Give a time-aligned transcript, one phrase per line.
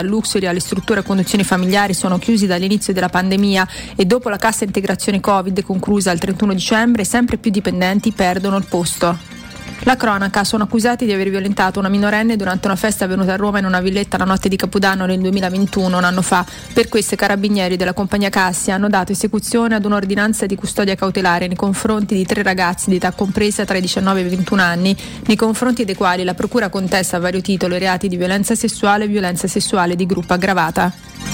[0.00, 4.38] dal luxury alle strutture a conduzioni familiari sono chiusi dall'inizio della pandemia e dopo la
[4.38, 9.39] cassa integrazione Covid conclusa il 31 dicembre sempre più dipendenti perdono il posto.
[9.84, 13.60] La cronaca sono accusati di aver violentato una minorenne durante una festa avvenuta a Roma
[13.60, 16.44] in una villetta la notte di Capodanno nel 2021, un anno fa.
[16.74, 21.46] Per questo i carabinieri della compagnia Cassia hanno dato esecuzione ad un'ordinanza di custodia cautelare
[21.46, 24.96] nei confronti di tre ragazzi di età compresa tra i 19 e i 21 anni,
[25.24, 29.04] nei confronti dei quali la procura contesta a vario titolo i reati di violenza sessuale
[29.04, 30.92] e violenza sessuale di gruppo aggravata.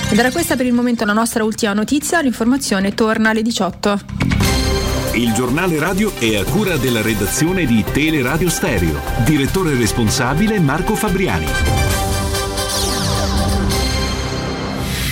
[0.08, 4.85] Ed era questa per il momento la nostra ultima notizia, l'informazione torna alle 18.
[5.16, 9.00] Il giornale radio è a cura della redazione di Teleradio Stereo.
[9.24, 11.46] Direttore responsabile Marco Fabriani.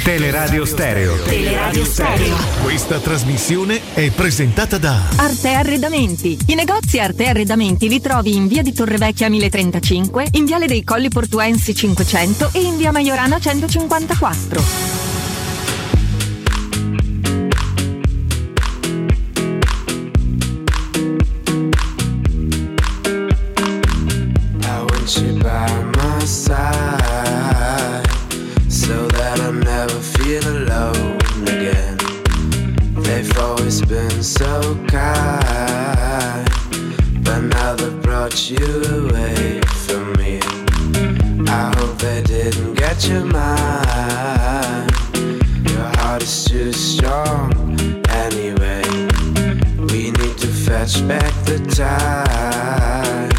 [0.03, 1.17] Teleradio Stereo.
[1.23, 2.37] Teleradio Stereo.
[2.63, 6.37] Questa trasmissione è presentata da Arte Arredamenti.
[6.49, 11.09] I negozi Arte Arredamenti li trovi in via di Torrevecchia 1035, in viale dei Colli
[11.09, 15.14] Portuensi 500 e in via Maiorana 154.
[38.51, 40.39] you away from me.
[41.49, 44.91] I hope they didn't get your mind.
[45.71, 47.53] Your heart is too strong
[48.09, 48.83] anyway.
[49.89, 53.31] We need to fetch back the time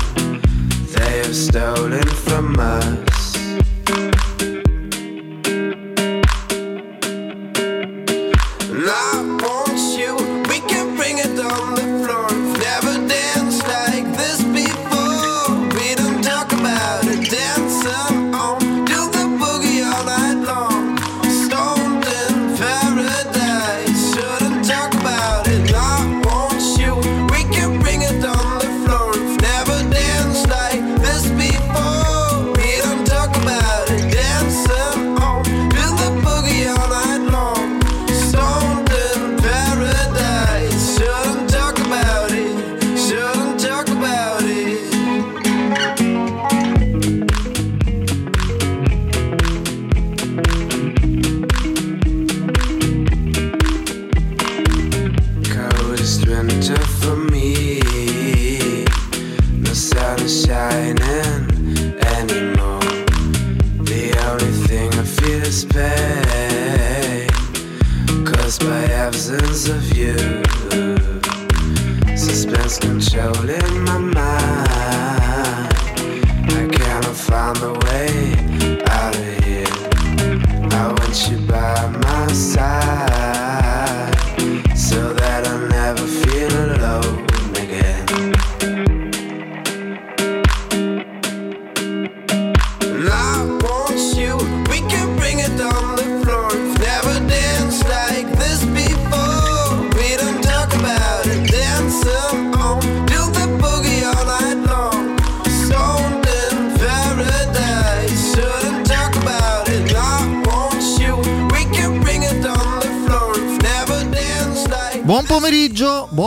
[0.93, 3.14] they have stolen from us.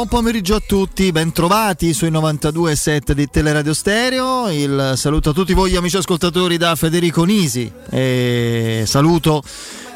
[0.07, 4.51] Pomeriggio a tutti, bentrovati sui 92.7 di Teleradio Stereo.
[4.51, 9.43] Il saluto a tutti voi amici ascoltatori da Federico Nisi e saluto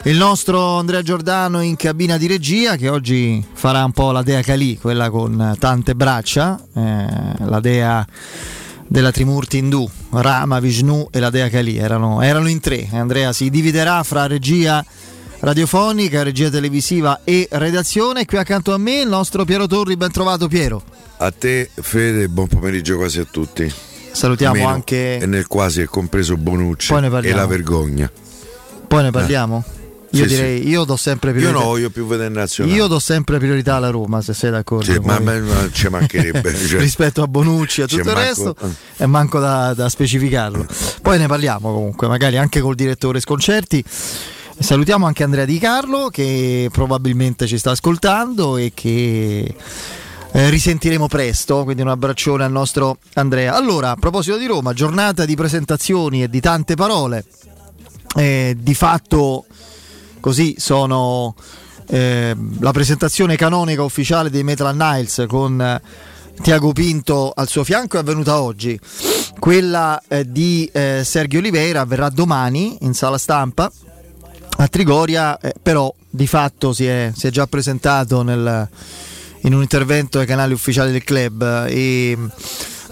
[0.05, 4.41] il nostro Andrea Giordano in cabina di regia che oggi farà un po' la dea
[4.41, 7.06] Kali, quella con tante braccia, eh,
[7.44, 8.06] la dea
[8.87, 12.89] della Trimurti Hindu, Rama, Vishnu e la dea Kali, erano, erano in tre.
[12.93, 14.83] Andrea si dividerà fra regia
[15.42, 18.25] radiofonica, regia televisiva e redazione.
[18.25, 20.82] Qui accanto a me il nostro Piero Torri, ben trovato Piero.
[21.19, 23.72] A te Fede, buon pomeriggio quasi a tutti.
[24.12, 25.19] Salutiamo Meno, anche...
[25.19, 28.10] E nel quasi è compreso Bonucci e la vergogna.
[28.86, 29.64] Poi ne parliamo?
[29.66, 29.81] Eh.
[30.14, 30.69] Io sì, direi, sì.
[30.69, 31.58] io do sempre priorità.
[31.58, 32.76] Io no, io più vedo nazionale.
[32.76, 34.93] Io do sempre priorità alla Roma, se sei d'accordo.
[34.93, 36.55] Sì, ma a me ci mancherebbe.
[36.69, 36.78] Cioè.
[36.81, 38.55] Rispetto a Bonucci e a tutto il resto,
[38.96, 40.67] è manco da, da specificarlo.
[41.00, 43.82] Poi ne parliamo comunque, magari anche col direttore Sconcerti.
[44.62, 49.55] Salutiamo anche Andrea Di Carlo che probabilmente ci sta ascoltando e che
[50.31, 53.55] eh, risentiremo presto, quindi un abbraccione al nostro Andrea.
[53.55, 57.25] Allora, a proposito di Roma, giornata di presentazioni e di tante parole,
[58.14, 59.47] eh, di fatto
[60.20, 61.35] così sono
[61.88, 65.81] eh, la presentazione canonica ufficiale dei Metal Niles con
[66.41, 68.79] Tiago Pinto al suo fianco è avvenuta oggi.
[69.41, 73.70] Quella eh, di eh, Sergio Oliveira avverrà domani in sala stampa
[74.56, 78.69] a Trigoria, eh, però di fatto si è, si è già presentato nel,
[79.43, 81.66] in un intervento ai canali ufficiali del club.
[81.69, 82.16] E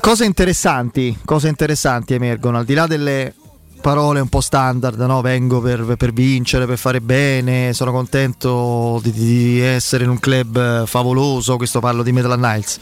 [0.01, 3.35] cose interessanti, cose interessanti emergono, al di là delle
[3.81, 5.21] parole un po' standard, no?
[5.21, 10.87] vengo per, per, vincere, per fare bene, sono contento di, di, essere in un club
[10.87, 12.79] favoloso, questo parlo di Metal Niles,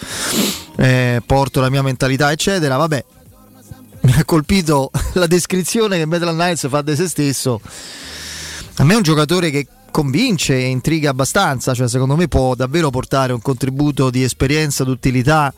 [0.77, 3.05] eh, porto la mia mentalità eccetera, vabbè,
[4.03, 7.61] mi ha colpito la descrizione che Metal Niles fa di se stesso,
[8.79, 12.91] a me è un giocatore che convince e intriga abbastanza, cioè secondo me può davvero
[12.91, 15.53] portare un contributo di esperienza, d'utilità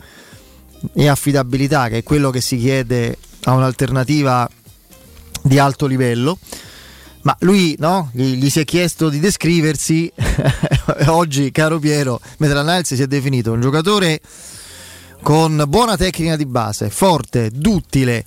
[0.93, 4.49] e affidabilità, che è quello che si chiede a un'alternativa
[5.43, 6.39] di alto livello.
[7.21, 8.09] Ma lui no?
[8.11, 10.11] gli, gli, si è chiesto di descriversi.
[11.05, 14.19] Oggi, caro Piero, Metranalzi si è definito un giocatore
[15.21, 18.25] con buona tecnica di base, forte, duttile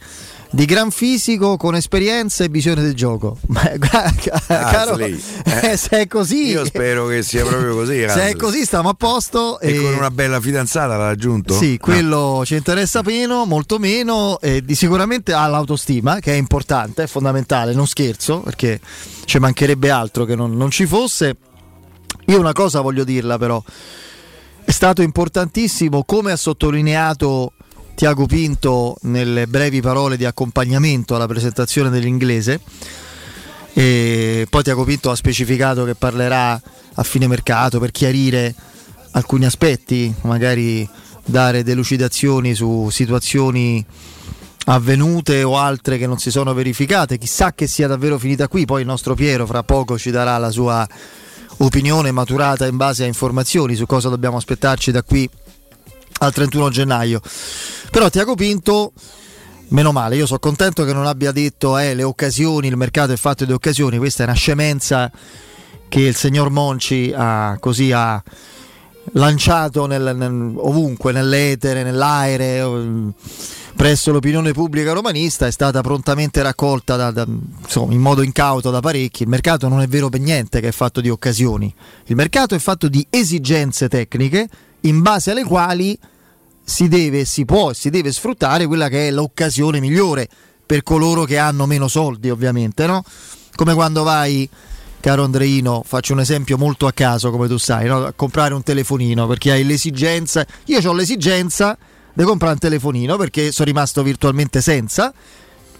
[0.55, 3.39] di gran fisico con esperienza e visione del gioco.
[3.49, 4.15] Ma, ah,
[4.47, 8.09] caro, eh, eh, se è così, io spero che sia proprio così.
[8.09, 9.59] se è così, stiamo a posto.
[9.59, 11.55] E, e, con una bella fidanzata l'ha raggiunto?
[11.55, 12.45] Sì, quello no.
[12.45, 14.39] ci interessa meno, molto meno.
[14.41, 18.81] E di sicuramente ha l'autostima, che è importante, è fondamentale, non scherzo, perché
[19.25, 21.37] ci mancherebbe altro che non, non ci fosse.
[22.27, 23.62] Io una cosa voglio dirla, però.
[24.67, 27.53] È stato importantissimo, come ha sottolineato
[27.94, 32.61] Tiago Pinto nelle brevi parole di accompagnamento alla presentazione dell'inglese.
[33.73, 36.61] E poi Tiago Pinto ha specificato che parlerà
[36.94, 38.55] a fine mercato per chiarire
[39.12, 40.88] alcuni aspetti, magari
[41.25, 43.85] dare delucidazioni su situazioni
[44.67, 47.19] avvenute o altre che non si sono verificate.
[47.19, 50.50] Chissà che sia davvero finita qui, poi il nostro Piero fra poco ci darà la
[50.50, 50.87] sua
[51.58, 55.29] opinione maturata in base a informazioni su cosa dobbiamo aspettarci da qui
[56.19, 57.20] al 31 gennaio.
[57.90, 58.93] Però Tiago Pinto,
[59.69, 63.16] meno male, io sono contento che non abbia detto eh, le occasioni, il mercato è
[63.16, 65.11] fatto di occasioni, questa è una scemenza
[65.88, 68.22] che il signor Monci ha così ha
[69.12, 73.12] lanciato nel, nel, ovunque, nell'etere, nell'aereo,
[73.76, 77.26] presso l'opinione pubblica romanista, è stata prontamente raccolta da, da,
[77.62, 79.22] insomma, in modo incauto da parecchi.
[79.22, 81.72] Il mercato non è vero per niente che è fatto di occasioni,
[82.06, 84.49] il mercato è fatto di esigenze tecniche
[84.85, 85.99] in base alle quali
[86.63, 90.29] si deve, si può e si deve sfruttare quella che è l'occasione migliore
[90.65, 93.05] per coloro che hanno meno soldi, ovviamente, no?
[93.55, 94.49] Come quando vai,
[95.01, 98.05] caro Andreino, faccio un esempio molto a caso, come tu sai, no?
[98.05, 100.45] a comprare un telefonino perché hai l'esigenza.
[100.67, 101.77] Io ho l'esigenza
[102.13, 105.13] di comprare un telefonino perché sono rimasto virtualmente senza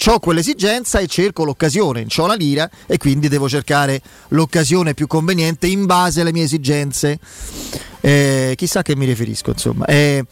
[0.07, 5.67] ho quell'esigenza e cerco l'occasione, ho la lira e quindi devo cercare l'occasione più conveniente
[5.67, 7.19] in base alle mie esigenze.
[8.01, 9.87] Eh, chissà che mi riferisco, insomma.
[9.87, 10.25] Eh,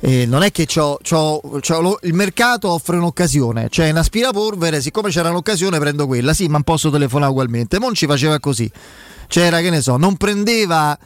[0.00, 4.80] eh, non è che c'ho, c'ho, c'ho lo, il mercato offre un'occasione, cioè un aspirapolvere,
[4.80, 7.78] siccome c'era un'occasione prendo quella, sì, ma posso telefonare ugualmente.
[7.78, 8.70] Monci faceva così,
[9.26, 10.98] c'era che ne so, non prendeva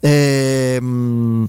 [0.00, 1.46] ehm,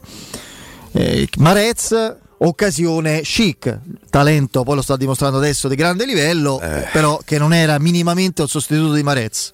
[0.92, 6.88] eh, Marez occasione chic, talento, poi lo sta dimostrando adesso di grande livello, eh.
[6.92, 9.52] però che non era minimamente un sostituto di Marez.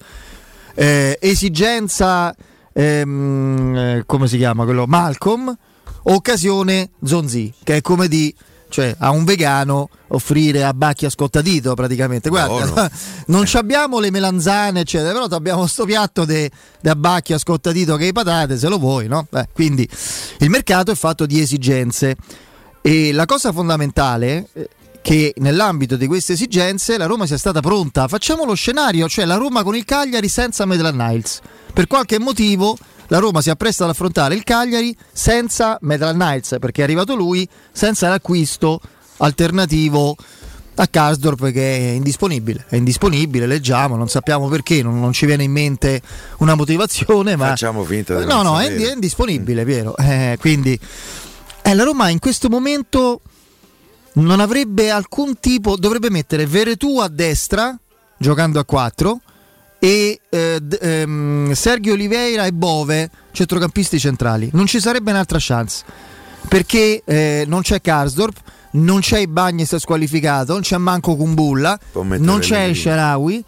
[0.74, 2.34] Eh, esigenza,
[2.72, 4.86] ehm, eh, come si chiama quello?
[4.86, 5.56] Malcolm,
[6.04, 8.34] occasione Zonzi, che è come di
[8.68, 12.88] cioè a un vegano offrire a bacchia scottadito praticamente guarda no, no.
[13.26, 16.50] non abbiamo le melanzane eccetera però abbiamo questo piatto di
[16.84, 19.26] abbacchia scottadito che i patate se lo vuoi no?
[19.32, 19.88] Eh, quindi
[20.38, 22.16] il mercato è fatto di esigenze
[22.86, 24.68] e la cosa fondamentale è eh,
[25.02, 28.06] che nell'ambito di queste esigenze la Roma sia stata pronta.
[28.06, 31.40] Facciamo lo scenario, cioè la Roma con il Cagliari senza Medlan Niles.
[31.72, 32.78] Per qualche motivo
[33.08, 37.48] la Roma si appresta ad affrontare il Cagliari senza Medlan Niles, perché è arrivato lui,
[37.72, 38.80] senza l'acquisto
[39.16, 40.14] alternativo
[40.76, 42.66] a Karsdorp che è indisponibile.
[42.68, 46.00] È indisponibile, leggiamo, non sappiamo perché, non, non ci viene in mente
[46.38, 47.48] una motivazione, ma...
[47.48, 49.96] Facciamo finta di No, no, è, è, indisponibile, Piero.
[49.96, 50.78] Eh, quindi
[51.66, 53.20] eh, la Roma in questo momento
[54.14, 57.76] non avrebbe alcun tipo, dovrebbe mettere Veretù a destra,
[58.16, 59.20] giocando a 4,
[59.78, 64.48] e eh, d- ehm, Sergio Oliveira e Bove, centrocampisti centrali.
[64.52, 65.84] Non ci sarebbe un'altra chance,
[66.48, 68.36] perché eh, non c'è Karsdorp,
[68.72, 73.44] non c'è Ibagnez squalificato, non c'è manco Kumbulla, non c'è Sharawi.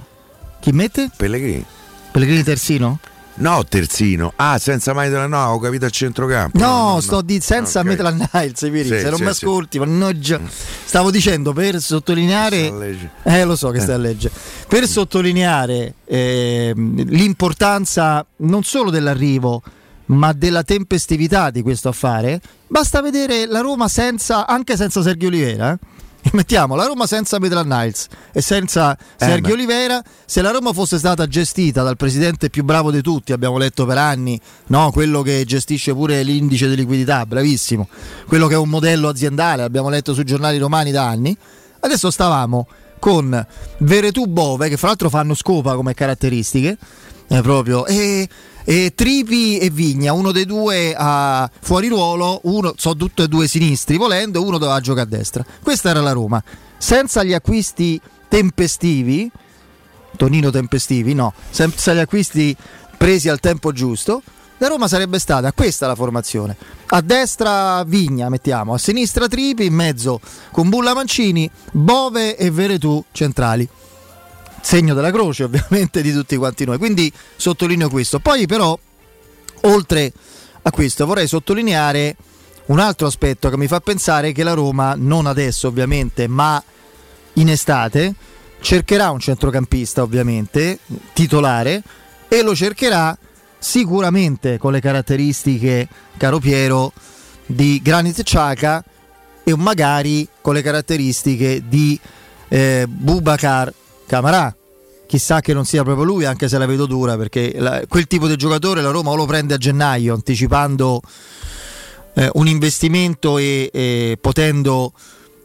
[0.61, 1.11] Chi mette?
[1.17, 1.65] Pellegrini.
[2.11, 2.99] Pellegrini terzino?
[3.39, 4.33] No, terzino.
[4.37, 6.59] Ah, senza mai no, ho capito al centrocampo.
[6.59, 7.23] No, no, no sto no.
[7.23, 7.97] di senza okay.
[7.97, 9.85] Metal Niles, sì, se non sì, mi ascolti, sì.
[9.85, 10.41] mannaggia.
[10.85, 13.83] Stavo dicendo per sottolineare Eh, lo so che eh.
[13.83, 14.35] stai a leggere.
[14.67, 19.63] Per sottolineare eh, l'importanza non solo dell'arrivo,
[20.07, 25.73] ma della tempestività di questo affare, basta vedere la Roma senza anche senza Sergio Oliveira,
[25.73, 25.79] eh?
[26.33, 29.53] mettiamo la Roma senza Pedro Niles e senza Eh, Sergio beh.
[29.53, 33.87] Olivera, se la Roma fosse stata gestita dal presidente più bravo di tutti, abbiamo letto
[33.87, 34.91] per anni, no?
[34.91, 37.89] quello che gestisce pure l'indice di liquidità, bravissimo,
[38.27, 41.37] quello che è un modello aziendale, abbiamo letto sui giornali romani da anni,
[41.81, 42.67] adesso stavamo
[42.99, 43.47] con
[43.79, 46.77] Veretù Bove, che fra l'altro fanno scopa come caratteristiche,
[47.29, 48.29] eh, proprio, e,
[48.71, 53.49] e Tripi e Vigna, uno dei due a fuori ruolo, uno, sono tutti e due
[53.49, 55.43] sinistri volendo, uno doveva giocare a destra.
[55.63, 56.45] Questa era la Roma,
[56.77, 57.99] senza gli acquisti
[58.29, 59.31] tempestivi,
[60.19, 62.55] Tonino tempestivi, no, senza gli acquisti
[62.95, 64.21] presi al tempo giusto,
[64.59, 66.55] la Roma sarebbe stata questa la formazione.
[66.89, 70.21] A destra Vigna, mettiamo, a sinistra Tripi, in mezzo
[70.53, 73.67] con Bulla Mancini, Bove e Veretù centrali.
[74.61, 76.79] Segno della croce ovviamente di tutti quanti noi.
[76.79, 78.19] Quindi sottolineo questo.
[78.19, 78.79] Poi però,
[79.63, 80.13] oltre
[80.63, 82.17] a questo, vorrei sottolineare
[82.67, 86.63] un altro aspetto che mi fa pensare che la Roma, non adesso ovviamente, ma
[87.35, 88.15] in estate,
[88.61, 90.81] cercherà un centrocampista ovviamente,
[91.13, 91.83] titolare,
[92.29, 93.17] e lo cercherà
[93.59, 96.93] sicuramente con le caratteristiche, caro Piero,
[97.47, 98.85] di Granit Xhaka
[99.43, 101.99] e magari con le caratteristiche di
[102.49, 103.73] eh, Bubakar
[104.09, 104.57] Camarà.
[105.07, 108.27] Chissà che non sia proprio lui, anche se la vedo dura, perché la- quel tipo
[108.27, 111.01] di giocatore la Roma o lo prende a gennaio, anticipando
[112.15, 114.93] eh, un investimento e, e potendo,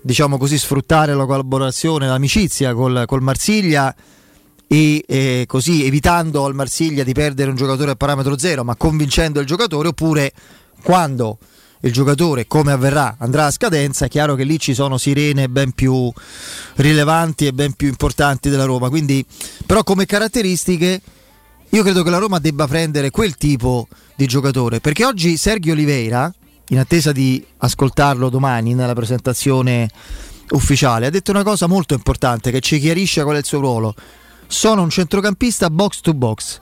[0.01, 3.93] diciamo così, sfruttare la collaborazione, l'amicizia col, col Marsiglia
[4.67, 9.39] e eh, così evitando al Marsiglia di perdere un giocatore a parametro zero, ma convincendo
[9.39, 10.31] il giocatore, oppure
[10.81, 11.37] quando
[11.85, 15.71] il giocatore, come avverrà, andrà a scadenza, è chiaro che lì ci sono sirene ben
[15.71, 16.11] più
[16.75, 18.89] rilevanti e ben più importanti della Roma.
[18.89, 19.25] Quindi,
[19.65, 21.01] però come caratteristiche
[21.69, 26.33] io credo che la Roma debba prendere quel tipo di giocatore, perché oggi Sergio Oliveira,
[26.69, 29.89] in attesa di ascoltarlo domani nella presentazione
[30.51, 33.93] ufficiale, ha detto una cosa molto importante che ci chiarisce qual è il suo ruolo.
[34.47, 36.59] Sono un centrocampista box to box,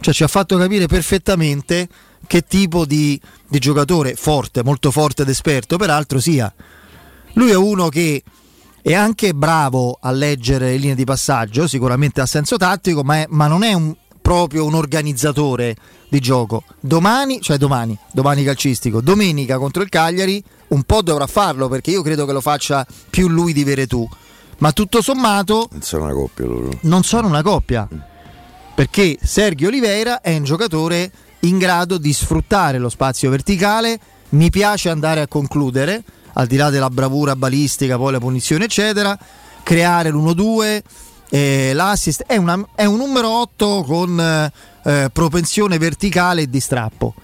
[0.00, 1.88] cioè ci ha fatto capire perfettamente
[2.26, 6.52] che tipo di, di giocatore forte, molto forte ed esperto, peraltro sia.
[7.34, 8.22] Lui è uno che
[8.82, 13.26] è anche bravo a leggere le linee di passaggio, sicuramente ha senso tattico, ma, è-
[13.30, 15.76] ma non è un- proprio un organizzatore
[16.08, 16.64] di gioco.
[16.80, 22.02] Domani, cioè domani, domani calcistico, domenica contro il Cagliari, un po' dovrà farlo perché io
[22.02, 24.08] credo che lo faccia più lui di Veretù.
[24.58, 26.70] Ma tutto sommato Non sono una coppia loro.
[26.82, 27.86] non sono una coppia.
[28.74, 31.10] Perché Sergio Oliveira è un giocatore
[31.48, 33.98] in grado di sfruttare lo spazio verticale.
[34.30, 36.02] Mi piace andare a concludere,
[36.34, 39.16] al di là della bravura balistica, poi le punizioni, eccetera.
[39.62, 40.82] Creare l'1-2,
[41.30, 42.24] eh, l'assist.
[42.26, 44.52] È, una- è un numero 8 con eh,
[44.84, 47.14] eh, propensione verticale e di strappo.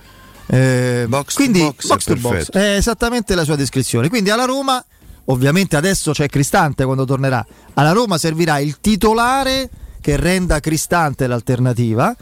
[0.46, 4.08] Eh, Box quindi, box è box to box, è esattamente la sua descrizione.
[4.08, 4.84] Quindi alla Roma,
[5.26, 7.44] ovviamente adesso c'è Cristante quando tornerà.
[7.74, 12.14] Alla Roma servirà il titolare che renda Cristante l'alternativa.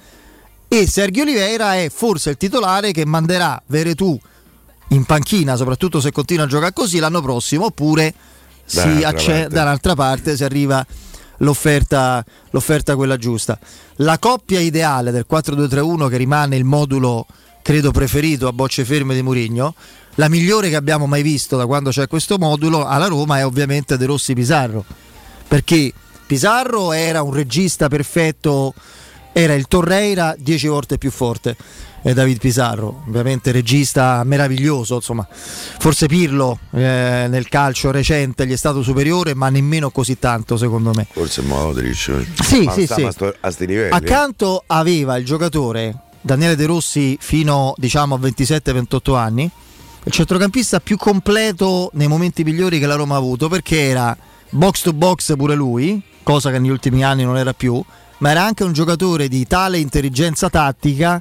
[0.72, 4.16] E Sergio Oliveira è forse il titolare che manderà Veretù
[4.90, 8.14] in panchina, soprattutto se continua a giocare così l'anno prossimo, oppure
[8.64, 10.86] si Dall'altra acce- dall'altra parte si arriva
[11.38, 13.58] l'offerta, l'offerta quella giusta.
[13.96, 17.26] La coppia ideale del 4-2-3-1 che rimane il modulo
[17.62, 19.74] credo preferito a bocce ferme di Murigno,
[20.14, 23.96] la migliore che abbiamo mai visto da quando c'è questo modulo alla Roma è ovviamente
[23.96, 24.84] De Rossi Pizarro,
[25.48, 25.92] perché
[26.26, 28.72] Pizarro era un regista perfetto,
[29.32, 31.56] era il Torreira dieci volte più forte.
[32.02, 38.56] eh, David Pizarro, ovviamente regista meraviglioso, insomma, forse Pirlo eh, nel calcio recente gli è
[38.56, 41.06] stato superiore, ma nemmeno così tanto secondo me.
[41.10, 42.26] Forse Modric.
[42.42, 43.08] Sì, ma sì, sì.
[43.10, 43.94] sto- a sti livelli.
[43.94, 49.50] Accanto aveva il giocatore Daniele De Rossi fino diciamo a 27-28 anni,
[50.04, 54.16] il centrocampista più completo nei momenti migliori che la Roma ha avuto perché era
[54.50, 57.82] box to box pure lui, cosa che negli ultimi anni non era più,
[58.20, 61.20] ma era anche un giocatore di tale intelligenza tattica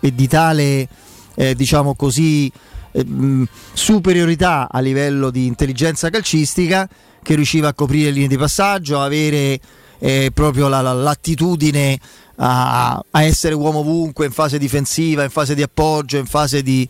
[0.00, 0.88] e di tale
[1.34, 2.50] eh, diciamo così
[2.92, 6.88] eh, mh, superiorità a livello di intelligenza calcistica
[7.22, 9.60] che riusciva a coprire linee di passaggio, avere
[9.98, 11.98] eh, proprio la- la- l'attitudine
[12.36, 16.88] a, a essere uomo ovunque in fase difensiva, in fase di appoggio, in fase di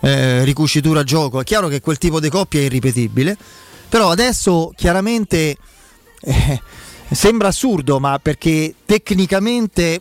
[0.00, 1.40] eh, ricucitura a gioco.
[1.40, 3.36] È chiaro che quel tipo di coppia è irripetibile,
[3.88, 5.56] però adesso chiaramente
[6.22, 6.62] eh,
[7.10, 10.00] sembra assurdo, ma perché tecnicamente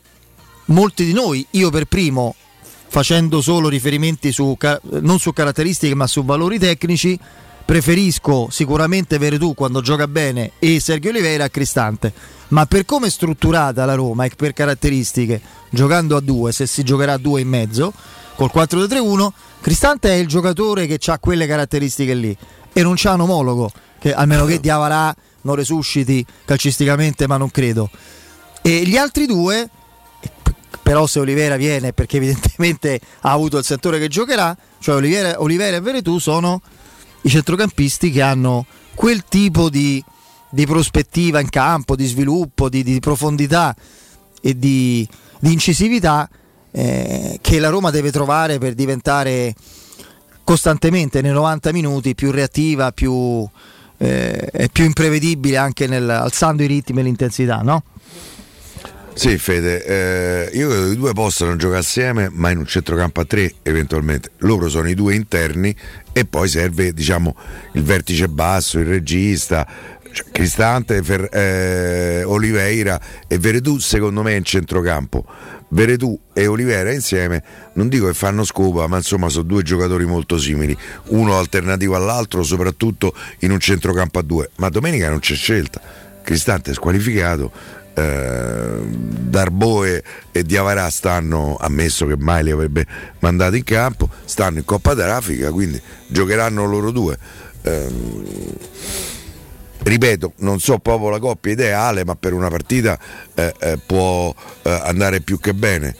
[0.65, 2.35] molti di noi, io per primo,
[2.87, 4.57] facendo solo riferimenti su,
[5.01, 7.17] non su caratteristiche ma su valori tecnici,
[7.65, 12.11] preferisco sicuramente Veretù quando gioca bene e Sergio Oliveira a Cristante.
[12.49, 15.39] Ma per come è strutturata la Roma e per caratteristiche,
[15.69, 17.93] giocando a due, se si giocherà a due in mezzo,
[18.35, 19.29] col 4-2-3-1,
[19.61, 22.35] Cristante è il giocatore che ha quelle caratteristiche lì
[22.73, 23.71] e non c'ha un omologo.
[23.99, 27.89] che, almeno che Diavarà non resusciti calcisticamente, ma non credo.
[28.61, 29.69] E gli altri due,
[30.81, 35.77] però se Olivera viene perché evidentemente ha avuto il settore che giocherà, cioè Olivera, Olivera
[35.77, 36.61] e Veretù sono
[37.21, 38.65] i centrocampisti che hanno
[38.95, 40.03] quel tipo di,
[40.49, 43.75] di prospettiva in campo, di sviluppo, di, di profondità
[44.41, 45.07] e di,
[45.39, 46.29] di incisività
[46.71, 49.53] eh, che la Roma deve trovare per diventare
[50.43, 53.47] costantemente nei 90 minuti più reattiva, più,
[53.99, 57.83] eh, più imprevedibile anche nel, alzando i ritmi e l'intensità, no?
[59.13, 63.19] Sì, Fede, eh, io credo che i due possano giocare assieme, ma in un centrocampo
[63.19, 64.31] a tre eventualmente.
[64.37, 65.75] Loro sono i due interni
[66.13, 67.35] e poi serve diciamo,
[67.73, 69.67] il vertice basso, il regista,
[70.13, 75.25] cioè, Cristante, Fer, eh, Oliveira e Veredù secondo me in centrocampo.
[75.69, 80.37] Veredù e Oliveira insieme, non dico che fanno scopa, ma insomma sono due giocatori molto
[80.37, 80.75] simili,
[81.07, 84.49] uno alternativo all'altro, soprattutto in un centrocampo a due.
[84.57, 85.79] Ma domenica non c'è scelta.
[86.21, 87.51] Cristante è squalificato,
[87.93, 92.85] eh, Darboe e Diavarà stanno, ammesso che mai li avrebbe
[93.19, 97.17] mandati in campo, stanno in Coppa d'Africa, quindi giocheranno loro due.
[97.61, 97.87] Eh,
[99.83, 102.97] ripeto, non so proprio la coppia ideale, ma per una partita
[103.33, 104.33] eh, eh, può
[104.63, 105.95] eh, andare più che bene.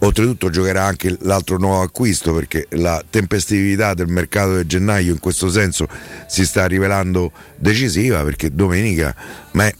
[0.00, 5.48] Oltretutto giocherà anche l'altro nuovo acquisto perché la tempestività del mercato di gennaio in questo
[5.48, 5.88] senso
[6.26, 9.14] si sta rivelando decisiva perché domenica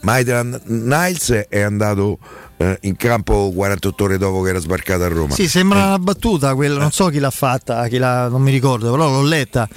[0.00, 2.18] Maitland Niles è andato
[2.56, 5.34] eh, in campo 48 ore dopo che era sbarcato a Roma.
[5.34, 5.86] Sì, sembra eh.
[5.88, 9.22] una battuta quella, non so chi l'ha fatta, chi l'ha, non mi ricordo, però l'ho
[9.22, 9.68] letta.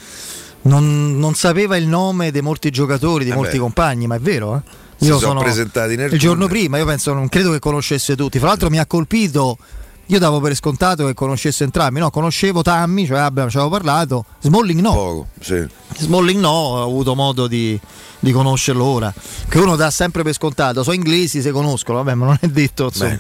[0.62, 3.60] Non, non sapeva il nome di molti giocatori, di eh molti beh.
[3.60, 4.88] compagni, ma è vero, eh?
[5.06, 8.38] Io si sono presentati nel il giorno prima, io penso non credo che conoscesse tutti.
[8.38, 9.58] Fra l'altro mi ha colpito
[10.12, 14.26] io davo per scontato che conoscesse entrambi, no, conoscevo Tammy, cioè abbiamo, ci avevo parlato,
[14.40, 14.94] Smalling no.
[14.94, 15.64] Poco, sì.
[15.98, 17.80] Smalling no, ho avuto modo di,
[18.18, 19.14] di, conoscerlo ora.
[19.48, 22.92] Che uno dà sempre per scontato, so inglesi se conoscono, vabbè, ma non è detto.
[22.98, 23.20] Beh,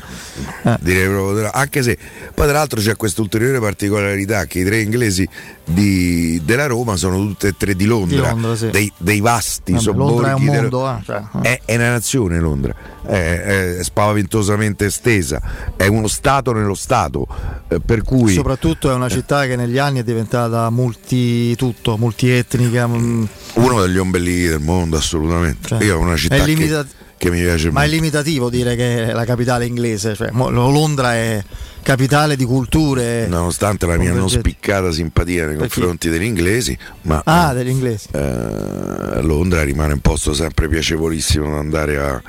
[0.63, 0.77] eh.
[0.79, 1.95] Direi proprio, anche se
[2.33, 5.29] poi tra l'altro c'è questa ulteriore particolarità che i tre inglesi
[5.69, 8.69] di, della Roma sono tutte e tre di Londra, di Londra sì.
[8.69, 10.11] dei, dei, vasti vabbè, sobborghi.
[10.11, 11.41] Londra è un mondo, eh, cioè, eh.
[11.41, 12.73] È, è una nazione Londra,
[13.05, 15.41] è, è spaventosamente estesa,
[15.75, 17.27] è uno stato nello Stato,
[17.67, 18.33] eh, per cui...
[18.33, 22.87] Soprattutto è una città che negli anni è diventata multi tutto, multietnica.
[22.87, 23.23] Mm.
[23.53, 25.67] Uno degli ombelli del mondo, assolutamente.
[25.67, 27.89] Cioè, Io una città limita- che, che, mi piace ma molto.
[27.89, 31.43] è limitativo dire che è la capitale inglese, cioè, Londra è
[31.81, 33.27] capitale di culture.
[33.27, 38.09] Nonostante la mia non spiccata simpatia nei confronti degli inglesi, ma ah, degli inglesi.
[38.11, 42.21] Eh, Londra rimane un posto sempre piacevolissimo da andare a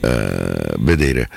[0.00, 1.28] eh, vedere.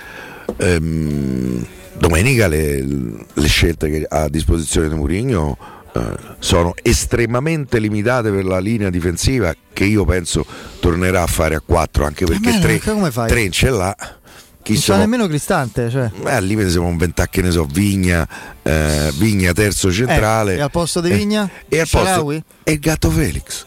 [0.57, 1.65] Ehm,
[1.97, 5.57] domenica le, le, scelte che ha a disposizione di Mourinho
[5.93, 6.01] eh,
[6.39, 10.45] sono estremamente limitate per la linea difensiva che io penso
[10.79, 13.95] tornerà a fare a 4 anche perché 3 ce l'ha
[14.71, 14.97] chi non sono...
[14.99, 16.09] nemmeno Cristante cioè.
[16.09, 18.27] Beh, al limite siamo un ventacche ne so Vigna
[18.61, 22.71] eh, Vigna terzo centrale eh, e al posto di Vigna eh, e al posto e
[22.71, 23.65] il gatto Felix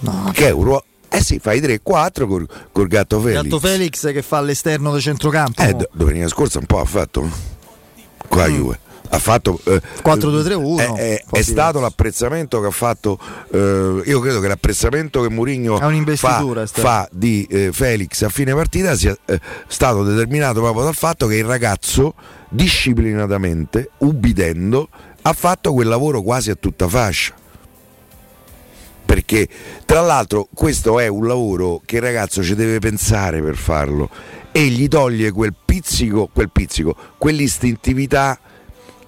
[0.00, 0.30] no.
[0.32, 1.80] che è un ruolo eh sì, fai 3-4
[2.28, 3.42] col, col gatto Felix.
[3.42, 5.60] Gatto Felix che fa all'esterno del centrocampo.
[5.60, 7.28] Eh, domenica scorsa un po' ha fatto
[8.28, 8.54] qua mm.
[8.54, 8.78] Juve
[9.12, 13.18] ha fatto eh, 4-2-3-1 è, è, è stato l'apprezzamento che ha fatto
[13.50, 15.76] eh, io credo che l'apprezzamento che Mourinho
[16.16, 21.26] fa, fa, di eh, Felix a fine partita sia eh, stato determinato proprio dal fatto
[21.26, 22.14] che il ragazzo
[22.48, 24.88] disciplinatamente ubbidendo
[25.22, 27.34] ha fatto quel lavoro quasi a tutta fascia.
[29.04, 29.48] Perché
[29.84, 34.08] tra l'altro questo è un lavoro che il ragazzo ci deve pensare per farlo
[34.52, 38.38] e gli toglie quel pizzico, quel pizzico quell'istintività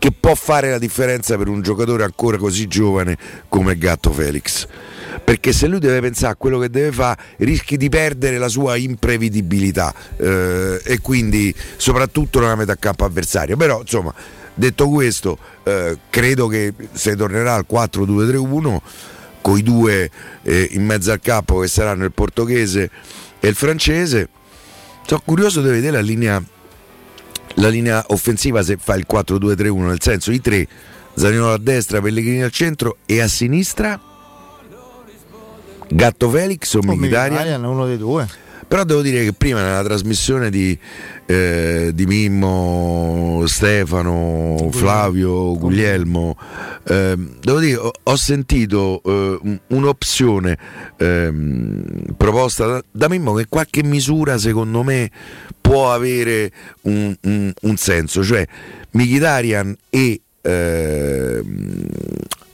[0.02, 3.16] che può fare la differenza per un giocatore ancora così giovane
[3.48, 4.66] come Gatto Felix.
[5.22, 8.74] Perché se lui deve pensare a quello che deve fare, rischi di perdere la sua
[8.74, 13.54] imprevedibilità eh, e quindi soprattutto nella metà campo avversaria.
[13.54, 14.12] Però insomma,
[14.54, 18.78] detto questo, eh, credo che se tornerà al 4-2-3-1
[19.40, 20.10] con i due
[20.42, 22.90] eh, in mezzo al campo che saranno il portoghese
[23.38, 24.28] e il francese,
[25.06, 26.42] sono curioso di vedere la linea
[27.56, 30.66] la linea offensiva se fa il 4-2-3-1, nel senso i tre,
[31.14, 34.00] Zaniolo a destra, Pellegrini al centro e a sinistra
[35.88, 37.64] Gatto Felix o, o Mkhitaryan?
[37.64, 38.26] uno dei due.
[38.66, 40.78] Però devo dire che prima nella trasmissione di,
[41.26, 46.36] eh, di Mimmo, Stefano, Flavio, Guglielmo,
[46.84, 50.58] eh, devo dire, ho, sentito eh, un'opzione
[50.96, 55.10] ehm, proposta da, da Mimmo che in qualche misura secondo me
[55.60, 56.50] può avere
[56.82, 58.46] un, un, un senso, cioè
[58.90, 61.42] Mkhitaryan e eh,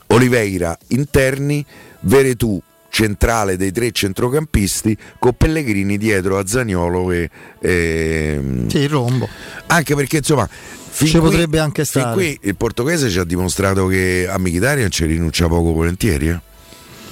[0.07, 1.65] Oliveira interni,
[2.01, 9.27] Veretù centrale dei tre centrocampisti con Pellegrini dietro a Zagnolo e, e sì, il rombo.
[9.67, 12.13] Anche perché insomma fin Ci qui, potrebbe anche fin stare.
[12.15, 16.29] qui il portoghese ci ha dimostrato che a Mkhitaryan ci rinuncia poco volentieri.
[16.29, 16.39] Eh?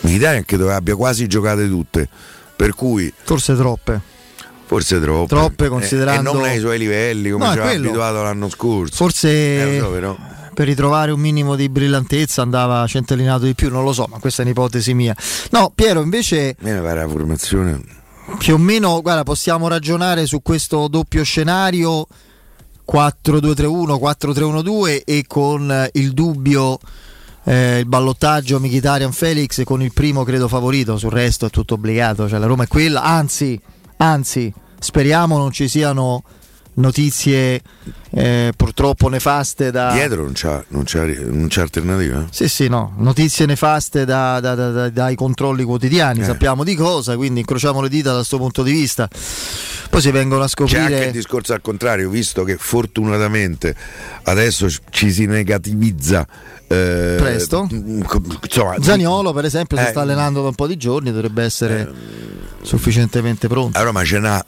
[0.01, 2.07] Mkhitaryan credo abbia quasi giocate tutte,
[2.55, 4.01] per cui Forse troppe.
[4.65, 5.27] forse troppe.
[5.27, 7.87] Troppe, Eh, considerando- E non ai suoi livelli come No, ci aveva quello.
[7.87, 8.95] abituato l'anno scorso.
[8.95, 10.17] Forse Eh, so, però.
[10.57, 14.41] Per ritrovare un minimo di brillantezza andava centellinato di più, non lo so, ma questa
[14.41, 15.15] è un'ipotesi mia.
[15.51, 17.79] No, Piero, invece A me pare la formazione.
[18.39, 22.07] più o meno, guarda, possiamo ragionare su questo doppio scenario
[22.91, 26.79] 4-2-3-1, 4-3-1-2 e con eh, il dubbio
[27.43, 32.27] eh, il ballottaggio Mkhitaryan Felix con il primo credo favorito, sul resto è tutto obbligato,
[32.27, 33.61] cioè la Roma è quella, anzi,
[33.97, 36.23] anzi, speriamo non ci siano
[36.77, 37.61] notizie
[38.11, 42.21] eh, purtroppo nefaste da Dietro non c'ha, non c'ha, non c'ha alternativa.
[42.21, 42.25] eh?
[42.29, 46.23] sì, sì, no, notizie nefaste da- da- da- da- dai controlli quotidiani, Eh.
[46.25, 49.07] sappiamo di cosa, quindi incrociamo le dita da questo punto di vista.
[49.89, 53.75] Poi si vengono a C'è anche il scoprire discorso al contrario, visto che fortunatamente
[54.23, 56.27] adesso ci si negativizza.
[56.67, 57.67] eh, Presto.
[57.71, 59.87] Insomma, Zaniolo, per esempio, si Eh.
[59.87, 61.89] sta allenando da un po' di giorni, dovrebbe essere
[62.61, 63.77] sufficientemente pronto.
[63.77, 64.45] A Roma ce n'ha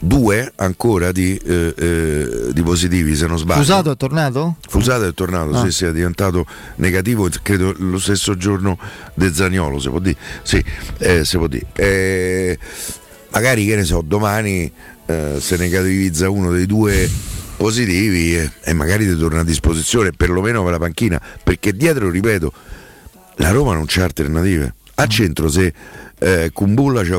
[0.00, 3.60] due ancora di, eh, eh, di positivi, se non sbaglio.
[3.60, 4.56] Fusato è tornato?
[4.68, 5.64] Fusato è tornato, Ah.
[5.64, 8.78] sì, sì, è diventato negativo, credo lo stesso giorno
[9.14, 10.16] del Zagnolo, se può dire.
[10.42, 10.62] Sì,
[10.98, 11.66] eh, si può dire.
[11.74, 12.58] Eh,
[13.30, 14.70] magari, che ne so, domani
[15.06, 17.08] eh, se negativizza uno dei due
[17.56, 22.52] positivi eh, e magari ti torna a disposizione, perlomeno per la panchina, perché dietro, ripeto,
[23.36, 24.74] la Roma non c'ha alternative.
[24.94, 25.72] A centro se
[26.18, 26.74] eh, un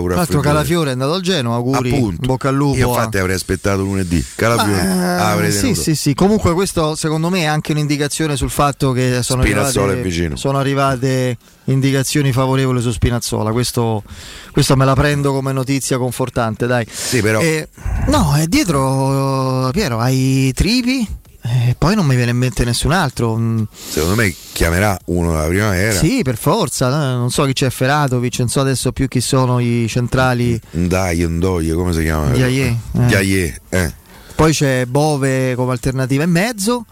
[0.08, 0.48] Tra l'altro raffreddore.
[0.48, 2.28] Calafiore è andato al Genoa, auguri, Appunto.
[2.28, 2.78] bocca al lupo.
[2.78, 4.24] Io infatti avrei aspettato lunedì.
[4.36, 6.14] Calafiore Ah, avrei sì, sì, sì.
[6.14, 10.58] Comunque questo secondo me è anche un'indicazione sul fatto che sono Spinazzola arrivate, è sono
[10.58, 13.52] arrivate indicazioni favorevoli su Spinazzola.
[13.52, 14.04] Questo,
[14.52, 16.86] questo me la prendo come notizia confortante, dai.
[16.90, 17.68] Sì, però Eh,
[18.08, 21.08] no, e dietro Piero hai Tripi
[21.42, 23.36] e poi non mi viene in mente nessun altro.
[23.36, 25.98] Mm, secondo me chiamerà uno della primavera.
[25.98, 27.18] Sì, per forza, no?
[27.18, 30.60] non so chi c'è Feratovic, non so adesso più chi sono i centrali.
[30.72, 32.30] Ndai, Ndoye, come si chiama?
[32.30, 32.78] Ndiaye, eh.
[32.92, 33.94] Ndiaye, eh.
[34.36, 36.86] Poi c'è Bove come alternativa in mezzo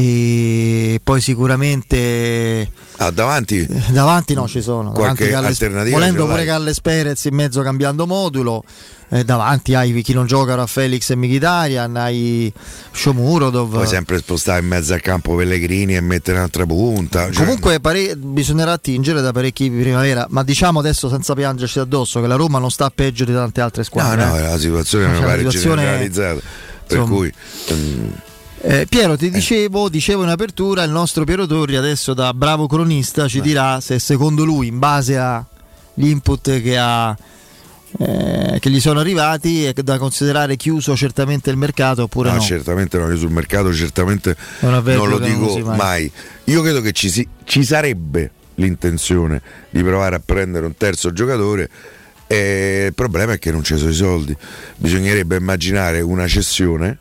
[0.00, 6.44] e poi sicuramente Ah, davanti davanti no ci sono Qualche davanti Galles- alternativa volendo pure
[6.44, 8.62] Galles Perez in mezzo cambiando modulo
[9.10, 12.52] eh, davanti hai chi non gioca a Felix e Mkhitaryan hai
[12.92, 17.24] Shomurodov puoi sempre spostare in mezzo al campo Pellegrini e mettere un'altra punta.
[17.32, 22.20] cioè- Comunque pare- bisognerà attingere da parecchi di primavera, ma diciamo adesso senza piangerci addosso
[22.20, 24.24] che la Roma non sta peggio di tante altre no, squadre.
[24.26, 24.42] no, eh.
[24.42, 26.40] la situazione Cioè, mi pare situazione- generalizzata.
[26.86, 27.16] Per insomma.
[27.16, 27.32] cui
[27.72, 28.08] mm,
[28.60, 33.28] Eh, Piero, ti dicevo, dicevo in apertura, il nostro Piero Torri adesso da bravo cronista
[33.28, 37.16] ci dirà se secondo lui, in base agli input che, ha,
[37.98, 42.40] eh, che gli sono arrivati, è da considerare chiuso certamente il mercato oppure no, no.
[42.40, 45.76] certamente no, io sul mercato certamente È avverbio non lo non dico usi mai.
[45.76, 46.12] mai.
[46.44, 49.40] Io credo che ci, si- ci sarebbe l'intenzione
[49.70, 51.70] di provare a prendere un terzo giocatore.
[52.26, 54.36] E il problema è che non ci sono i soldi.
[54.76, 56.98] Bisognerebbe immaginare una cessione.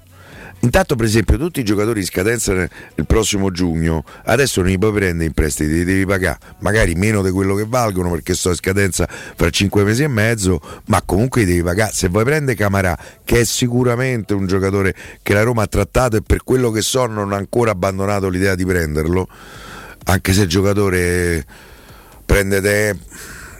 [0.61, 4.91] Intanto, per esempio, tutti i giocatori in scadenza il prossimo giugno adesso non li puoi
[4.91, 8.55] prendere in prestiti, li devi pagare magari meno di quello che valgono perché sto in
[8.55, 11.91] scadenza fra 5 mesi e mezzo, ma comunque li devi pagare.
[11.93, 16.21] Se vuoi prendere Camarà, che è sicuramente un giocatore che la Roma ha trattato e
[16.21, 19.27] per quello che so non ha ancora abbandonato l'idea di prenderlo,
[20.05, 21.45] anche se il giocatore
[22.25, 22.97] prende te.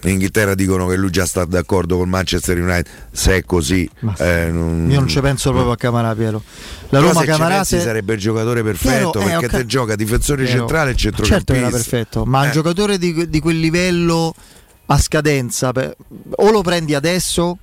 [0.04, 2.86] In Inghilterra dicono che lui già sta d'accordo col Manchester United.
[3.12, 6.42] Se è così, eh, non- Io non ci penso proprio a Camarà, Piero.
[6.90, 7.22] La però Roma
[7.66, 10.96] se- sarebbe il giocatore perfetto Piero, eh, perché ca- te gioca difensore Piero, centrale e
[10.96, 11.68] Certo centrocampista.
[11.68, 12.52] era perfetto, ma un Eh.
[12.52, 14.34] giocatore di, di quel livello
[14.86, 15.72] a scadenza,
[16.36, 17.58] o lo prendi adesso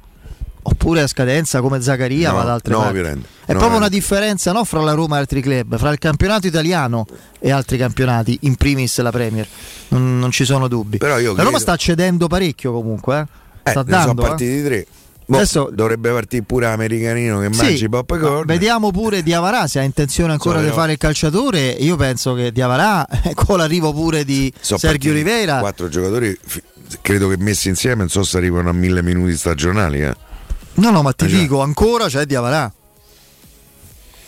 [0.66, 2.94] oppure a scadenza come Zaccaria No, va da altre no, parti.
[2.94, 5.98] Violente, È no, proprio una differenza no, fra la Roma e altri club, fra il
[5.98, 7.06] campionato italiano
[7.38, 9.46] e altri campionati, in primis la Premier.
[9.88, 10.98] Non, non ci sono dubbi.
[11.00, 13.26] La Roma credo- sta cedendo parecchio comunque, eh.
[13.66, 14.22] Eh, sta ne sono dando.
[14.24, 14.26] eh.
[14.28, 14.86] partiti tre.
[15.26, 18.44] Boh, Adesso- dovrebbe partire pure Americanino che Sì, mangi pop corn.
[18.46, 21.68] Vediamo pure Diavarà se ha intenzione ancora So, di fare il calciatore.
[21.70, 26.38] Io penso che Diavarà, con l'arrivo pure di Sono Sergio partiti Rivera, Quattro giocatori,
[27.00, 30.02] credo che messi insieme, non so se arrivano a mille minuti stagionali.
[30.02, 30.14] eh.
[30.74, 31.36] No, no, ma ti già.
[31.36, 32.72] dico, ancora c'è Diavarà.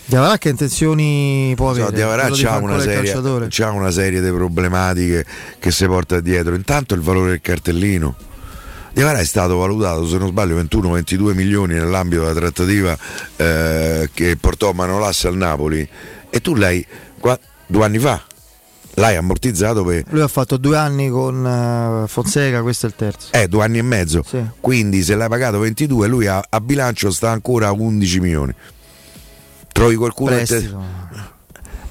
[0.09, 1.87] Diavarà che intenzioni può avere?
[1.87, 5.25] So, Diavarà c'ha una, serie, c'ha una serie di problematiche
[5.59, 6.55] che si porta dietro.
[6.55, 8.15] Intanto il valore del cartellino.
[8.93, 12.97] Diavarà è stato valutato, se non sbaglio, 21-22 milioni nell'ambito della trattativa
[13.37, 15.87] eh, che portò Manolas al Napoli.
[16.31, 16.87] E tu l'hai
[17.19, 18.25] qua- due anni fa.
[18.97, 21.47] L'hai ammortizzato per Lui ha fatto due anni con
[22.05, 23.29] eh, Fonseca, questo è il terzo.
[23.33, 24.23] eh, due anni e mezzo.
[24.27, 24.43] Sì.
[24.61, 28.55] Quindi se l'hai pagato 22, lui a, a bilancio sta ancora a 11 milioni.
[29.73, 31.05] Trovi qualcuno che te- Prestito.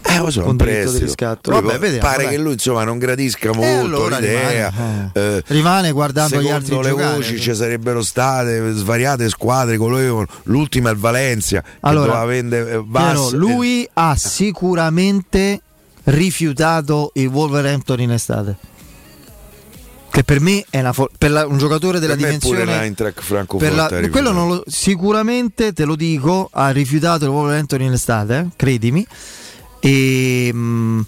[0.08, 1.06] Eh, lo so, un diritto di prestito.
[1.06, 1.52] riscatto.
[1.52, 2.36] Vabbè, vediamo, pare dai.
[2.36, 4.70] che lui insomma non gradisca molto E allora l'idea.
[4.70, 5.20] rimane, eh.
[5.20, 7.16] Eh, Rimane guardando gli altri le giocare.
[7.16, 12.62] voci ci sarebbero state svariate squadre con l'ultima è il Valencia che Allora, doveva vendere
[12.62, 15.62] eh, Piero, Bass, eh, lui ha sicuramente
[16.06, 18.56] rifiutato il Wolverhampton in estate.
[20.10, 22.80] Che per me è una fo- per la- un giocatore della per me pure dimensione
[22.80, 27.82] l'Eintracht per Francoforte la- quello non lo- sicuramente te lo dico ha rifiutato il Wolverhampton
[27.82, 29.06] in estate eh, credimi.
[29.82, 31.02] E, mm,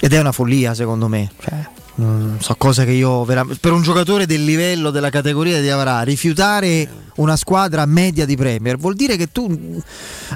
[0.00, 1.30] ed è una follia secondo me.
[1.40, 5.68] Cioè, non so cose che io veramente per un giocatore del livello della categoria di
[5.68, 9.82] avrà rifiutare una squadra media di Premier vuol dire che tu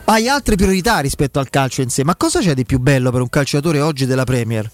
[0.04, 3.22] hai altre priorità rispetto al calcio in sé ma cosa c'è di più bello per
[3.22, 4.70] un calciatore oggi della Premier?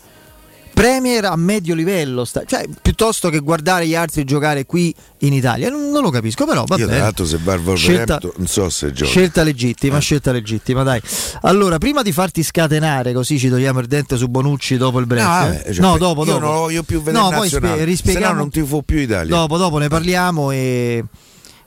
[0.83, 5.71] Premier a medio livello, sta- cioè piuttosto che guardare gli altri giocare qui in Italia,
[5.71, 6.99] non, non lo capisco, però va Io bene.
[6.99, 9.09] l'altro se va Scelta- non so se gioca.
[9.09, 11.01] Scelta legittima, scelta legittima, dai.
[11.43, 15.25] Allora, prima di farti scatenare, così ci togliamo il dente su Bonucci dopo il break.
[15.25, 15.73] No, eh?
[15.73, 16.45] cioè, no per- dopo, io dopo.
[16.45, 18.27] non lo voglio più vedere No, poi spie- rispieghiamo.
[18.27, 19.33] se no non tifo più Italia.
[19.37, 21.05] Dopo, dopo ne parliamo e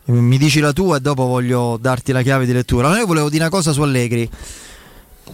[0.07, 2.89] mi dici la tua e dopo voglio darti la chiave di lettura.
[2.89, 4.29] Ma io volevo dire una cosa su Allegri,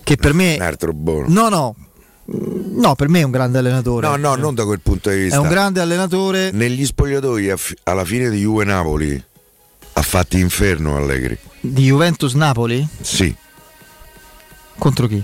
[0.03, 0.53] che per me...
[0.55, 1.25] Un altro buono.
[1.29, 1.75] No, no,
[2.73, 4.07] no, per me è un grande allenatore.
[4.07, 5.39] No, no, non da quel punto di È vista.
[5.39, 6.51] un grande allenatore.
[6.51, 9.23] Negli spogliatoi alla fine di Juve Napoli
[9.93, 11.37] ha fatto inferno Allegri.
[11.59, 12.85] Di Juventus Napoli?
[13.01, 13.35] Sì,
[14.77, 15.23] Contro chi?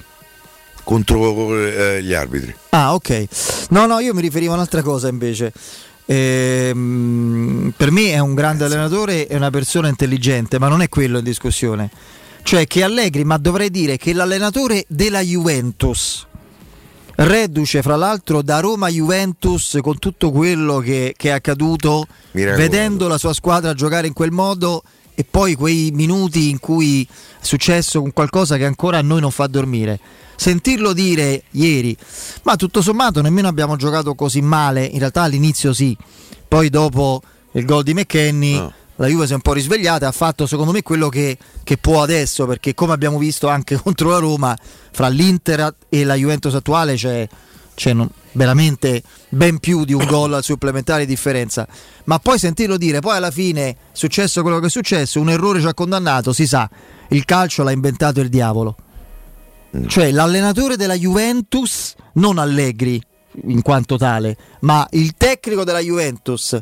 [0.84, 2.56] contro eh, gli arbitri.
[2.70, 3.26] Ah, ok.
[3.72, 5.52] No, no, io mi riferivo a un'altra cosa invece.
[6.06, 11.18] Ehm, per me è un grande allenatore e una persona intelligente, ma non è quello
[11.18, 11.90] in discussione.
[12.44, 16.27] Cioè che Allegri, ma dovrei dire che l'allenatore della Juventus,
[17.20, 23.18] reduce fra l'altro da Roma Juventus con tutto quello che, che è accaduto, vedendo la
[23.18, 24.84] sua squadra giocare in quel modo
[25.16, 29.48] e poi quei minuti in cui è successo qualcosa che ancora a noi non fa
[29.48, 30.00] dormire.
[30.36, 31.98] Sentirlo dire ieri,
[32.44, 35.98] ma tutto sommato nemmeno abbiamo giocato così male, in realtà all'inizio sì,
[36.48, 38.74] poi dopo il gol di McKenny No.
[38.98, 41.78] La Juve si è un po' risvegliata e ha fatto secondo me quello che, che
[41.78, 44.58] può adesso, perché come abbiamo visto anche contro la Roma,
[44.92, 47.28] fra l'Inter e la Juventus attuale c'è,
[47.76, 51.68] c'è non- veramente ben più di un gol al supplementare di differenza.
[52.06, 55.60] Ma poi sentirlo dire, poi alla fine è successo quello che è successo, un errore
[55.60, 56.70] ci ha condannato, si sa,
[57.10, 58.76] il calcio l'ha inventato il diavolo.
[59.86, 63.00] Cioè l'allenatore della Juventus, non Allegri
[63.44, 66.60] in quanto tale, ma il tecnico della Juventus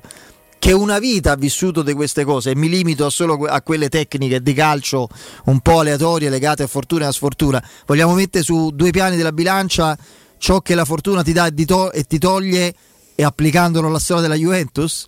[0.66, 4.42] che una vita ha vissuto di queste cose e mi limito solo a quelle tecniche
[4.42, 5.08] di calcio
[5.44, 7.64] un po' aleatorie legate a fortuna e a sfortuna.
[7.86, 9.96] Vogliamo mettere su due piani della bilancia
[10.40, 12.74] ciò che la fortuna ti dà e ti to- ti toglie
[13.14, 15.06] e applicandolo alla storia della Juventus?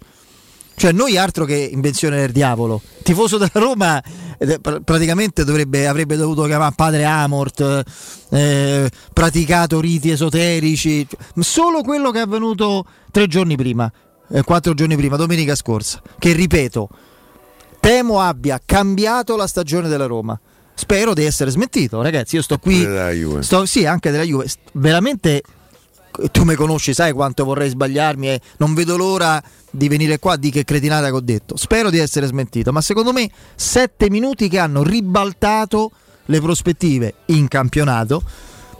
[0.75, 2.79] Cioè, noi altro che invenzione del diavolo.
[3.01, 3.99] Tifoso della Roma
[4.37, 7.83] eh, pr- praticamente dovrebbe, avrebbe dovuto chiamare padre Amort,
[8.29, 11.07] eh, praticato riti esoterici.
[11.39, 13.91] Solo quello che è avvenuto tre giorni prima,
[14.29, 16.01] eh, quattro giorni prima, domenica scorsa.
[16.17, 16.89] Che ripeto,
[17.79, 20.39] temo abbia cambiato la stagione della Roma.
[20.73, 22.35] Spero di essere smentito, ragazzi.
[22.35, 22.79] Io sto qui.
[22.79, 23.41] Della Juve.
[23.41, 24.47] Sto, sì, anche della Juve.
[24.73, 25.41] Veramente
[26.31, 30.49] tu mi conosci, sai quanto vorrei sbagliarmi e non vedo l'ora di venire qua di
[30.49, 31.57] che cretinata che ho detto.
[31.57, 35.91] Spero di essere smentito, ma secondo me sette minuti che hanno ribaltato
[36.25, 38.23] le prospettive in campionato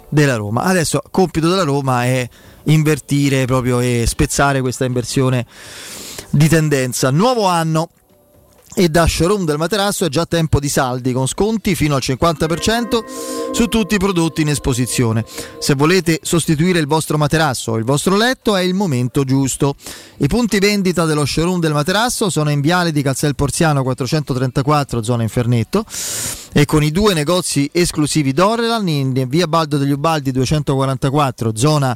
[0.09, 0.63] della Roma.
[0.63, 2.27] Adesso compito della Roma è
[2.65, 5.45] invertire proprio e spezzare questa inversione
[6.29, 7.09] di tendenza.
[7.11, 7.89] Nuovo anno
[8.79, 13.51] e da showroom del materasso è già tempo di saldi con sconti fino al 50%
[13.51, 15.25] su tutti i prodotti in esposizione.
[15.57, 19.73] Se volete sostituire il vostro materasso o il vostro letto è il momento giusto.
[20.17, 25.23] I punti vendita dello showroom del materasso sono in Viale di Calzel Porziano 434 zona
[25.23, 25.83] Infernetto
[26.57, 31.95] e con i due negozi esclusivi Dorelan in via Baldo degli Ubaldi 244 zona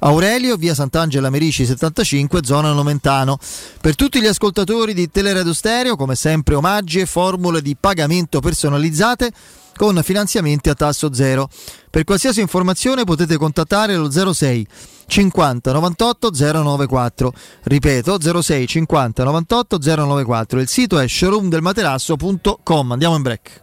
[0.00, 3.38] Aurelio, via Sant'Angela Merici 75, zona Nomentano.
[3.80, 9.30] Per tutti gli ascoltatori di Teleradio Stereo, come sempre, omaggi e formule di pagamento personalizzate
[9.76, 11.48] con finanziamenti a tasso zero.
[11.90, 14.66] Per qualsiasi informazione potete contattare lo 06
[15.06, 17.32] 50 98 094.
[17.62, 20.60] Ripeto 06 50 98 094.
[20.60, 22.92] Il sito è showroomdelmaterasso.com.
[22.92, 23.62] Andiamo in break.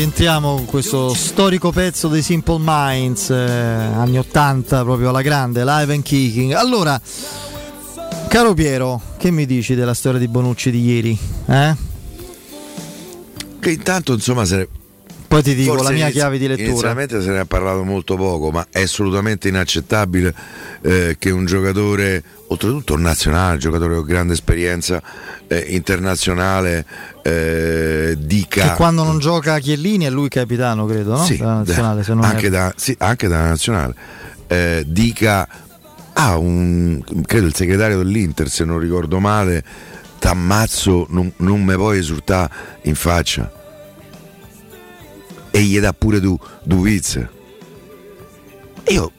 [0.00, 5.92] rientriamo con questo storico pezzo dei Simple Minds, eh, anni 80, proprio alla grande, live
[5.92, 6.52] and kicking.
[6.52, 6.98] Allora,
[8.28, 11.18] caro Piero, che mi dici della storia di Bonucci di ieri?
[11.44, 11.76] Eh?
[13.60, 14.68] Che intanto insomma se
[15.30, 16.70] Poi ti dico Forse la mia inizi- chiave di lettura.
[16.70, 20.34] Inizialmente se ne è parlato molto poco, ma è assolutamente inaccettabile
[20.80, 25.00] eh, che un giocatore, oltretutto un nazionale, un giocatore con grande esperienza
[25.46, 26.84] eh, internazionale,
[27.22, 28.70] eh, dica.
[28.70, 31.22] Che quando non gioca Chiellini è lui capitano, credo, no?
[31.22, 32.56] Sì, Della nazionale, se non anche, erro.
[32.56, 33.94] da, sì, anche dalla nazionale,
[34.48, 35.46] eh, dica
[36.14, 39.62] ah, un, credo il segretario dell'Inter, se non ricordo male,
[40.18, 42.52] t'ammazzo, non, non me puoi esultare
[42.82, 43.58] in faccia.
[45.50, 47.28] E gli dà pure tu, du pizza.
[48.88, 49.12] Io,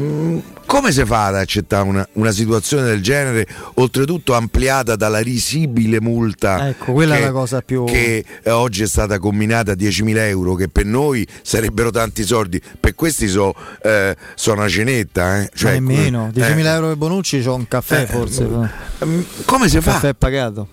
[0.00, 5.98] mm, come si fa ad accettare una, una situazione del genere, oltretutto ampliata dalla risibile
[6.00, 7.84] multa Ecco, quella che, è la cosa più.
[7.84, 12.60] che eh, oggi è stata combinata a 10.000 euro, che per noi sarebbero tanti soldi,
[12.78, 15.40] per questi so, eh, so una cenetta.
[15.42, 15.50] Eh.
[15.54, 16.30] Cioè, nemmeno.
[16.34, 18.44] eh, 10.000 euro per Bonucci c'ho un caffè eh, forse.
[18.44, 19.92] mm, come si Un fa?
[19.92, 20.68] caffè pagato.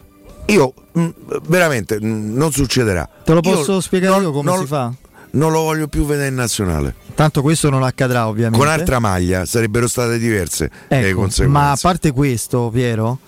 [0.48, 1.08] Io mm,
[1.48, 3.08] veramente mm, non succederà.
[3.24, 4.92] Te lo Io posso spiegare io come non- si fa?
[5.32, 6.96] Non lo voglio più vedere in nazionale.
[7.14, 8.58] Tanto questo non accadrà ovviamente.
[8.58, 11.48] Con altra maglia sarebbero state diverse le Ecco, conseguenze.
[11.48, 13.20] ma a parte questo, Piero,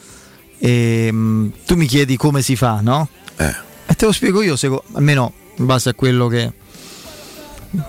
[0.59, 3.09] ehm, tu mi chiedi come si fa, no?
[3.35, 3.53] Eh.
[3.87, 6.51] E te lo spiego io, seco- almeno in base a quello che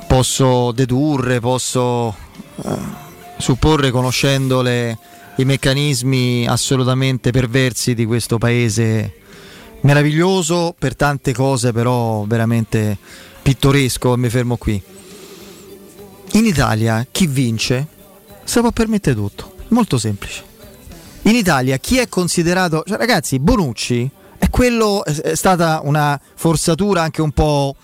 [0.07, 2.15] posso dedurre, posso
[2.65, 2.77] eh,
[3.39, 4.99] supporre conoscendo le-
[5.39, 9.13] i meccanismi assolutamente perversi di questo paese
[9.83, 12.99] meraviglioso per tante cose, però veramente
[13.41, 14.83] pittoresco, e mi fermo qui.
[16.33, 17.87] In Italia chi vince
[18.43, 20.43] se può permettere tutto, molto semplice.
[21.23, 27.03] In Italia chi è considerato, cioè ragazzi, Bonucci è quello è è stata una forzatura
[27.03, 27.77] anche un po'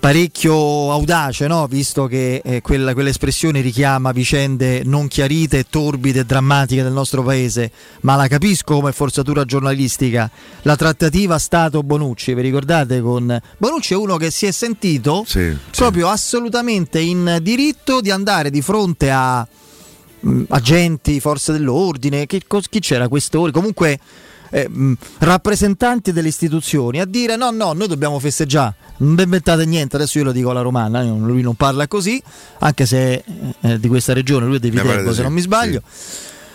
[0.00, 1.66] parecchio audace, no?
[1.66, 7.70] visto che eh, quella- quell'espressione richiama vicende non chiarite, torbide e drammatiche del nostro paese,
[8.00, 10.28] ma la capisco come forzatura giornalistica.
[10.62, 13.02] La trattativa Stato-Bonucci, vi ricordate?
[13.02, 13.38] Con...
[13.58, 18.62] Bonucci è uno che si è sentito Sì, proprio assolutamente in diritto di andare di
[18.62, 19.46] fronte a
[20.20, 23.98] mh, agenti, forze dell'ordine, che chi c'era questori, comunque
[24.50, 24.68] eh,
[25.18, 30.24] rappresentanti delle istituzioni a dire no, no, noi dobbiamo festeggiare, non inventate niente, adesso io
[30.24, 32.22] lo dico alla romana, io- lui non parla così,
[32.58, 33.24] anche se eh,
[33.60, 35.82] è di questa regione, lui è di Viterbo se sì, non mi sbaglio.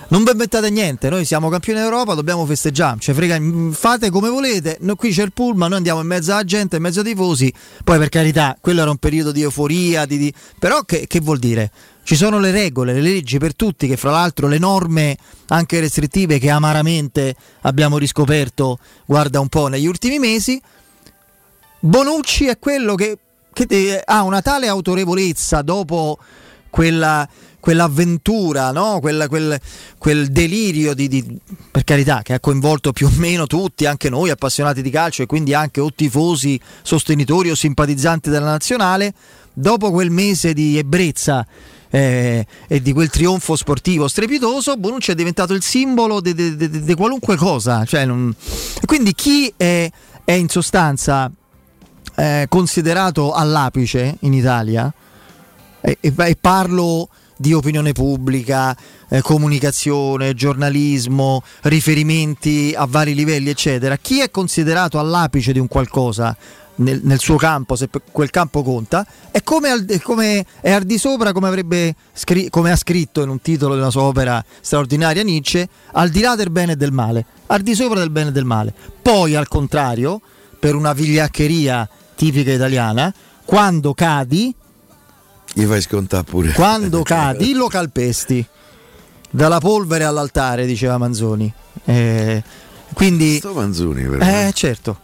[0.08, 3.40] Non vi inventate niente, noi siamo campioni d'Europa, dobbiamo festeggiare, cioè frega,
[3.72, 6.84] fate come volete, noi qui c'è il pullman, noi andiamo in mezzo alla gente, in
[6.84, 7.52] mezzo ai tifosi,
[7.84, 11.40] poi per carità, quello era un periodo di euforia, di- di- però che, che vuol
[11.40, 11.72] dire?
[12.04, 16.38] Ci sono le regole, le leggi per tutti, che fra l'altro le norme anche restrittive
[16.38, 18.78] che amaramente abbiamo riscoperto,
[19.08, 20.62] guarda un po' negli ultimi mesi,
[21.80, 23.18] Bonucci è quello che,
[23.52, 26.20] che ha una tale autorevolezza dopo
[26.70, 27.28] quella,
[27.66, 29.00] quell'avventura, no?
[29.00, 29.60] Quella- quel,
[29.98, 31.40] quel delirio di, di-
[31.72, 35.26] per carità, che ha coinvolto più o meno tutti, anche noi appassionati di calcio e
[35.26, 39.16] quindi anche o tifosi, sostenitori o simpatizzanti della nazionale,
[39.52, 41.44] dopo quel mese di ebbrezza
[41.90, 47.84] eh, e di quel trionfo sportivo strepitoso, Bonucci è diventato il simbolo di qualunque cosa.
[47.84, 48.32] Cioè non-
[48.86, 49.90] Quindi chi è,
[50.24, 51.32] è in sostanza
[52.18, 54.94] eh, considerato all'apice in Italia,
[55.82, 58.76] e, e- e parlo di opinione pubblica,
[59.10, 63.98] eh, comunicazione, giornalismo, riferimenti a vari livelli, eccetera.
[63.98, 66.36] Chi è considerato all'apice di un qualcosa
[66.78, 70.98] nel, nel suo campo, se quel campo conta, è come, al, come- è al di
[70.98, 76.10] sopra, come, scri- come ha scritto in un titolo una sua opera straordinaria Nietzsche, al
[76.10, 78.74] di là del bene e del male, al di sopra del bene e del male.
[79.02, 80.22] Poi, al contrario,
[80.60, 83.14] per una vigliaccheria tipica italiana,
[83.46, 84.54] quando cadi,
[85.58, 86.52] Gli fai scontare pure.
[86.52, 88.46] quando cadi lo calpesti.
[89.32, 91.52] Dalla polvere all'altare, diceva Manzoni.
[91.86, 92.44] Eh,
[92.94, 94.48] quindi, Sto Manzoni, veramente.
[94.48, 95.00] eh, certo.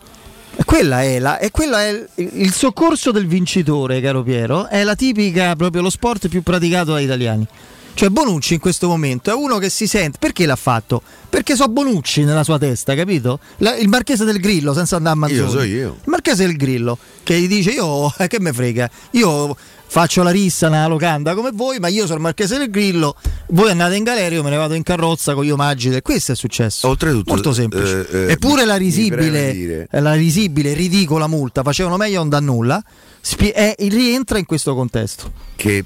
[0.66, 4.68] Quella è, la, e quello è il, soccorso del vincitore, caro Piero.
[4.68, 7.48] È la tipica, proprio lo sport più praticato dagli italiani.
[7.94, 10.18] Cioè, Bonucci in questo momento è uno che si sente.
[10.18, 11.02] Perché l'ha fatto?
[11.30, 13.40] Perché so Bonucci nella sua testa, capito?
[13.58, 15.42] La- il marchese del Grillo, senza andare a Manzoni.
[15.42, 15.88] Io so io.
[16.04, 19.56] Il marchese del Grillo che gli dice: Io eh, che me frega, io
[19.94, 23.14] faccio la rissa nella locanda come voi, ma io sono il marchese del Grillo.
[23.50, 25.90] Voi andate in galera, io me ne vado in carrozza con gli omaggi.
[25.90, 26.88] del- Questo è successo.
[26.88, 28.08] Oltretutto, molto semplice.
[28.10, 32.42] eh, eh, Eppure la risibile, eh, la risibile, ridicola multa facevano meglio a non dar
[32.42, 32.82] nulla.
[33.20, 35.32] spie- è- rientra in questo contesto.
[35.58, 35.84] che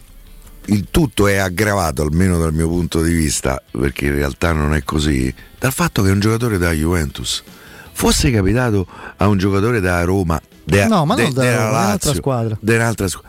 [0.67, 4.83] il tutto è aggravato, almeno dal mio punto di vista, perché in realtà non è
[4.83, 7.43] così, dal fatto che un giocatore da Juventus
[7.91, 8.85] fosse capitato
[9.17, 12.13] a un giocatore da Roma, de- No, ma non de- da della Roma, un'altra Lazio,
[12.13, 12.57] squadra.
[12.61, 13.23] dell'altra squ-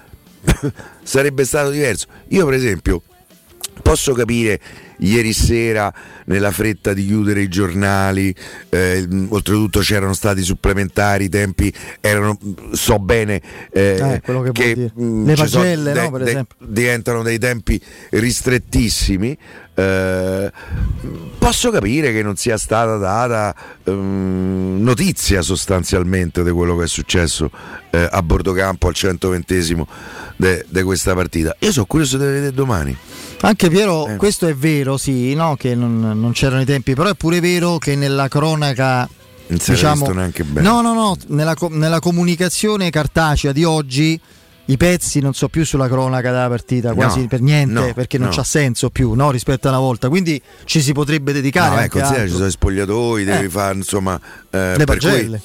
[1.03, 2.07] sarebbe stato diverso.
[2.29, 3.03] Io per esempio
[3.83, 4.61] Posso capire
[4.99, 5.93] ieri sera
[6.25, 8.35] nella fretta di chiudere i giornali,
[8.71, 12.39] eh, oltretutto c'erano stati supplementari, i tempi erano,
[12.73, 14.93] so bene eh, Eh, che dire.
[14.95, 16.57] mh, Le ci sono pagelle, de- no, de- esempio.
[16.67, 19.37] diventano dei tempi ristrettissimi.
[19.79, 20.51] eh,
[21.39, 23.55] posso capire che non sia stata data
[23.85, 27.51] ehm, notizia sostanzialmente di quello che è successo
[27.91, 29.55] eh, a bordo campo al 120
[30.69, 31.55] di questa partita.
[31.61, 32.97] Io sono curioso di vedere domani.
[33.47, 34.17] Anche Piero, Eh.
[34.17, 37.79] questo è vero, sì, no, che non, non c'erano i tempi, però è pure vero
[37.79, 39.09] che nella cronaca...
[39.49, 40.67] Non si diciamo, visto neanche bene.
[40.69, 44.21] No, no, no, nella, nella comunicazione cartacea di oggi
[44.69, 48.19] i pezzi non so più sulla cronaca della partita, quasi No, per niente, no, perché
[48.19, 48.35] non no.
[48.35, 50.09] c'ha senso più no, rispetto a una volta.
[50.09, 52.37] Quindi ci si potrebbe dedicare No, eh, considera, ci altro.
[52.39, 53.49] sono gli spogliatoi, devi Eh.
[53.49, 54.21] fare insomma
[54.51, 55.41] eh, le per cui- pagelle.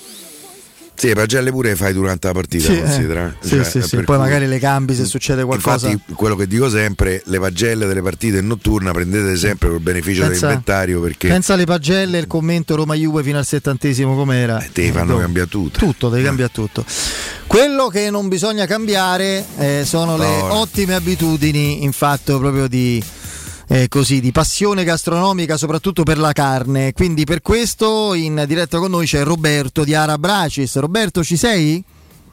[1.02, 2.82] Sì, le pagelle pure le fai durante la partita, Sì, eh.
[2.84, 3.36] considera.
[3.39, 3.95] Sì, Cioè, sì, eh, sì.
[3.95, 5.89] Poi cui- magari le cambi se succede qualcosa.
[5.89, 10.22] Infatti, quello che dico sempre, le pagelle delle partite in notturna prendete sempre col beneficio
[10.22, 14.64] Pensa- dell'inventario perché Pensa alle pagelle, il commento Roma-Juve fino al settantesimo com'era.
[14.72, 15.22] te li fanno Dopo.
[15.22, 15.80] cambiare tutto.
[15.80, 16.86] Tutto, devi cambiare tutto.
[17.47, 20.54] Quello che non bisogna cambiare eh, sono le Buono.
[20.60, 23.04] ottime abitudini in fatto proprio di,
[23.72, 26.91] eh, così, di passione gastronomica, soprattutto per la carne.
[26.91, 30.78] Quindi per questo in diretta con noi c'è Roberto di Arabracis.
[30.78, 31.82] Roberto, ci sei?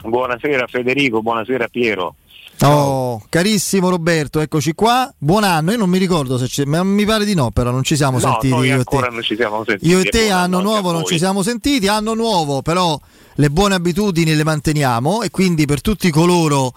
[0.02, 2.16] Buonasera Federico, buonasera Piero.
[2.62, 5.12] Oh, carissimo Roberto, eccoci qua.
[5.16, 5.70] Buon anno.
[5.70, 8.18] Io non mi ricordo se c'è, ma mi pare di no, però non ci siamo
[8.18, 9.12] no, sentiti noi io e ancora te.
[9.12, 9.88] non ci siamo sentiti.
[9.88, 12.98] Io e te anno nuovo non ci siamo sentiti, anno nuovo però
[13.36, 16.72] le buone abitudini le manteniamo e quindi per tutti coloro,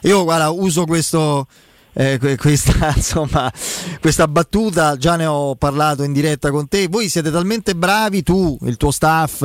[0.00, 1.46] io guarda uso questo,
[1.94, 3.52] eh, que- questa, insomma,
[4.00, 8.56] questa battuta, già ne ho parlato in diretta con te, voi siete talmente bravi, tu,
[8.62, 9.44] il tuo staff,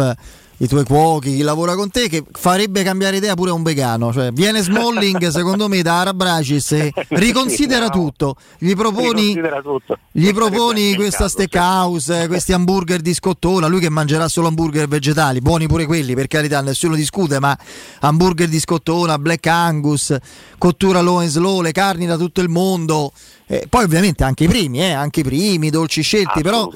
[0.60, 4.12] i tuoi cuochi, chi lavora con te, che farebbe cambiare idea pure a un vegano.
[4.12, 7.92] Cioè, viene Smalling, secondo me, da Arabracis e riconsidera no.
[7.92, 8.36] tutto.
[8.58, 9.98] Gli proponi, tutto.
[10.12, 15.42] gli proponi questa steakhouse, eh, questi hamburger di scottona, lui che mangerà solo hamburger vegetali,
[15.42, 17.56] buoni pure quelli, per carità, nessuno discute, ma
[18.00, 20.16] hamburger di scottona, black angus,
[20.58, 23.12] cottura low and slow, le carni da tutto il mondo.
[23.46, 26.70] Eh, poi ovviamente anche i primi, eh, anche i primi, dolci scelti, però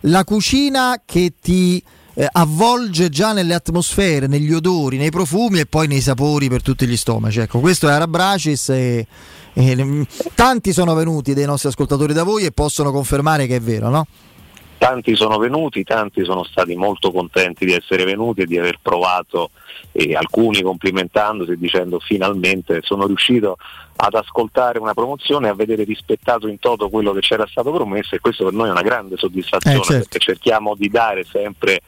[0.00, 1.82] la cucina che ti
[2.18, 6.84] eh, avvolge già nelle atmosfere, negli odori, nei profumi e poi nei sapori per tutti
[6.84, 7.38] gli stomaci.
[7.38, 9.06] Ecco, questo è Arabracis e,
[9.52, 10.02] e, mm,
[10.34, 14.06] tanti sono venuti dei nostri ascoltatori da voi e possono confermare che è vero, no?
[14.78, 19.50] Tanti sono venuti, tanti sono stati molto contenti di essere venuti e di aver provato,
[19.92, 23.56] e alcuni complimentandosi dicendo finalmente sono riuscito
[24.00, 28.20] ad ascoltare una promozione a vedere rispettato in toto quello che c'era stato promesso e
[28.20, 29.98] questo per noi è una grande soddisfazione Eh, certo.
[29.98, 31.80] perché cerchiamo di dare sempre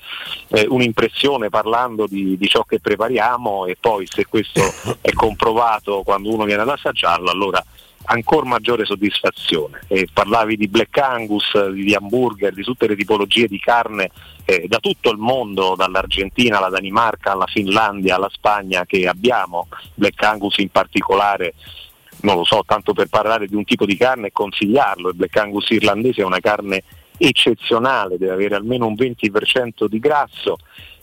[0.48, 4.60] eh, un'impressione parlando di, di ciò che prepariamo e poi se questo
[5.00, 7.64] è comprovato quando uno viene ad assaggiarlo allora
[8.04, 9.80] ancora maggiore soddisfazione.
[9.88, 14.10] E parlavi di Black Angus, di hamburger, di tutte le tipologie di carne
[14.44, 20.22] eh, da tutto il mondo, dall'Argentina alla Danimarca, alla Finlandia, alla Spagna che abbiamo, Black
[20.22, 21.54] Angus in particolare.
[22.22, 25.36] Non lo so, tanto per parlare di un tipo di carne e consigliarlo, il Black
[25.36, 26.82] Angus irlandese è una carne
[27.16, 30.58] eccezionale, deve avere almeno un 20% di grasso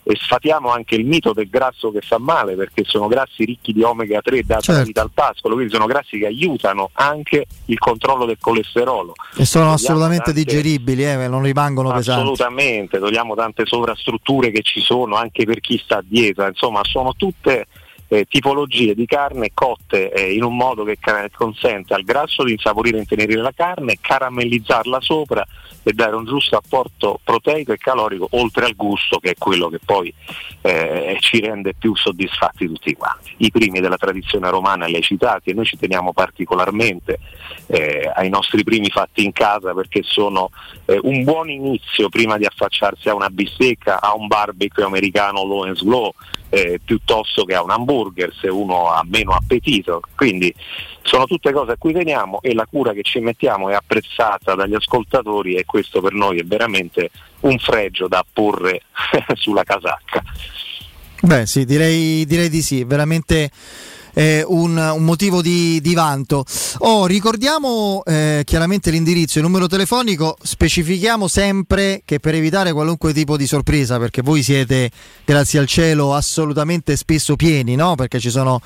[0.10, 3.84] e sfatiamo anche il mito del grasso che fa male perché sono grassi ricchi di
[3.84, 4.80] omega 3 data Certo.
[4.80, 9.14] la vita al pascolo, quindi sono grassi che aiutano anche il controllo del colesterolo.
[9.36, 12.22] E sono Togliamo assolutamente tante- digeribili, eh, non rimangono pesanti.
[12.22, 17.14] Assolutamente, togliamo tante sovrastrutture che ci sono anche per chi sta a dieta, insomma sono
[17.14, 17.68] tutte
[18.08, 20.97] eh, tipologie di carne cotte eh, in un modo che
[21.36, 25.45] consente al grasso di insaporire e intenerire la carne, caramellizzarla sopra
[25.84, 29.80] e dare un giusto apporto proteico e calorico oltre al gusto che è quello che
[29.84, 30.14] poi
[30.62, 33.34] eh, ci rende più soddisfatti tutti quanti.
[33.38, 37.20] I primi della tradizione romana li hai citati e noi ci teniamo particolarmente
[37.68, 40.49] eh, ai nostri primi fatti in casa perché sono
[40.86, 45.64] eh, un buon inizio prima di affacciarsi a una bistecca, a un barbecue americano low
[45.64, 46.14] and slow,
[46.50, 50.02] eh, piuttosto che a un hamburger se uno ha meno appetito.
[50.16, 50.54] Quindi
[51.02, 54.76] sono tutte cose a cui teniamo e la cura che ci mettiamo è apprezzata dagli
[54.76, 58.84] ascoltatori e questo per noi è veramente un fregio da porre
[59.36, 60.24] sulla casacca.
[61.22, 63.50] Beh, sì, direi, direi di sì, veramente
[64.18, 66.43] eh, un, un motivo di, di vanto.
[66.80, 73.38] Oh, ricordiamo eh, chiaramente l'indirizzo, il numero telefonico, specifichiamo sempre che per evitare qualunque tipo
[73.38, 74.89] di sorpresa, perché voi siete,
[75.24, 77.93] grazie al cielo, assolutamente spesso pieni, no?
[77.93, 78.59] Perché ci sono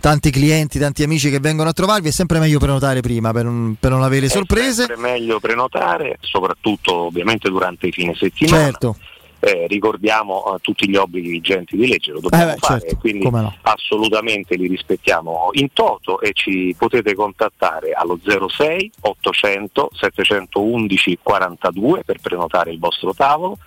[0.00, 3.76] tanti clienti, tanti amici che vengono a trovarvi, è sempre meglio prenotare prima per non,
[3.80, 4.84] per non avere sorprese.
[4.84, 8.64] È sempre meglio prenotare, soprattutto ovviamente durante i fine settimana.
[8.64, 8.96] Certo.
[9.40, 12.96] Eh, ricordiamo eh, tutti gli obblighi vigenti di legge, lo dobbiamo Eh beh, fare, certo,
[12.96, 13.54] quindi no.
[13.62, 22.18] assolutamente li rispettiamo in toto e ci potete contattare allo 06 800 711 42 per
[22.20, 23.58] prenotare il vostro tavolo.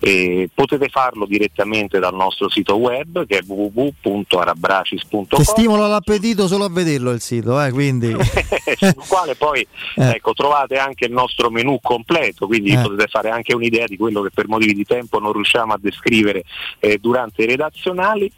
[0.00, 6.64] E potete farlo direttamente dal nostro sito web che è www.arabracis.com Che stimola l'appetito solo
[6.64, 8.14] a vederlo il sito, eh, quindi.
[8.78, 10.10] sul quale poi Eh.
[10.10, 12.80] ecco, trovate anche il nostro menù completo, quindi Eh.
[12.80, 16.44] potete fare anche un'idea di quello che per motivi di tempo non riusciamo a descrivere
[16.78, 18.30] eh, durante i redazionali.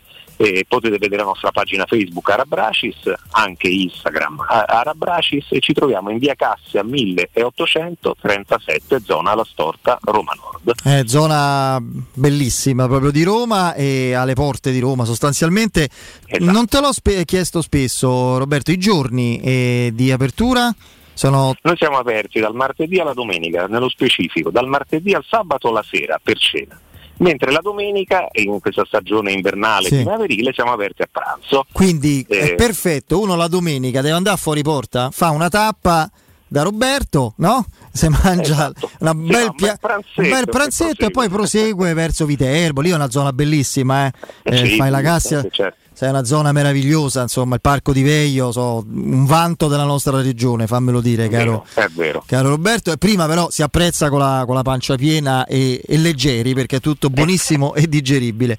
[0.43, 6.17] E potete vedere la nostra pagina Facebook Arabracis, anche Instagram Arabracis e ci troviamo in
[6.17, 10.83] via Cassia 1837 zona La Storta Roma Nord.
[10.83, 15.91] È zona bellissima proprio di Roma e alle porte di Roma sostanzialmente.
[16.25, 16.51] Esatto.
[16.51, 20.75] Non te l'ho spe- chiesto spesso, Roberto, i giorni eh, di apertura
[21.13, 25.85] sono Noi siamo aperti dal martedì alla domenica, nello specifico, dal martedì al sabato la
[25.87, 26.81] sera per cena.
[27.21, 29.97] Mentre la domenica, in questa stagione invernale Sì.
[29.97, 31.67] primaverile, siamo aperti a pranzo.
[31.71, 32.55] Quindi è Eh.
[32.55, 36.11] perfetto, uno la domenica deve andare fuori porta, fa una tappa
[36.47, 37.65] da Roberto, no?
[37.93, 38.89] Se mangia una Esatto.
[38.89, 42.25] Sì, bel no, un pia- bel pranzetto un bel e pranzetto e poi prosegue verso
[42.25, 44.13] Viterbo, lì è una zona bellissima, eh.
[44.45, 45.79] Eh, Sì, fai la cassia, sì, certo.
[46.01, 50.67] Sei una zona meravigliosa, insomma, il parco di Veio, so, un vanto della nostra regione,
[50.67, 51.67] fammelo dire, caro.
[51.75, 52.25] È vero.
[52.25, 55.99] Caro Roberto, e prima però si apprezza con la, con la pancia piena e, e
[55.99, 58.57] leggeri perché è tutto buonissimo e digeribile.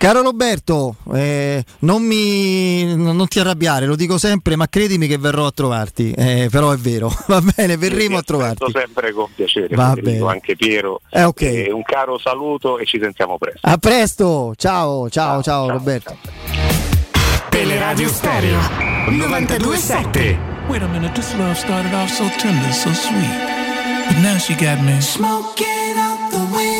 [0.00, 5.44] Caro Roberto, eh, non, mi, non ti arrabbiare, lo dico sempre, ma credimi che verrò
[5.44, 8.64] a trovarti, eh, però è vero, va bene, verremo a trovarti.
[8.72, 10.26] sempre con piacere, Va bene.
[10.26, 11.02] anche Piero.
[11.10, 11.42] Eh, ok.
[11.42, 13.60] Eh, un caro saluto e ci sentiamo presto.
[13.60, 16.16] A presto, ciao, ciao, ciao, Roberto.
[17.50, 18.58] Teleradio Stereo
[19.06, 20.38] 927.
[20.68, 23.28] Wait a minute, this love started off so tender, so sweet.
[24.08, 26.79] But now she got me smoking out the window.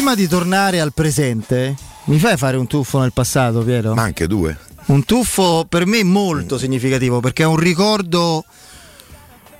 [0.00, 3.92] Prima di tornare al presente, mi fai fare un tuffo nel passato, Piero?
[3.92, 4.58] Ma anche due.
[4.86, 8.42] Un tuffo per me molto significativo perché è un ricordo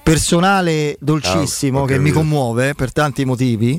[0.03, 3.79] personale dolcissimo ho che mi commuove per tanti motivi.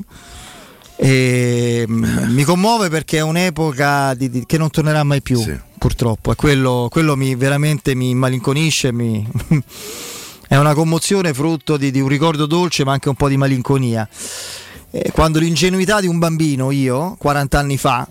[0.94, 5.44] E, mm, mi commuove perché è un'epoca di- di- che non tornerà mai più,
[5.78, 6.30] purtroppo.
[6.30, 8.92] E quello, quello mi, veramente mi malinconisce.
[8.92, 9.28] mi-
[10.46, 14.08] è una commozione frutto di, di un ricordo dolce, ma anche un po' di malinconia.
[14.94, 18.06] Eh, quando l'ingenuità di un bambino, io, 40 anni fa,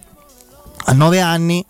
[0.86, 1.64] a 9 anni,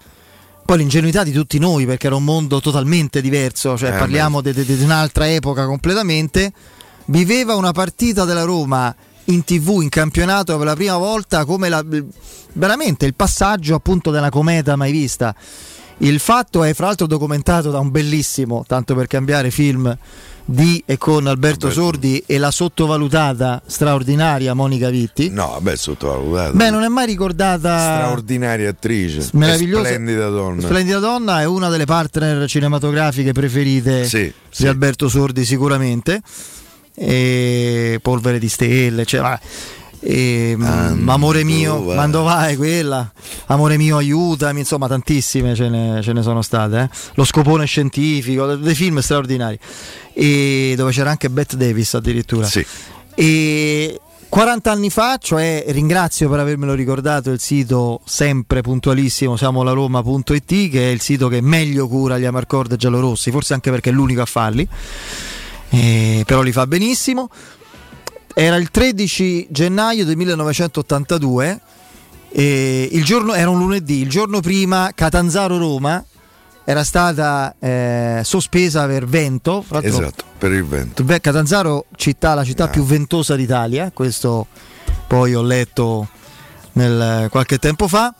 [0.65, 4.83] poi l'ingenuità di tutti noi, perché era un mondo totalmente diverso, cioè Eh, parliamo di
[4.83, 6.53] un'altra epoca completamente,
[7.05, 8.95] viveva una partita della Roma
[9.25, 11.83] in tv, in campionato per la prima volta come la-
[12.53, 15.35] veramente il passaggio appunto della cometa mai vista.
[16.01, 19.95] Il fatto è fra l'altro documentato da un bellissimo, tanto per cambiare film
[20.43, 25.29] di e con Alberto Sordi e la sottovalutata straordinaria Monica Vitti.
[25.29, 26.57] No, vabbè, sottovalutato.
[26.57, 29.29] Beh, non è mai ricordata Straordinaria attrice.
[29.33, 30.61] meravigliosa Splendida donna.
[30.61, 36.19] Splendida donna è una delle partner cinematografiche preferite Sì, di Alberto Sordi sicuramente.
[36.95, 39.39] E Polvere di stelle, cioè.
[40.03, 41.95] E, mm, amore mio, vai.
[41.95, 43.11] Mandovai quella,
[43.47, 46.79] amore mio aiutami, insomma tantissime ce ne, ce ne sono state.
[46.79, 46.89] eh.
[47.13, 49.59] Lo scopone scientifico, dei film straordinari.
[50.13, 52.47] E dove c'era anche Bette Davis addirittura.
[53.13, 60.89] E 40 anni fa, cioè ringrazio per avermelo ricordato il sito sempre puntualissimo siamolaroma.it che
[60.89, 64.25] è il sito che meglio cura gli Amarcord giallorossi, forse anche perché è l'unico a
[64.25, 64.65] farli,
[65.69, 67.29] eh, però li fa benissimo.
[68.33, 71.59] Era il 13 gennaio del 1982,
[72.29, 76.05] e il giorno, era un lunedì, il giorno prima Catanzaro-Roma
[76.63, 79.63] era stata eh, sospesa per vento.
[79.81, 81.03] Esatto, per il vento.
[81.03, 84.47] Beh, Catanzaro, città, la città più ventosa d'Italia, questo
[85.07, 86.07] poi ho letto
[86.73, 88.13] nel- qualche tempo fa,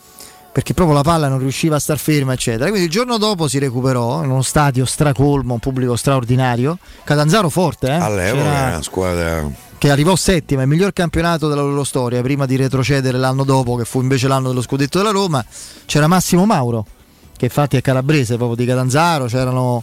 [0.52, 2.64] perché proprio la palla non riusciva a star ferma, eccetera.
[2.68, 6.78] Quindi il giorno dopo si recuperò in uno stadio stracolmo, un pubblico straordinario.
[7.04, 7.92] Catanzaro forte, eh?
[7.94, 9.50] All'epoca C'era- era una squadra.
[9.78, 13.84] che arrivò settima, il miglior campionato della loro storia, prima di retrocedere l'anno dopo, che
[13.86, 15.44] fu invece l'anno dello scudetto della Roma,
[15.86, 16.84] c'era Massimo Mauro,
[17.36, 19.82] che infatti è calabrese proprio di Catanzaro, c'erano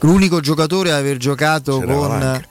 [0.00, 2.48] l'unico giocatore ad aver giocato C'era con Palanca.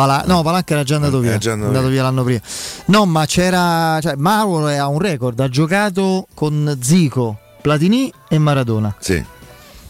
[0.00, 2.00] Pala- no, Palanca era già andato via, già andato andato via.
[2.00, 2.40] via l'anno prima.
[2.86, 8.94] No, ma c'era cioè, Mauro ha un record, ha giocato con Zico, Platini e Maradona.
[8.98, 9.14] Sì.
[9.14, 9.26] Ne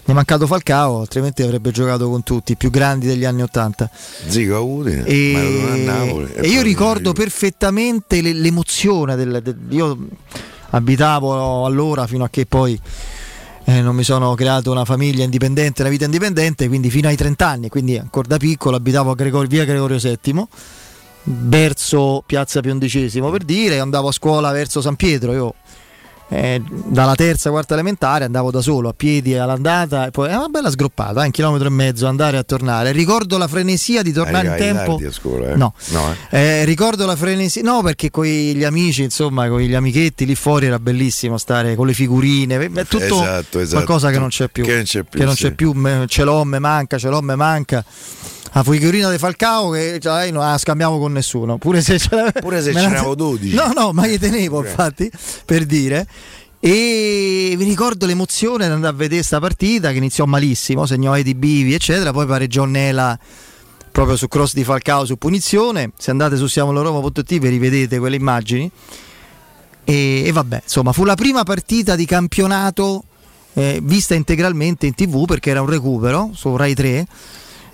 [0.05, 3.89] è mancato Falcao, altrimenti avrebbe giocato con tutti, i più grandi degli anni Ottanta.
[4.27, 6.33] Zico a Udine, E, Maradona a Napoli.
[6.35, 9.97] e io ricordo perfettamente le- l'emozione del, del- io
[10.71, 12.81] abitavo allora fino a che poi
[13.65, 17.47] eh, non mi sono creato una famiglia indipendente, una vita indipendente, quindi fino ai 30
[17.47, 20.47] anni, quindi ancora da piccolo abitavo a Gregor- via Gregorio VII
[21.23, 25.55] verso Piazza Piondicesimo per dire, andavo a scuola verso San Pietro, io
[26.33, 30.47] eh, dalla terza, quarta elementare andavo da solo a piedi all'andata e poi è una
[30.47, 32.93] bella sgroppata, eh, un chilometro e mezzo andare a tornare.
[32.93, 35.01] Ricordo la frenesia di tornare in tempo.
[35.11, 35.57] Scuola, eh?
[35.57, 36.39] No, no eh.
[36.39, 40.67] Eh, ricordo la frenesia, no, perché con gli amici, insomma, con gli amichetti lì fuori
[40.67, 43.85] era bellissimo stare con le figurine, è tutto esatto, esatto.
[43.85, 44.63] qualcosa che non c'è più.
[44.63, 45.45] Che non c'è più, che non sì.
[45.45, 47.85] c'è più me, ce l'ho, me manca, ce l'ho, me manca.
[48.53, 52.61] La figurina di Falcao che cioè, non la scambiamo con nessuno, pure se ce, pure
[52.61, 53.55] se ce n'avevo 12.
[53.55, 55.11] No, no, ma io tenevo infatti
[55.45, 56.07] per dire.
[56.59, 61.35] E mi ricordo l'emozione di andare a vedere questa partita che iniziò malissimo, segnò Edi
[61.35, 62.13] Bivi, eccetera.
[62.13, 63.19] Poi pareggiò Nela
[63.91, 65.93] proprio su cross di Falcao su punizione.
[65.97, 68.71] Se andate su siamoloroma.it vi rivedete quelle immagini.
[69.85, 73.05] E, e, vabbè, insomma, fu la prima partita di campionato
[73.55, 77.07] eh, vista integralmente in tv perché era un recupero su Rai 3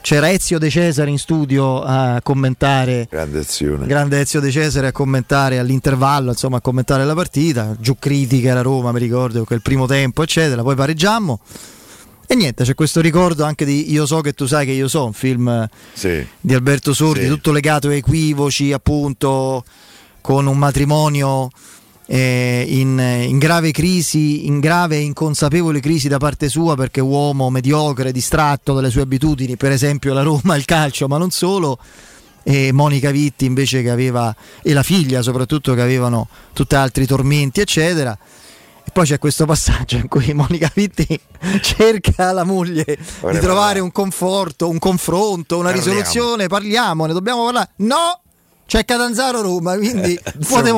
[0.07, 4.93] c'era Ezio De Cesare in studio a commentare grande azione grande Ezio De Cesare a
[4.93, 9.87] commentare all'intervallo insomma a commentare la partita giù critica la Roma mi ricordo quel primo
[9.87, 11.41] tempo eccetera poi pareggiammo
[12.25, 15.07] e niente c'è questo ricordo anche di Io so che tu sai che io so
[15.07, 16.25] un film sì.
[16.41, 17.27] di Alberto Sordi Sì.
[17.27, 19.65] tutto legato a equivoci appunto
[20.21, 21.51] con un matrimonio
[22.07, 27.51] eh, in, in grave crisi, in grave e inconsapevole crisi da parte sua perché uomo
[27.51, 31.79] mediocre, distratto dalle sue abitudini, per esempio la Roma, il calcio, ma non solo.
[32.49, 37.61] E Monica Vitti invece che aveva, e la figlia soprattutto che avevano tutti altri tormenti,
[37.61, 38.17] eccetera.
[38.85, 41.21] E poi c'è questo passaggio in cui Monica Vitti
[41.61, 45.99] cerca alla moglie di trovare un conforto, un confronto, una Parliamo.
[45.99, 47.71] risoluzione, parliamo, ne dobbiamo parlare.
[47.79, 48.21] No!
[48.67, 50.19] C'è Catanzaro Roma, quindi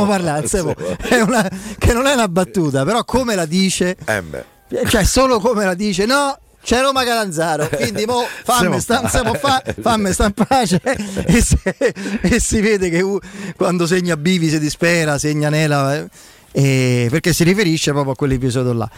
[0.07, 0.43] parlare.
[0.43, 0.75] insomma.
[0.99, 4.45] È una- che non è una battuta, però come la dice, Eh beh.
[4.89, 10.13] cioè solo come la dice, no, c'è Roma Catanzaro, quindi mo fammi sta, fa, fammi
[10.13, 11.77] sta in pace e, se-
[12.21, 13.19] e si vede che uh,
[13.57, 16.09] quando segna Bivi si dispera, segna Nela, eh,
[16.53, 18.91] eh, perché si riferisce proprio a quell'episodio là.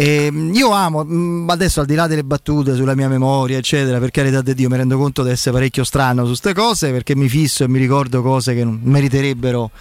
[0.00, 3.98] E, mm, io amo, mm, adesso al di là delle battute sulla mia memoria, eccetera,
[3.98, 7.16] per carità di Dio, mi rendo conto di essere parecchio strano su queste cose perché
[7.16, 9.72] mi fisso e mi ricordo cose che non meriterebbero.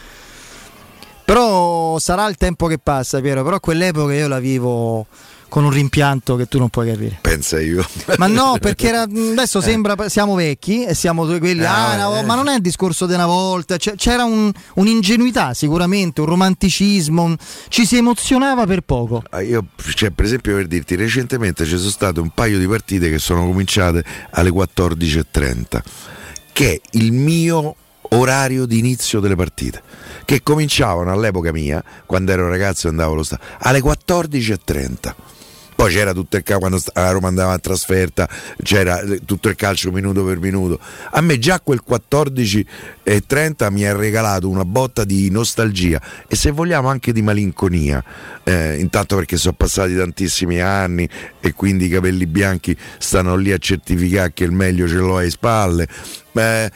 [1.23, 3.43] Però sarà il tempo che passa, Piero.
[3.43, 5.05] Però quell'epoca io la vivo
[5.49, 7.19] con un rimpianto che tu non puoi capire.
[7.21, 7.85] Pensa io.
[8.17, 12.23] Ma no, perché era- adesso sembra siamo vecchi e siamo quelli, Eh, ah, vo- eh.
[12.23, 17.37] ma non è il discorso di una volta, c'era un- un'ingenuità sicuramente, un romanticismo, un-
[17.69, 19.23] ci si emozionava per poco.
[19.29, 23.09] Ah, Io, cioè, per esempio, per dirti, recentemente ci sono state un paio di partite
[23.09, 25.81] che sono cominciate alle 14.30,
[26.53, 27.75] che è il mio
[28.11, 29.81] orario di inizio delle partite,
[30.25, 35.15] che cominciavano all'epoca mia, quando ero ragazzo e andavo allo stadio, alle 14.30.
[35.77, 38.27] Poi c'era tutto il calcio, quando la Roma andava a trasferta,
[38.63, 40.79] c'era eh, tutto il calcio minuto per minuto.
[41.11, 46.87] A me già quel 14.30 mi ha regalato una botta di nostalgia e se vogliamo
[46.87, 48.03] anche di malinconia.
[48.43, 51.07] Eh, intanto perché sono passati tantissimi anni
[51.39, 55.29] e quindi i capelli bianchi stanno lì a certificare che il meglio ce l'ho alle
[55.29, 55.87] spalle.
[56.39, 56.71] Eh,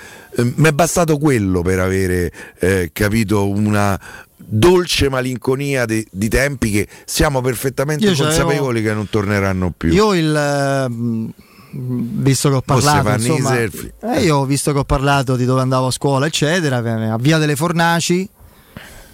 [0.56, 4.00] mi è bastato quello per avere eh, capito una
[4.38, 9.92] dolce malinconia di, di tempi che siamo perfettamente Io consapevoli che non torneranno più.
[9.92, 11.32] Io il ehm,
[11.74, 15.88] visto che ho parlato insomma, eh, io ho visto che ho parlato di dove andavo
[15.88, 18.30] a scuola eccetera a Via delle Fornaci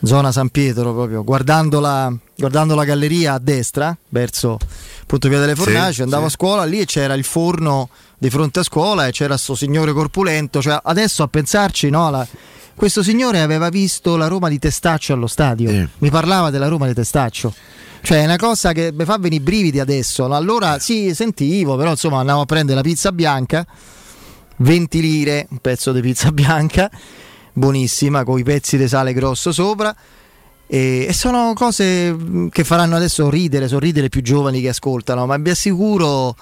[0.03, 4.57] zona San Pietro proprio guardando la, guardando la galleria a destra verso
[5.01, 6.27] appunto Via delle Sì, Fornaci andavo sì.
[6.27, 9.93] a scuola lì e c'era il forno di fronte a scuola e c'era sto signore
[9.93, 12.27] corpulento cioè adesso a pensarci no la-
[12.75, 16.93] questo signore aveva visto la Roma di Testaccio allo stadio mi parlava della Roma di
[16.93, 17.53] Testaccio.
[17.99, 21.89] Cioè è una cosa che mi fa venire i brividi adesso allora sì sentivo però
[21.89, 23.65] insomma andavo a prendere la pizza bianca
[24.57, 26.89] 20 lire un pezzo di pizza bianca
[27.57, 29.93] buonissima con i pezzi di sale grosso sopra
[30.67, 35.25] e, e sono cose mh, che faranno adesso ridere, sorridere i più giovani che ascoltano,
[35.25, 36.35] ma vi assicuro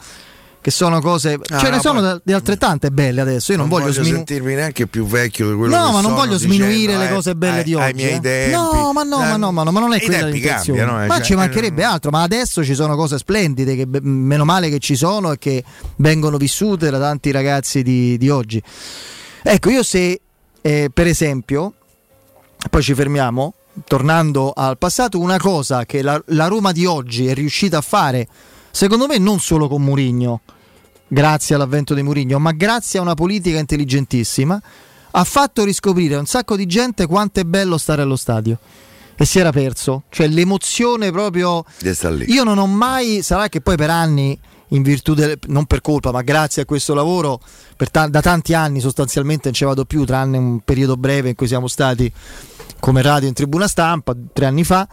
[0.59, 3.51] che sono cose, Ah, ce ne no, sono poi- da- di altrettante belle adesso.
[3.51, 6.15] Io non, voglio, sminu- sentirmi neanche più vecchio di quello No, che ma non sono,
[6.15, 7.83] voglio sminuire le eh, cose belle ai- di oggi.
[7.85, 8.19] Ai miei eh.
[8.19, 8.55] tempi.
[8.55, 10.79] No, ma no, ma no, ma no, ma non è quella l'intenzione.
[10.79, 14.43] cambiano, eh, ma cioè, ci mancherebbe altro, ma adesso ci sono cose splendide che meno
[14.43, 15.63] male che ci sono e che
[15.97, 18.59] vengono vissute da tanti ragazzi di, di oggi.
[19.43, 20.19] Ecco, io se
[20.65, 21.73] eh, per esempio,
[22.71, 23.53] poi ci fermiamo,
[23.85, 28.27] tornando al passato, una cosa che la, la Roma di oggi è riuscita a fare,
[28.71, 30.41] secondo me non solo con Murigno,
[31.07, 34.59] grazie all'avvento di Murigno, ma grazie a una politica intelligentissima,
[35.11, 38.57] ha fatto riscoprire a un sacco di gente quanto è bello stare allo stadio.
[39.15, 41.63] E si era perso, cioè l'emozione proprio
[42.25, 44.37] io non ho mai, sarà che poi per anni
[44.69, 47.39] in virtù del, non per colpa, ma grazie a questo lavoro,
[47.91, 51.47] ta- da tanti anni sostanzialmente non ci vado più, tranne un periodo breve in cui
[51.47, 52.11] siamo stati
[52.79, 54.87] come radio in tribuna stampa, tre anni fa,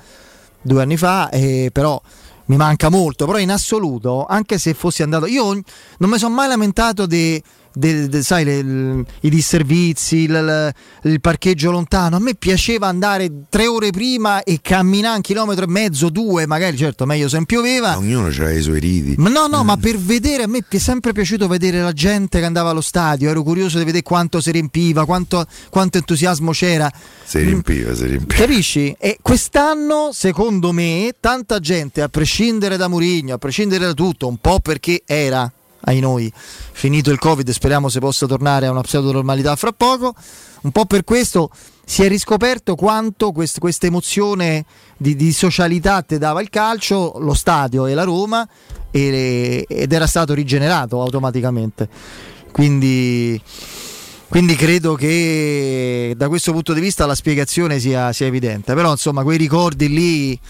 [0.60, 2.00] due anni fa, eh, però
[2.46, 6.48] mi manca molto, però in assoluto, anche se fossi andato, io non mi sono mai
[6.48, 7.42] lamentato di de,
[7.74, 12.16] de, sai, le, le, i disservizi, il, il, parcheggio lontano.
[12.16, 16.76] A me piaceva andare tre ore prima e camminare un chilometro e mezzo, due, magari,
[16.76, 17.96] certo, meglio se pioveva.
[17.96, 19.14] Ognuno aveva i suoi riti.
[19.16, 19.66] Ma no, no, mm.
[19.66, 23.30] ma per vedere, a me è sempre piaciuto vedere la gente che andava allo stadio.
[23.30, 26.90] Ero curioso di vedere quanto si riempiva, quanto, quanto entusiasmo c'era.
[27.24, 28.40] Si riempiva, si riempiva.
[28.40, 28.94] Capisci?
[28.98, 34.36] E quest'anno, secondo me, tanta gente, a prescindere da Murigno, a prescindere da tutto, un
[34.36, 35.50] po' perché era
[35.84, 36.32] ai noi.
[36.34, 40.14] Finito il covid speriamo si possa tornare a una pseudo normalità fra poco.
[40.62, 41.50] Un po' per questo
[41.84, 44.64] si è riscoperto quanto quest- questa emozione
[44.96, 48.48] di, di, socialità te dava il calcio lo stadio e la Roma
[48.90, 51.88] e, ed era stato rigenerato automaticamente.
[52.52, 53.40] Quindi
[54.32, 58.72] quindi credo che da questo punto di vista la spiegazione sia, sia evidente.
[58.72, 60.40] Però insomma quei ricordi lì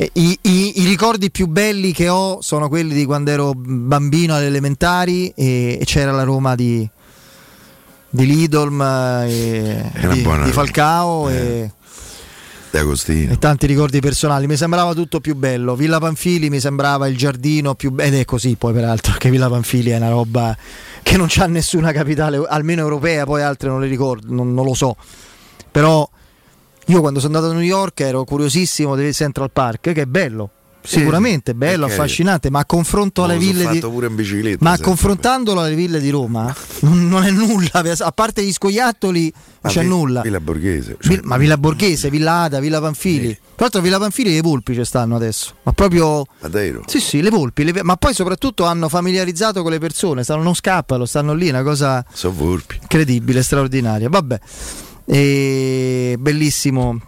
[0.00, 4.46] i, i, I, ricordi più belli che ho sono quelli di quando ero bambino alle
[4.46, 6.88] elementari e, e c'era la Roma di,
[8.08, 11.68] di Lidolm e di, di, Falcao eh.
[12.70, 14.46] e, e, tanti ricordi personali.
[14.46, 15.74] Mi sembrava tutto più bello.
[15.74, 18.08] Villa Panfili mi sembrava il giardino più bello.
[18.08, 20.56] Ed è così poi peraltro che Villa Panfili è una roba
[21.02, 24.74] che non c'ha nessuna capitale, almeno europea, poi altre non le ricordo, non, non lo
[24.74, 24.94] so.
[25.72, 26.08] Però
[26.88, 30.50] io quando sono andato a New York ero curiosissimo del Central Park, che è bello.
[30.80, 31.96] Sicuramente bello, okay.
[31.96, 37.24] affascinante, ma a confronto alle ville di Ma confrontandolo alle ville di Roma non, non,
[37.24, 39.30] è nulla, a parte gli scoiattoli
[39.60, 40.22] non c'è vi, nulla.
[40.22, 40.96] Villa Borghese.
[40.98, 43.28] Cioè, ma Villa Borghese, Villa Ada, Villa Panfili.
[43.28, 43.34] Sì.
[43.34, 45.56] Tra l'altro Villa Panfili le volpi ci stanno adesso.
[45.64, 46.84] Ma proprio Madeiro.
[46.86, 47.82] Sì, sì, le volpi, le...
[47.82, 52.02] ma poi soprattutto hanno familiarizzato con le persone, stanno, non scappano, stanno lì, una cosa
[52.80, 54.08] incredibile, straordinaria.
[54.08, 54.40] Vabbè.
[55.10, 57.00] E bellissimo,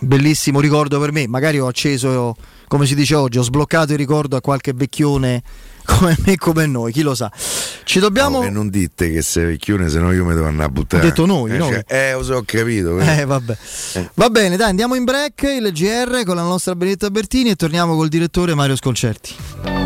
[0.00, 1.28] bellissimo ricordo per me.
[1.28, 2.36] Magari ho acceso,
[2.66, 5.42] come si dice oggi, ho sbloccato il ricordo a qualche vecchione
[5.86, 7.30] come me come noi, chi lo sa.
[7.84, 8.42] Ci dobbiamo.
[8.42, 11.02] No, non dite che sei vecchione, se no io mi devo andare a buttare.
[11.02, 11.72] Ho detto noi, eh, noi.
[11.72, 12.98] Cioè, eh, lo so, ho capito.
[12.98, 13.56] Eh, vabbè.
[13.94, 14.10] Eh.
[14.14, 17.94] Va bene, dai, andiamo in break, il GR con la nostra Benedetta Bertini e torniamo
[17.94, 19.85] col direttore Mario Sconcerti.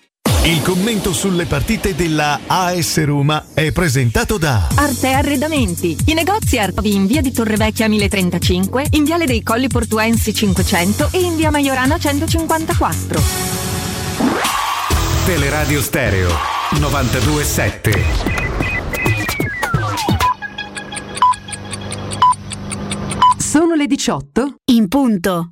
[0.43, 5.95] Il commento sulle partite della AS Roma è presentato da Arte Arredamenti.
[6.07, 11.19] I negozi Artovi in via di Torrevecchia 1035, in viale dei Colli Portuensi 500 e
[11.19, 13.21] in via Maiorana 154.
[15.25, 16.31] Teleradio Stereo
[16.79, 18.03] 927.
[23.37, 25.51] Sono le 18 in punto.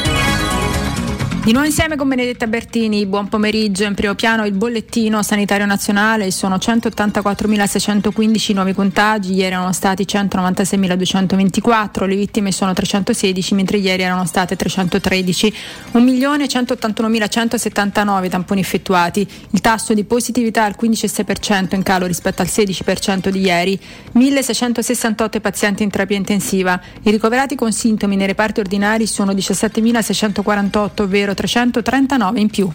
[1.43, 3.83] Di nuovo insieme con Benedetta Bertini, buon pomeriggio.
[3.83, 12.05] In primo piano il bollettino sanitario nazionale, sono 184.615 nuovi contagi, ieri erano stati 196.224,
[12.05, 15.53] le vittime sono 316 mentre ieri erano state 313,
[15.93, 23.41] 1.181.179 tamponi effettuati, il tasso di positività al 15,6% in calo rispetto al 16% di
[23.41, 23.79] ieri,
[24.13, 31.29] 1.668 pazienti in terapia intensiva, i ricoverati con sintomi nei reparti ordinari sono 17.648, ovvero
[31.33, 32.71] 339 in più.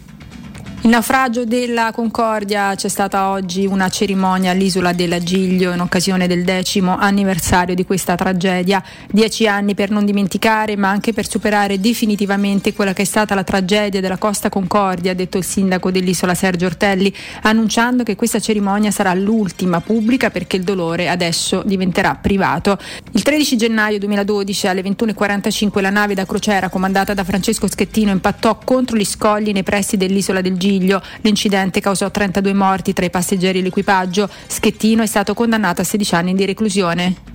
[0.86, 6.44] Il naufragio della Concordia c'è stata oggi una cerimonia all'isola del Giglio in occasione del
[6.44, 8.80] decimo anniversario di questa tragedia.
[9.10, 13.42] Dieci anni per non dimenticare ma anche per superare definitivamente quella che è stata la
[13.42, 17.12] tragedia della Costa Concordia, ha detto il sindaco dell'isola Sergio Ortelli,
[17.42, 22.78] annunciando che questa cerimonia sarà l'ultima pubblica perché il dolore adesso diventerà privato.
[23.10, 28.60] Il 13 gennaio 2012 alle 21.45 la nave da crociera comandata da Francesco Schettino impattò
[28.62, 33.58] contro gli scogli nei pressi dell'isola del Giglio L'incidente causò 32 morti tra i passeggeri
[33.58, 34.28] e l'equipaggio.
[34.46, 37.34] Schettino è stato condannato a 16 anni di reclusione.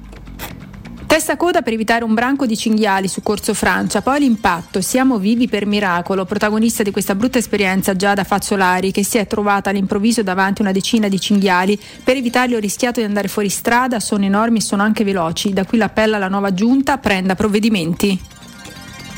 [1.11, 5.49] Testa coda per evitare un branco di cinghiali su Corso Francia, poi l'impatto, siamo vivi
[5.49, 10.61] per miracolo, protagonista di questa brutta esperienza Giada Fazzolari che si è trovata all'improvviso davanti
[10.61, 14.61] una decina di cinghiali, per evitarli ho rischiato di andare fuori strada, sono enormi e
[14.61, 18.17] sono anche veloci, da qui l'appello alla nuova giunta, prenda provvedimenti.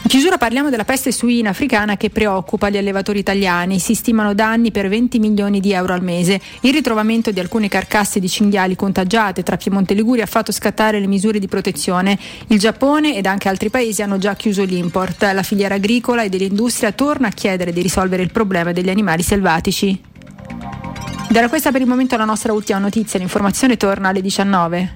[0.03, 3.79] In chiusura parliamo della peste suina africana che preoccupa gli allevatori italiani.
[3.79, 6.41] Si stimano danni per 20 milioni di euro al mese.
[6.59, 10.99] Il ritrovamento di alcune carcasse di cinghiali contagiate tra Piemonte e Liguria ha fatto scattare
[10.99, 12.19] le misure di protezione.
[12.47, 15.23] Il Giappone ed anche altri paesi hanno già chiuso l'import.
[15.33, 20.01] La filiera agricola e dell'industria torna a chiedere di risolvere il problema degli animali selvatici.
[21.31, 23.19] Era questa per il momento la nostra ultima notizia.
[23.19, 24.95] L'informazione torna alle 19.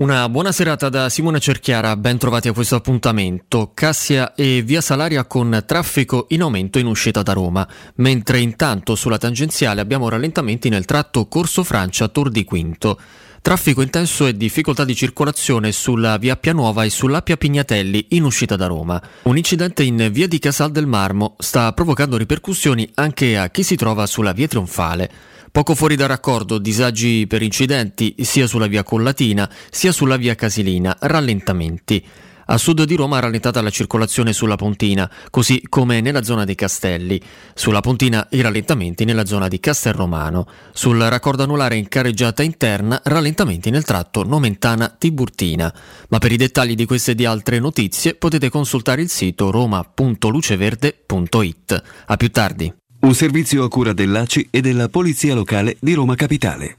[0.00, 3.72] Una buona serata da Simone Cerchiara, ben trovati a questo appuntamento.
[3.74, 9.18] Cassia e Via Salaria con traffico in aumento in uscita da Roma, mentre intanto sulla
[9.18, 12.98] tangenziale abbiamo rallentamenti nel tratto Corso Francia Tor di Quinto.
[13.42, 18.68] Traffico intenso e difficoltà di circolazione sulla via Pianuova e sull'Appia Pignatelli in uscita da
[18.68, 19.02] Roma.
[19.24, 23.76] Un incidente in via di Casal del Marmo sta provocando ripercussioni anche a chi si
[23.76, 25.10] trova sulla via Trionfale.
[25.52, 30.96] Poco fuori da raccordo, disagi per incidenti sia sulla via Collatina sia sulla via Casilina,
[31.00, 32.04] rallentamenti.
[32.52, 37.22] A sud di Roma rallentata la circolazione sulla Pontina, così come nella zona dei Castelli.
[37.54, 40.48] Sulla Pontina i rallentamenti nella zona di Castelromano.
[40.72, 45.72] Sul raccordo anulare in carreggiata interna rallentamenti nel tratto Nomentana-Tiburtina.
[46.08, 51.82] Ma per i dettagli di queste e di altre notizie potete consultare il sito roma.luceverde.it.
[52.06, 52.79] A più tardi.
[53.00, 56.76] Un servizio a cura dell'ACI e della Polizia Locale di Roma Capitale.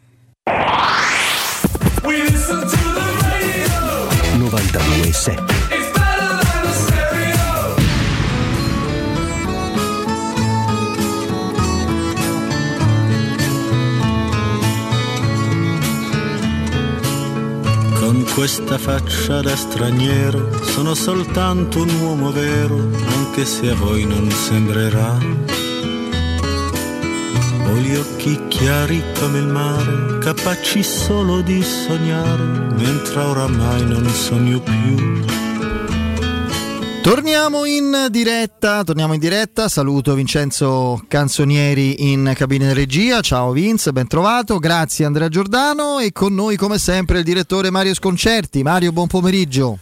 [4.38, 5.62] 92.7
[17.98, 22.76] Con questa faccia da straniero sono soltanto un uomo vero,
[23.08, 25.71] anche se a voi non sembrerà.
[27.72, 32.44] Ho gli occhi chiari come il mare, capaci solo di sognare,
[32.76, 35.24] mentre oramai non sogno più.
[37.02, 43.94] Torniamo in diretta, torniamo in diretta, saluto Vincenzo Canzonieri in cabina di regia, ciao Vince,
[43.94, 48.64] ben trovato, grazie Andrea Giordano e con noi come sempre il direttore Mario Sconcerti.
[48.64, 49.80] Mario, buon pomeriggio.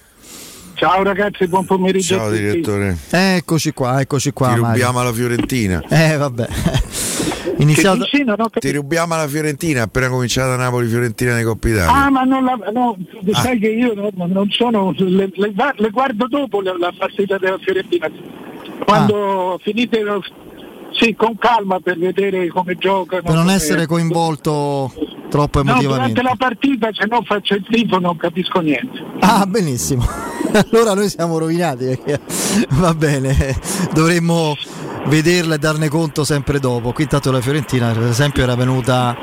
[0.76, 2.16] Ciao ragazzi, buon pomeriggio.
[2.16, 2.98] Ciao direttore.
[3.10, 4.54] Eccoci qua, eccoci qua.
[4.54, 4.68] Ti Mario.
[4.68, 5.84] rubiamo alla Fiorentina.
[5.90, 6.48] Eh vabbè.
[7.58, 8.06] Iniziato...
[8.60, 11.92] Ti rubiamo alla Fiorentina appena cominciata Napoli-Fiorentina nei Coppi Italia.
[11.92, 12.98] Ah, ma non la, no,
[13.34, 14.94] sai che io no, non sono.
[14.98, 18.10] Le, le, le guardo dopo la, la partita della Fiorentina.
[18.86, 19.58] Quando Ah.
[19.62, 20.04] finite
[20.92, 23.22] sì, con calma per vedere come giocano.
[23.22, 24.92] Per non come- essere coinvolto
[25.30, 26.14] troppo No, emotivamente.
[26.14, 29.04] durante la partita se no faccio il tifo non capisco niente.
[29.20, 30.06] Ah, benissimo.
[30.72, 32.20] allora noi siamo rovinati perché
[32.70, 33.56] va bene,
[33.94, 34.56] dovremmo
[35.10, 36.92] vederla e darne conto sempre dopo.
[36.94, 39.18] Qui intanto la Fiorentina, per esempio, era venuta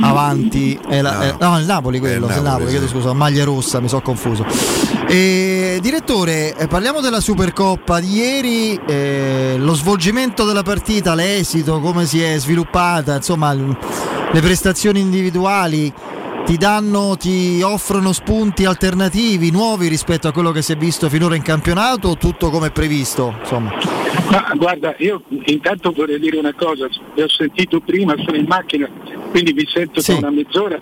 [0.00, 0.78] avanti.
[0.88, 1.22] è la- No.
[1.22, 2.92] è- no, il Napoli quello, il Napoli, Napoli, chiedo sì.
[2.92, 4.44] scusa, maglia rossa, mi sono confuso.
[5.08, 12.06] E, direttore, eh, parliamo della Supercoppa di ieri, eh, lo svolgimento della partita, l'esito, come
[12.06, 15.92] si è sviluppata, insomma, le prestazioni individuali
[16.46, 21.34] ti danno, ti offrono spunti alternativi, nuovi rispetto a quello che si è visto finora
[21.34, 23.34] in campionato o tutto come previsto?
[23.40, 23.72] Insomma.
[24.30, 28.88] Ma guarda, io intanto vorrei dire una cosa, vi ho sentito prima, sono in macchina,
[29.30, 30.12] quindi vi sento Sì.
[30.12, 30.80] da una mezz'ora.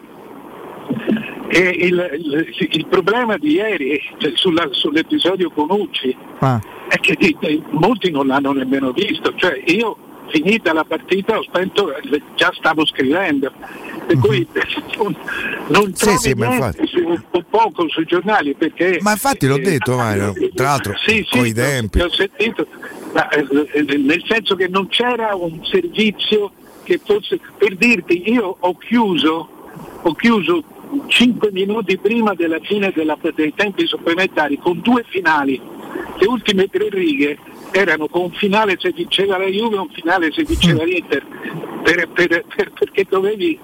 [1.49, 6.61] E il, il- il problema di ieri cioè, sulla- sull'episodio con Ucci Ah.
[6.89, 7.17] è che
[7.71, 9.97] molti non l'hanno nemmeno visto, cioè io
[10.29, 11.93] finita la partita ho spento,
[12.35, 13.53] già stavo scrivendo,
[14.07, 14.47] per cui
[14.97, 15.17] non,
[15.69, 16.19] non Sì, trovi
[16.87, 17.01] sì,
[17.31, 18.99] o poco sui giornali perché...
[19.01, 22.01] Ma infatti l'ho detto Mario, tra l'altro Sì, sì, con i ti ho- tempi.
[22.01, 22.67] ho sentito,
[23.13, 26.53] ma, eh, eh, nel senso che non c'era un servizio
[26.83, 29.49] che fosse per dirti io ho chiuso
[30.03, 30.63] ho chiuso
[31.07, 35.59] 5 minuti prima della fine della- dei tempi supplementari con due finali
[36.19, 37.39] le ultime tre righe
[37.75, 41.25] erano con un finale se vinceva la Juve e un finale se vinceva l'Inter.
[41.83, 43.59] Per- per- per- perché dovevi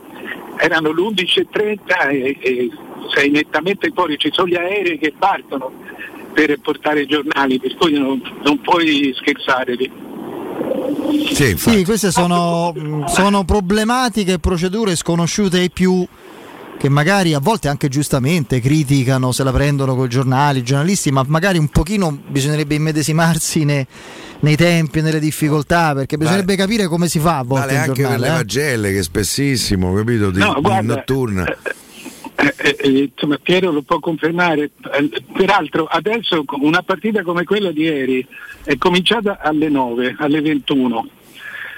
[0.56, 1.78] erano l'11.30
[2.10, 2.70] e, e
[3.14, 4.18] sei nettamente fuori.
[4.18, 5.70] Ci sono gli aerei che partono
[6.32, 9.90] per portare i giornali per cui non, non puoi scherzare lì.
[11.32, 16.04] Sì, Sì, queste sono, mh, sono problematiche e procedure sconosciute ai più
[16.80, 21.10] che magari a volte anche giustamente criticano, se la prendono con i giornali, i giornalisti,
[21.10, 23.86] ma magari un pochino bisognerebbe immedesimarsi ne-
[24.40, 28.10] nei tempi, nelle difficoltà, perché bisognerebbe capire come si fa a volte Vale anche per
[28.12, 28.20] giornale.
[28.22, 28.36] le eh.
[28.38, 31.44] pagelle che spessissimo, capito, di, No, di guarda, notturna.
[31.44, 34.70] Eh, eh, eh, insomma, Piero lo può confermare.
[34.94, 38.26] Eh, Peraltro adesso una partita come quella di ieri
[38.64, 41.08] è cominciata alle 9, alle 21,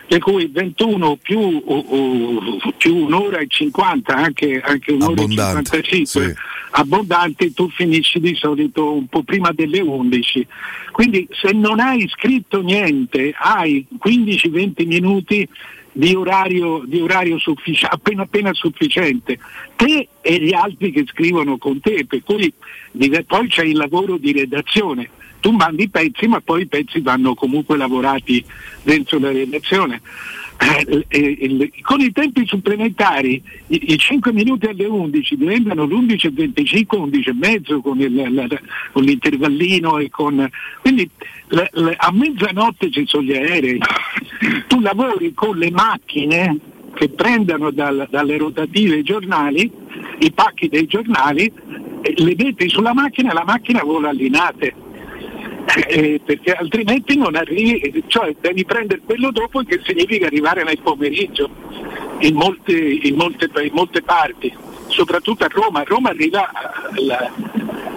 [0.06, 5.82] per cui 21 più, o- o- più un'ora e 50, anche, anche un'ora Abbondante, e
[5.82, 6.36] 55
[6.74, 10.46] abbondanti, tu finisci di solito un po' prima delle 11.
[10.90, 15.46] Quindi se non hai scritto niente hai 15-20 minuti
[15.94, 19.38] di orario, di orario suffici- appena appena sufficiente,
[19.76, 22.52] te e gli altri che scrivono con te, per cui
[23.26, 25.10] poi c'è il lavoro di redazione.
[25.42, 28.44] Tu mandi i pezzi, ma poi i pezzi vanno comunque lavorati
[28.84, 30.00] dentro la redazione.
[31.08, 36.96] Eh, con i tempi supplementari i, i 5 minuti alle 11 diventano l'11 e 25,
[36.98, 38.46] 11 e mezzo con, il- la-
[38.92, 40.48] con l'intervallino e con...
[40.80, 41.10] Quindi
[41.48, 43.80] la- la- a mezzanotte ci sono gli aerei,
[44.68, 46.56] tu lavori con le macchine
[46.94, 49.68] che prendono dal- dalle rotative i giornali,
[50.20, 51.50] i pacchi dei giornali,
[52.02, 54.74] le metti sulla macchina e la macchina vola allinate.
[55.86, 61.48] Eh, perché altrimenti non arrivi, cioè devi prendere quello dopo che significa arrivare nel pomeriggio
[62.18, 64.52] in molte, in molte, in molte parti,
[64.88, 65.80] soprattutto a Roma.
[65.80, 66.50] A Roma arriva
[66.90, 67.30] alla-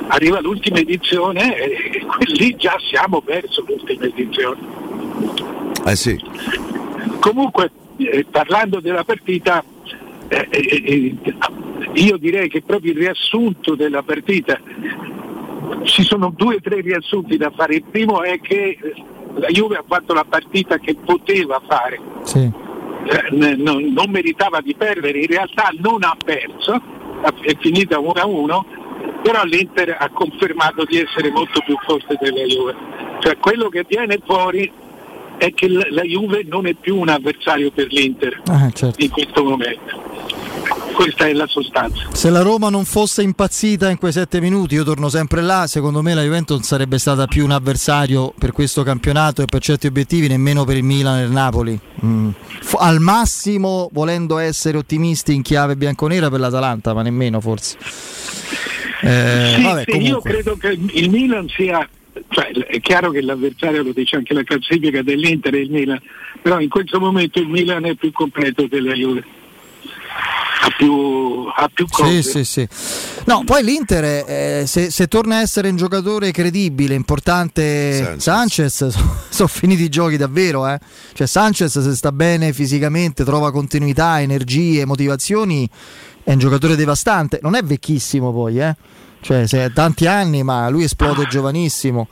[0.07, 4.59] arriva l'ultima edizione e lì già siamo verso l'ultima edizione.
[5.85, 6.19] Eh sì.
[7.19, 9.63] Comunque, eh, parlando della partita,
[10.27, 11.15] eh, eh, eh,
[11.93, 14.59] io direi che proprio il riassunto della partita,
[15.83, 17.75] ci sono due o tre riassunti da fare.
[17.75, 18.77] Il primo è che
[19.35, 21.99] la Juve ha fatto la partita che poteva fare.
[23.05, 26.81] Eh, non, non meritava di perdere, in realtà non ha perso,
[27.41, 28.59] è finita 1-1,
[29.21, 32.75] però l'Inter ha confermato di essere molto più forte della Juve.
[33.19, 34.71] Cioè quello che viene fuori
[35.37, 39.03] è che la la Juve non è più un avversario per l'Inter Ah, certo.
[39.03, 40.01] in questo momento.
[40.93, 42.07] Questa è la sostanza.
[42.11, 46.01] Se la Roma non fosse impazzita in quei sette minuti, io torno sempre là, secondo
[46.01, 49.87] me la Juventus non sarebbe stata più un avversario per questo campionato e per certi
[49.87, 51.77] obiettivi, nemmeno per il Milan e il Napoli.
[52.03, 52.29] Mm.
[52.77, 57.77] Al massimo, volendo essere ottimisti in chiave bianconera per l'Atalanta, ma nemmeno forse.
[59.01, 61.87] Eh, Sì, vabbè, sì, io credo che il Milan sia,
[62.29, 66.01] cioè, è chiaro che l'avversario lo dice anche la classifica dell'Inter e il Milan,
[66.41, 69.34] però in questo momento il Milan è più completo della Juve.
[70.61, 72.23] Ha più, ha più cose.
[72.23, 72.67] Sì, sì, sì.
[73.25, 78.87] No, poi l'Inter, eh, se, se torna a essere un giocatore credibile, importante, Sanchez,
[79.29, 80.67] sono finiti i giochi davvero.
[80.67, 80.79] Eh.
[81.13, 85.69] Cioè, Sanchez, se sta bene fisicamente, trova continuità, energie, motivazioni,
[86.23, 87.39] è un giocatore devastante.
[87.43, 88.75] Non è vecchissimo, poi, eh.
[89.21, 92.07] Cioè, se ha tanti anni, ma lui esplode giovanissimo.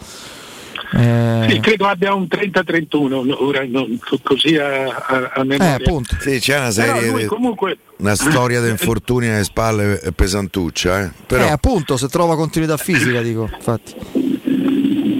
[0.96, 5.74] Eh, Sì, credo abbia un 30-31, no, ora non così a, a, a memoria.
[6.20, 11.12] Sì, c'è una serie di- comunque una storia di infortuni alle spalle eh, pesantuccia, eh.
[11.26, 13.94] Però eh, appunto, se trova continuità fisica, dico, infatti.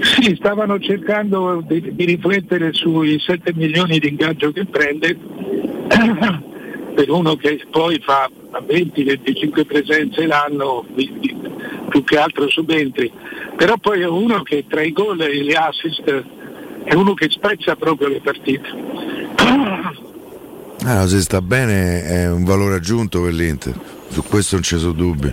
[0.02, 5.16] Sì, stavano cercando di, di riflettere sui 7 milioni di ingaggio che prende
[6.94, 8.30] per uno che poi fa
[8.66, 10.84] 20-25 presenze l'anno,
[11.94, 13.08] più che altro subentri.
[13.56, 16.24] Però poi è uno che tra i gol e gli assist
[16.82, 18.66] è uno che spezza proprio le partite.
[19.36, 19.92] ah,
[20.82, 24.90] no, se sta bene è un valore aggiunto per l'Inter, su questo non ci sono
[24.92, 25.32] dubbi.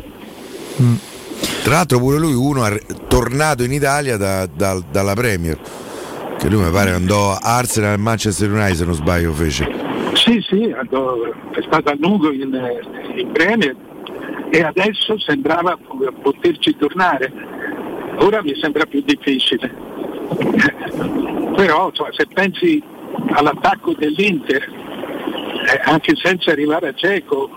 [1.63, 5.57] Tra l'altro pure lui uno è tornato in Italia da- da- dalla Premier,
[6.37, 9.67] che lui mi pare andò a Arsenal e Manchester United se non sbaglio fece.
[10.13, 11.23] Sì, sì, andò-
[11.53, 12.55] è stato a lungo in,
[13.15, 13.75] in Premier
[14.51, 15.77] e adesso sembrava
[16.21, 17.31] poterci tornare.
[18.17, 19.73] Ora mi sembra più difficile.
[21.55, 22.83] Però insomma, se pensi
[23.31, 27.49] all'attacco dell'Inter, eh, anche senza arrivare a Geco,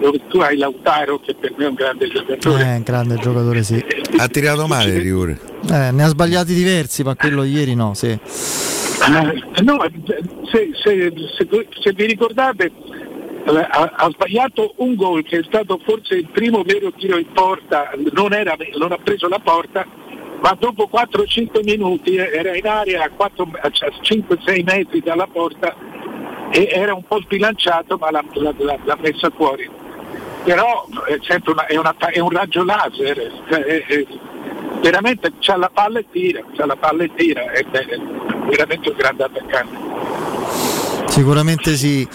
[0.00, 2.62] dove tu hai Lautaro che per me è un grande giocatore.
[2.62, 3.82] È un grande giocatore, sì.
[4.18, 5.38] Ha tirato male il rigore.
[5.70, 8.08] Eh, ne ha sbagliati diversi, ma quello ieri no, sì.
[8.08, 9.78] Eh, no,
[10.50, 12.72] se, se- se- se vi ricordate eh,
[13.56, 17.90] ha, ha sbagliato un gol che è stato forse il primo vero tiro in porta,
[18.12, 19.86] non, era- non ha preso la porta,
[20.40, 25.74] ma dopo 4-5 minuti eh, era in area a, 4 a 5-6 metri dalla porta
[26.50, 29.68] e era un po' sbilanciato ma l'ha, l'ha- l'ha- messa fuori.
[30.44, 34.06] Però è, sempre una- è una- è un raggio laser, cioè, è-
[34.80, 37.64] veramente c'ha la palla e tira, c'ha la palla e tira, è
[38.46, 40.67] veramente un grande attaccante.
[41.08, 42.06] Sicuramente sì.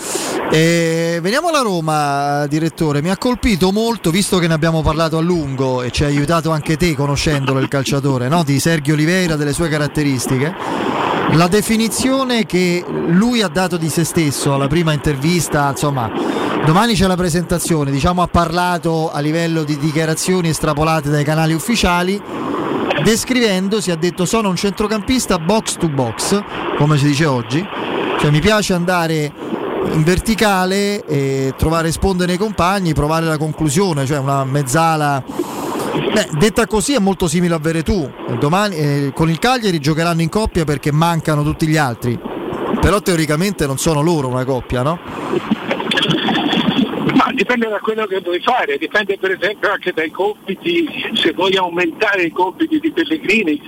[0.52, 3.02] E veniamo alla Roma, direttore.
[3.02, 6.52] Mi ha colpito molto, visto che ne abbiamo parlato a lungo e ci ha aiutato
[6.52, 8.44] anche te conoscendolo il calciatore, no?
[8.44, 10.54] di Sergio Oliveira, delle sue caratteristiche.
[11.32, 16.12] La definizione che lui ha dato di se stesso alla prima intervista, insomma,
[16.64, 22.22] domani c'è la presentazione, diciamo ha parlato a livello di dichiarazioni estrapolate dai canali ufficiali,
[23.04, 26.44] descrivendosi ha detto sono un centrocampista box to box,
[26.78, 27.68] come si dice oggi,
[28.24, 29.34] cioè mi piace andare
[29.92, 35.22] in verticale e trovare sponde nei compagni, provare la conclusione, cioè una mezzala.
[36.14, 38.10] Beh, detta così è molto simile a Veretù.
[38.40, 42.18] Domani eh, con il Cagliari giocheranno in coppia perché mancano tutti gli altri.
[42.80, 45.00] Però teoricamente non sono loro una coppia, no?
[47.34, 52.24] Dipende da quello che vuoi fare, dipende per esempio anche dai compiti, se vuoi aumentare
[52.24, 53.60] i compiti di Pellegrini,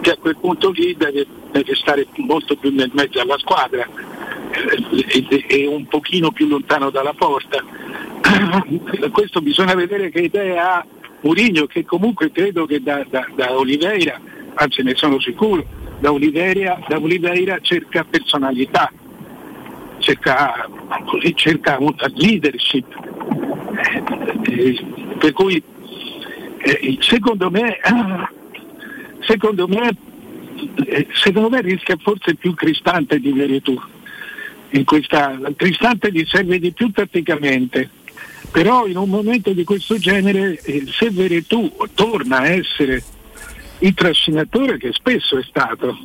[0.00, 3.84] che a quel punto lì deve, deve stare molto più nel mezzo alla squadra
[4.52, 7.60] eh, e, e un pochino più lontano dalla porta.
[9.10, 10.86] Questo bisogna vedere che idea ha
[11.22, 14.20] Murigno, che comunque credo che da, da- da Oliveira,
[14.54, 15.64] anzi ne sono sicuro,
[15.98, 18.92] da Oliveira, da Oliveira cerca personalità,
[20.06, 20.68] cerca,
[21.04, 22.86] così, cerca una leadership.
[24.44, 24.84] Eh,
[25.18, 25.60] per cui
[26.58, 27.78] eh, secondo me,
[29.26, 29.96] secondo me,
[30.86, 33.78] eh, secondo me rischia forse più Cristante di Veretù.
[34.70, 37.88] In questa, Cristante gli serve di più tatticamente,
[38.50, 43.02] Però in un momento di questo genere, se Veretù torna a essere
[43.78, 45.96] il trascinatore che spesso è stato,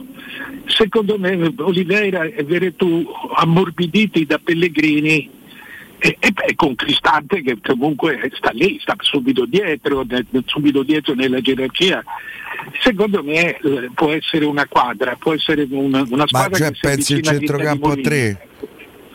[0.66, 5.40] secondo me Oliveira e Veretù ammorbiditi da Pellegrini
[6.04, 10.04] e, e beh, con Cristante che comunque sta lì, sta subito dietro,
[10.46, 12.04] subito dietro nella gerarchia.
[12.82, 17.14] Secondo me eh, può essere una quadra, può essere una, una squadra Ma cioè pensi
[17.14, 18.48] il centrocampo a tre?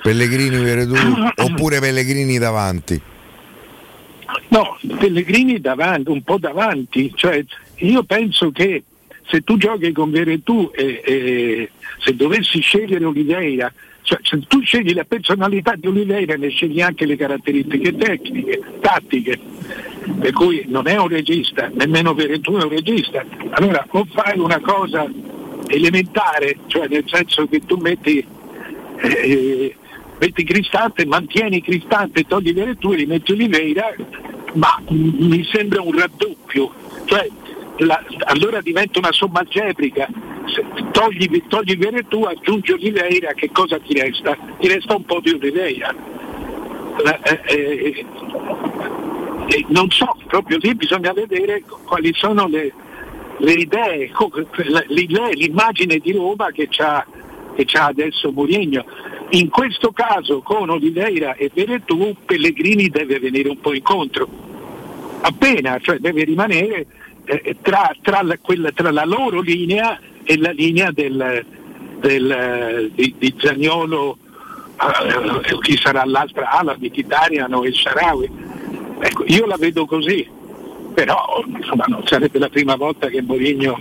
[0.01, 0.95] Pellegrini Veretù
[1.43, 3.01] oppure Pellegrini davanti?
[4.49, 7.45] No, Pellegrini davanti, un po' davanti, cioè
[7.79, 8.85] io penso che
[9.29, 13.73] se tu giochi con Veretù e, e se dovessi scegliere Oliveira,
[14.03, 19.39] cioè se tu scegli la personalità di Oliveira ne scegli anche le caratteristiche tecniche, tattiche,
[20.21, 23.25] per cui non è un regista, nemmeno Veretù è un regista.
[23.51, 25.11] Allora o fai una cosa
[25.67, 28.25] elementare, cioè nel senso che tu metti
[29.03, 29.77] eh,
[30.19, 33.93] metti Cristante, mantieni Cristante, togli Veretù e rimetti Oliveira,
[34.55, 36.73] ma mi sembra un raddoppio,
[37.07, 37.29] cioè
[37.79, 40.09] la- allora diventa una somma algebrica.
[40.47, 44.37] Se togli, togli Veretù, aggiungi Oliveira, che cosa ti resta?
[44.59, 45.95] Ti resta un po' di Oliveira.
[47.03, 48.07] La- eh, eh,
[49.49, 52.73] eh, non so, proprio lì bisogna vedere quali sono le,
[53.39, 54.11] le idee,
[54.89, 57.05] l'idea, l'immagine di Roma che c'ha
[57.85, 58.85] adesso Mourinho.
[59.31, 64.29] In questo caso con Oliveira e Veretù Pellegrini deve venire un po' incontro,
[65.21, 66.87] appena, cioè deve rimanere
[67.27, 71.45] eh, tra, tra la, quella- tra la loro linea e la linea del,
[71.99, 74.19] del, eh, di, di Zaniolo,
[74.79, 78.31] eh, chi sarà l'altra ala, Mkhitaryan o El Sharawi.
[78.99, 80.27] Ecco, io la vedo così,
[80.95, 83.79] però insomma, non sarebbe la prima volta che Mourinho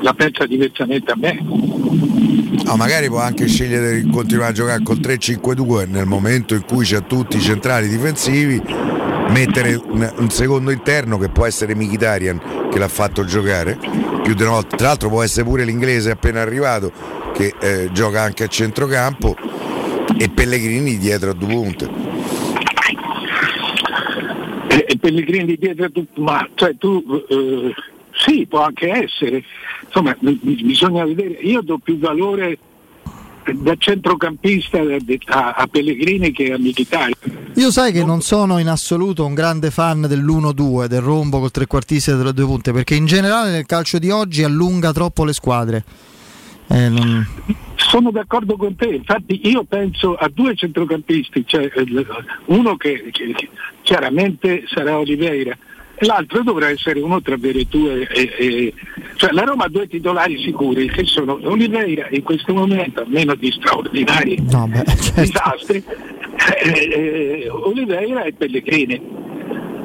[0.00, 1.42] la pensa diversamente a me.
[2.64, 6.84] No, magari può anche scegliere di continuare a giocare col 3-5-2 nel momento in cui
[6.84, 8.60] c'ha tutti i centrali difensivi,
[9.28, 13.78] mettere un, un secondo interno che può essere Mkhitaryan che l'ha fatto giocare
[14.22, 14.76] più di una volta.
[14.76, 16.90] Tra l'altro può essere pure l'inglese appena arrivato
[17.32, 19.36] che eh, gioca anche a centrocampo
[20.18, 21.88] e Pellegrini dietro a due punte.
[24.68, 27.74] E, e Pellegrini dietro tu, ma cioè tu eh,
[28.26, 29.44] sì, può anche essere.
[29.86, 32.58] Insomma, bisogna vedere, io do più valore
[33.52, 34.80] da centrocampista
[35.26, 37.14] a, a Pellegrini che a Mkhitaryan.
[37.54, 42.12] Io sai che non sono in assoluto un grande fan dell'1-2, del rombo col trequartista
[42.12, 45.84] e delle due punte, perché in generale nel calcio di oggi allunga troppo le squadre.
[46.68, 47.24] Eh, non-
[47.76, 52.06] Sono d'accordo con te, infatti io penso a due centrocampisti, cioè eh,
[52.46, 53.48] uno che, che-
[53.82, 55.56] chiaramente sarà Oliveira
[56.00, 58.74] l'altro dovrà essere uno tra Veretù e, e- e-
[59.16, 63.34] cioè la Roma ha due titolari sicuri che sono Oliveira in questo momento, a meno
[63.34, 64.36] di straordinari
[65.14, 65.82] disastri,
[66.62, 66.88] eh,
[67.44, 69.24] eh, Oliveira e Pellegrini.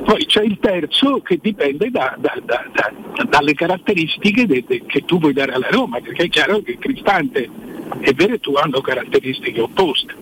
[0.04, 2.92] Poi c'è il terzo che dipende da- da- da- da-
[3.30, 7.48] dalle caratteristiche de- de- che tu vuoi dare alla Roma, perché è chiaro che Cristante
[8.00, 10.14] e Veretù hanno caratteristiche opposte.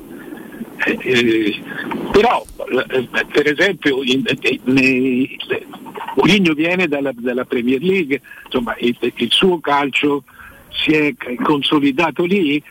[0.86, 1.62] Eh,
[2.12, 2.46] però
[2.92, 5.38] eh, per esempio in- eh, nei-
[6.16, 10.24] Mourinho viene dalla, dalla Premier League, insomma il, il suo calcio
[10.72, 12.62] si è consolidato lì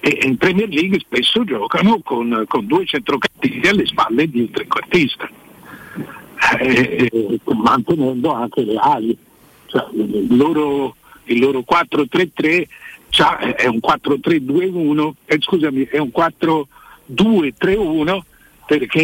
[0.00, 5.28] e in Premier League spesso giocano con, con due centrocampisti alle spalle di un trequartista
[6.60, 9.16] eh, mantenendo anche le ali.
[9.66, 12.64] Cioè, il, loro, il loro 4-3-3
[13.10, 16.10] c'ha- è un 4-3-2-1, eh, scusami, è un
[17.12, 18.18] 4-2-3-1
[18.66, 19.00] perché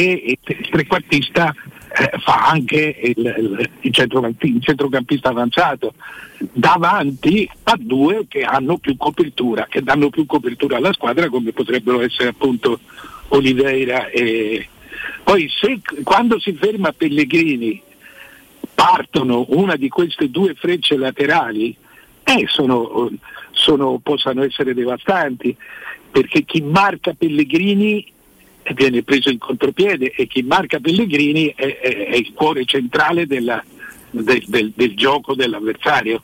[0.47, 1.55] il trequartista
[1.93, 5.93] eh, fa anche il, il- il centrocampi- il centrocampista avanzato.
[6.39, 12.01] Davanti a due che hanno più copertura, che danno più copertura alla squadra come potrebbero
[12.01, 12.81] essere appunto
[13.29, 14.67] Oliveira e
[15.23, 17.83] poi se quando si ferma Pellegrini
[18.75, 21.77] partono una di queste due frecce laterali
[22.25, 23.11] eh, sono,
[23.51, 25.55] sono- possono essere devastanti
[26.11, 28.05] perché chi marca Pellegrini
[28.63, 33.27] eh, viene preso in contropiede e chi marca Pellegrini è, è- è il cuore centrale
[33.27, 33.63] della-
[34.11, 36.23] del- del- del gioco dell'avversario.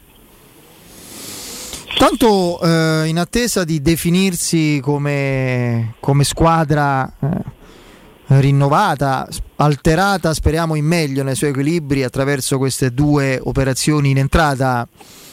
[1.97, 9.27] Tanto eh, in attesa di definirsi come, come squadra eh, rinnovata,
[9.57, 14.87] alterata, speriamo in meglio nei suoi equilibri attraverso queste due operazioni in entrata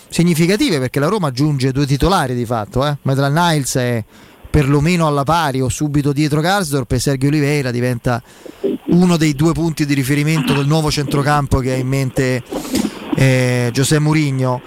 [0.08, 2.96] significative perché la Roma aggiunge due titolari di fatto, eh?
[3.02, 4.04] Maitland Niles è
[4.54, 8.22] perlomeno alla pari o subito dietro Garsdorp e Sergio Oliveira diventa
[8.90, 12.44] uno dei due punti di riferimento del nuovo centrocampo che ha in mente
[13.16, 14.62] eh, Giuseppe Mourinho.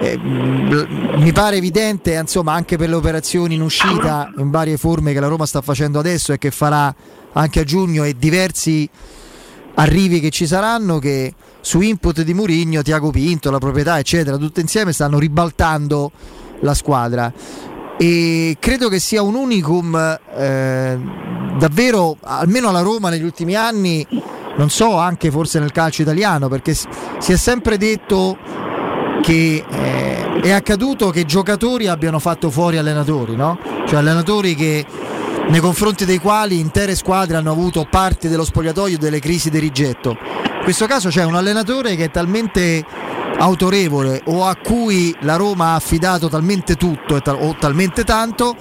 [0.00, 5.12] Eh, mh, mi pare evidente, insomma, anche per le operazioni in uscita in varie forme
[5.12, 6.94] che la Roma sta facendo adesso e che farà
[7.32, 8.88] anche a giugno e diversi
[9.74, 14.60] arrivi che ci saranno che su input di Murigno, Tiago Pinto, la proprietà eccetera, tutte
[14.60, 16.12] insieme stanno ribaltando
[16.60, 17.32] la squadra
[18.02, 19.94] e credo che sia un unicum
[20.34, 20.98] eh,
[21.56, 24.04] davvero, almeno alla Roma negli ultimi anni,
[24.56, 28.36] non so, anche forse nel calcio italiano, perché si è sempre detto
[29.22, 33.56] che eh, è accaduto che giocatori abbiano fatto fuori allenatori, no?
[33.86, 34.84] Cioè allenatori che
[35.52, 40.16] nei confronti dei quali intere squadre hanno avuto parte dello spogliatoio delle crisi di rigetto.
[40.18, 42.82] In questo caso c'è un allenatore che è talmente
[43.36, 48.56] autorevole o a cui la Roma ha affidato talmente tutto o talmente tanto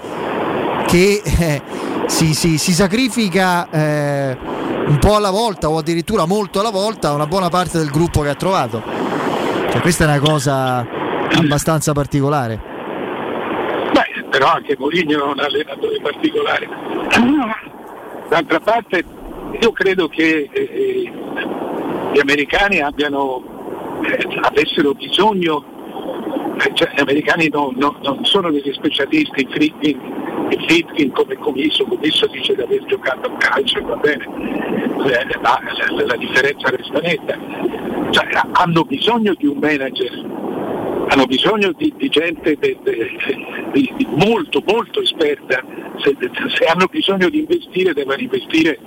[0.85, 1.61] che eh,
[2.07, 4.38] si, si, si, sacrifica eh,
[4.88, 8.30] un po' alla volta o addirittura molto alla volta una buona parte del gruppo che
[8.30, 8.84] ha trovato.
[9.72, 10.85] Cioè, questa è una cosa
[11.38, 12.70] abbastanza particolare.
[14.32, 16.68] Però anche Mourinho è un allenatore particolare.
[18.30, 19.03] D'altra parte
[19.60, 21.12] io credo che eh, eh
[22.14, 25.64] gli americani abbiano eh, avessero bisogno,
[26.60, 29.99] eh, cioè, gli americani no, no, non sono degli specialisti, Friedkin,
[30.49, 35.60] e Friedkin come commesso, commesso dice di aver giocato a calcio, va bene, eh, ma
[35.62, 37.38] la, la, differenza resta netta.
[38.10, 40.26] Cioè, hanno bisogno di un manager,
[41.12, 43.12] hanno bisogno di, di gente de, de,
[43.74, 45.64] di molto molto esperta,
[45.98, 46.16] se,
[46.56, 48.80] se hanno bisogno di investire devono investire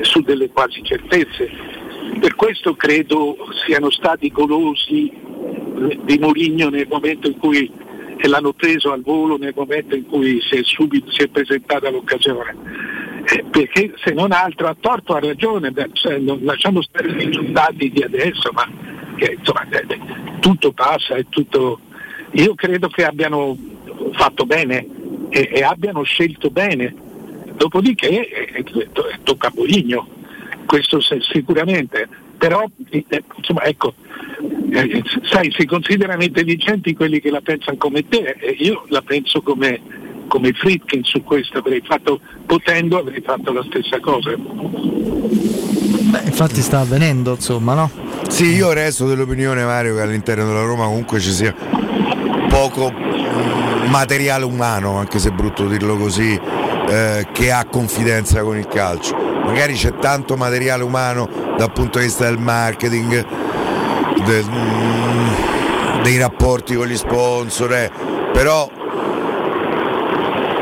[0.00, 1.76] su delle quasi certezze
[2.18, 3.36] per questo credo
[3.66, 5.10] siano stati golosi
[6.04, 7.70] di Mourinho nel momento in cui
[8.22, 12.56] l'hanno preso al volo, nel momento in cui si è subito si è presentata l'occasione.
[13.30, 17.90] Eh, perché se non altro ha torto ha ragione, cioè, non, lasciamo stare i risultati
[17.90, 18.66] di adesso, ma
[19.18, 20.00] che, insomma, eh, eh,
[20.40, 21.80] tutto passa e tutto.
[22.32, 23.56] Io credo che abbiano
[24.12, 24.86] fatto bene
[25.28, 26.94] e, e abbiano scelto bene.
[27.56, 28.64] Dopodiché eh,
[29.22, 30.08] tocca a Mourinho
[30.64, 32.64] questo sicuramente, però
[33.36, 33.94] insomma, ecco,
[35.22, 39.80] sai, si considerano intelligenti quelli che la pensano come te io la penso come,
[40.28, 44.30] come Friedkin su questo, avrei fatto, potendo avrei fatto la stessa cosa.
[44.36, 47.90] Beh, infatti sta avvenendo, insomma, no?
[48.28, 51.54] Sì, io resto dell'opinione Mario che all'interno della Roma comunque ci sia
[52.48, 56.38] poco mm, materiale umano, anche se è brutto dirlo così,
[56.88, 61.26] eh, che ha confidenza con il calcio magari c'è tanto materiale umano
[61.56, 63.26] dal punto di vista del marketing,
[64.24, 67.90] del, mm, dei rapporti con gli sponsor, eh.
[68.32, 68.70] però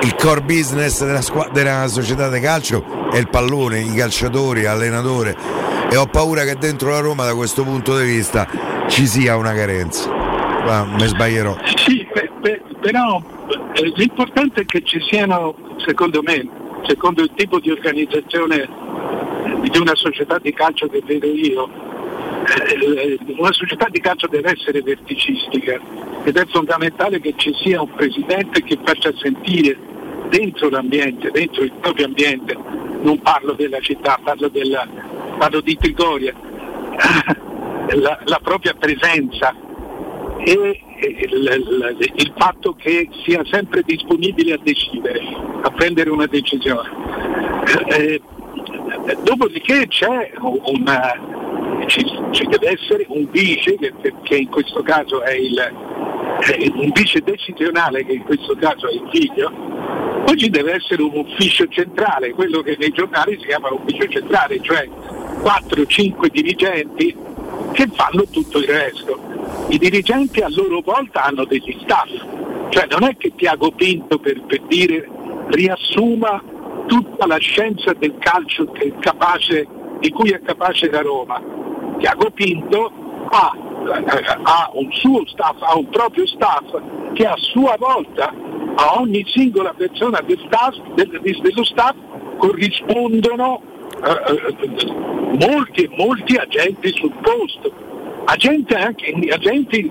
[0.03, 5.37] il core business della, squ- della società di calcio è il pallone, i calciatori, l'allenatore
[5.91, 8.47] e ho paura che dentro la Roma da questo punto di vista
[8.89, 10.11] ci sia una carenza.
[10.11, 11.57] Ma mi sbaglierò.
[11.77, 12.07] Sì,
[12.81, 13.23] però
[13.75, 15.55] eh, l'importante è che ci siano,
[15.85, 16.49] secondo me,
[16.87, 18.69] secondo il tipo di organizzazione
[19.71, 21.69] di una società di calcio che vedo io,
[23.39, 25.81] una società di calcio deve essere verticistica
[26.25, 29.77] ed è fondamentale che ci sia un presidente che faccia sentire
[30.29, 32.57] dentro l'ambiente, dentro il proprio ambiente,
[33.03, 34.87] non parlo della città, parlo, della,
[35.39, 36.35] parlo di Trigoria,
[37.95, 39.55] la, la propria presenza
[40.39, 45.21] e il, il, fatto che sia sempre disponibile a decidere,
[45.63, 46.89] a prendere una decisione.
[47.89, 48.21] Eh,
[49.23, 51.15] dopodiché c'è una,
[51.87, 53.93] ci, ci, deve essere un vice, che,
[54.23, 55.73] che in questo caso è, il,
[56.75, 59.51] un vice decisionale, che in questo caso è il figlio,
[60.25, 64.61] poi ci deve essere un ufficio centrale, quello che nei giornali si chiama ufficio centrale,
[64.61, 64.89] cioè
[65.43, 67.17] 4-5 dirigenti
[67.73, 69.21] che fanno tutto il resto.
[69.69, 72.11] I dirigenti a loro volta hanno degli staff,
[72.71, 75.09] cioè non è che Tiago Pinto per, per dire
[75.49, 76.43] riassuma
[76.87, 79.67] tutta la scienza del calcio capace,
[80.01, 81.41] di cui è capace la Roma.
[81.99, 82.93] Tiago Pinto
[83.31, 83.53] ha,
[84.43, 86.65] ha, un suo staff, ha un proprio staff
[87.15, 88.33] che a sua volta
[88.75, 91.95] a ogni singola persona del staff, del, dello staff
[92.39, 93.63] corrispondono
[94.05, 95.05] eh, eh
[95.39, 97.87] molti e molti agenti sul posto
[98.27, 99.91] agenti, anche, agenti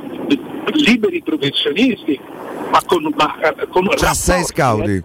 [0.74, 2.20] liberi professionisti,
[2.70, 5.04] ma con, ma, eh, con Già sei scouti.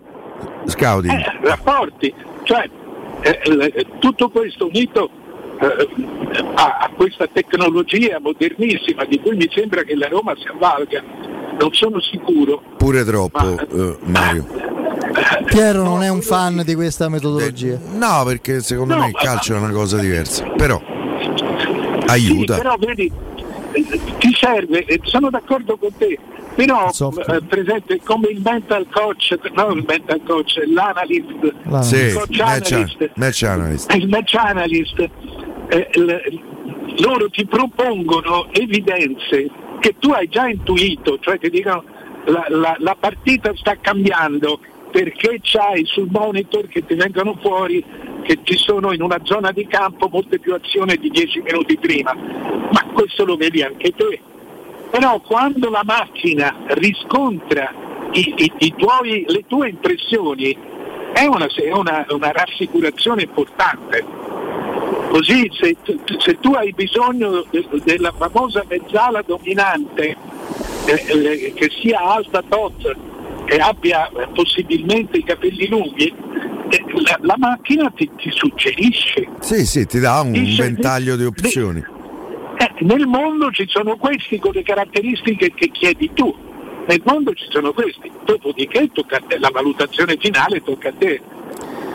[0.66, 1.08] Scouti.
[1.08, 2.12] Eh, rapporti,
[2.44, 2.68] cioè
[3.22, 5.10] eh, eh, tutto questo unito
[5.60, 5.88] eh,
[6.54, 11.02] a, a, questa tecnologia modernissima di cui mi sembra che la Roma si avvalga,
[11.58, 12.62] non sono sicuro.
[12.76, 14.46] Pure troppo, ma, eh, Mario.
[15.44, 17.78] Piero non è un fan di questa metodologia.
[17.94, 19.58] no, perché secondo no, me il calcio ma...
[19.58, 20.44] è una cosa diversa.
[20.56, 20.80] Però
[22.06, 22.54] aiuta.
[22.54, 23.12] Sì, però vedi,
[23.72, 26.18] ti serve, sono d'accordo con te,
[26.54, 32.12] però eh, per esempio come il mental coach, non il mental coach, l'analyst, sì, il
[32.14, 33.94] coach match, analyst, match analyst.
[33.94, 35.10] il match analyst
[35.68, 36.40] eh, l-
[37.02, 39.48] loro ti propongono evidenze
[39.80, 41.84] che tu hai già intuito, cioè ti dicono
[42.26, 44.60] la, la, la partita sta cambiando
[44.90, 47.82] perché c'hai sul monitor che ti vengono fuori
[48.22, 52.14] che ci sono in una zona di campo molte più azioni di 10 minuti prima,
[52.14, 54.20] ma questo lo vedi anche te.
[54.90, 57.72] Però quando la macchina riscontra
[58.12, 60.56] i, i, i tuoi, le tue impressioni
[61.12, 64.04] è una, una, una rassicurazione importante.
[65.10, 65.76] Così se,
[66.18, 70.16] se, tu hai bisogno de, della famosa mezzala dominante
[70.86, 72.96] eh, eh, che sia alta tot
[73.50, 79.26] e abbia eh, possibilmente i capelli lunghi, eh, la, la, macchina ti, ti, suggerisce.
[79.40, 81.84] Sì, sì, ti dà un Dice, ventaglio di opzioni.
[82.58, 86.32] Eh, nel mondo ci sono questi con le caratteristiche che chiedi tu.
[86.86, 91.20] Nel mondo ci sono questi, dopodiché te, la valutazione finale tocca a te.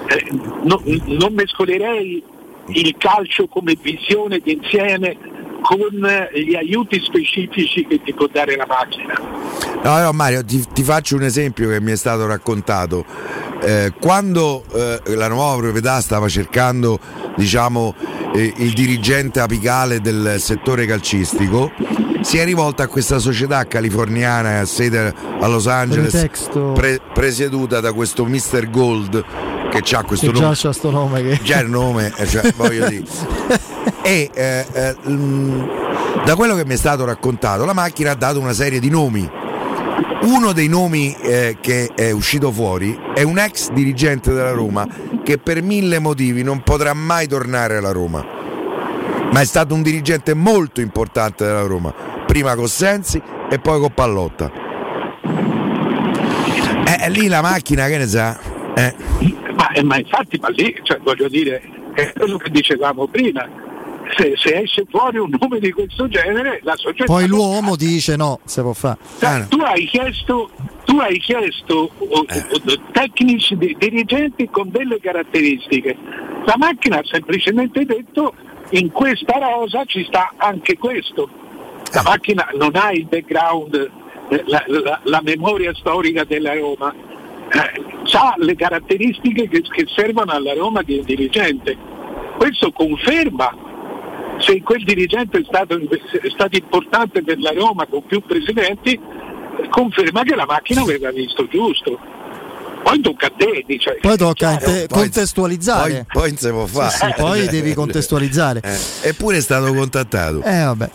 [0.07, 0.27] Eh,
[0.63, 2.21] no, non mescolerei
[2.67, 5.17] il calcio come visione d'insieme
[5.65, 9.19] con gli aiuti specifici che ti può dare la macchina.
[9.81, 13.03] No, no Mario, ti, ti, faccio un esempio che mi è stato raccontato.
[13.61, 16.99] Eh, quando eh, la nuova proprietà stava cercando
[17.35, 17.95] diciamo,
[18.35, 21.71] eh, il dirigente apicale del settore calcistico,
[22.21, 27.91] si è rivolta a questa società californiana a sede a Los Angeles, pre- presieduta da
[27.91, 28.69] questo Mr.
[28.69, 29.25] Gold
[29.81, 30.53] che ha questo che nome.
[30.53, 31.39] Già c'ha sto nome che...
[31.41, 33.03] Già il nome, cioè, voglio dire.
[34.01, 34.95] e eh, eh,
[36.25, 39.29] da quello che mi è stato raccontato, la macchina ha dato una serie di nomi.
[40.21, 44.87] Uno dei nomi eh, che è uscito fuori è un ex dirigente della Roma
[45.23, 48.25] che per mille motivi non potrà mai tornare alla Roma.
[49.31, 51.93] Ma è stato un dirigente molto importante della Roma,
[52.25, 54.51] prima con Sensi e poi con Pallotta.
[56.87, 58.39] Eh, lì la macchina, che ne sa?
[58.75, 58.95] Eh.
[59.55, 61.61] Ma, ma, infatti, ma lì, cioè, voglio dire,
[61.93, 63.47] è quello che dicevamo prima.
[64.15, 67.05] Se, se, esce fuori un nome di questo genere, la società.
[67.05, 68.97] Poi l'uomo dice no, se può fare.
[69.19, 70.49] Cioè, tu hai chiesto,
[70.85, 75.97] tu hai chiesto uh, uh, tecnici, di, dirigenti con delle caratteristiche.
[76.45, 78.33] La macchina ha semplicemente detto
[78.71, 81.29] in questa rosa ci sta anche questo.
[81.91, 83.89] La macchina non ha il background,
[84.45, 87.81] la, la, la memoria storica della Roma, eh,
[88.13, 91.77] ha le caratteristiche che, che, servono alla Roma di un dirigente.
[92.37, 93.55] Questo conferma
[94.39, 98.99] se quel dirigente è stato, è stato importante per la Roma con più presidenti,
[99.69, 101.97] conferma che la macchina aveva visto giusto.
[102.83, 106.05] Poi tocca a te, dice, poi tocca a te Poi- contestualizzare.
[106.11, 106.91] Poi, poi può fare.
[106.91, 108.61] Sì, poi devi contestualizzare.
[108.63, 110.43] Eh, Eppure è stato contattato.
[110.43, 110.89] Eh, vabbè.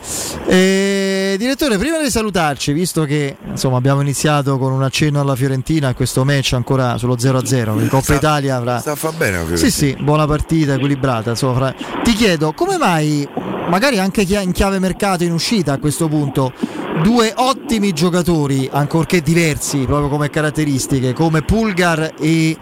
[1.30, 5.94] Eh, direttore, prima di salutarci, visto che insomma, abbiamo iniziato con un accenno alla Fiorentina,
[5.94, 8.80] questo match ancora sullo 0-0, in Coppa Sta- Italia avrà...
[8.80, 11.30] Sta fa bene Sì, sì, buona partita, equilibrata.
[11.30, 13.28] Insomma, fra- Ti chiedo, come mai,
[13.68, 16.52] magari anche in chiave mercato in uscita a questo punto,
[17.00, 22.56] due ottimi giocatori, ancorché diversi proprio come caratteristiche, come Pulgar e,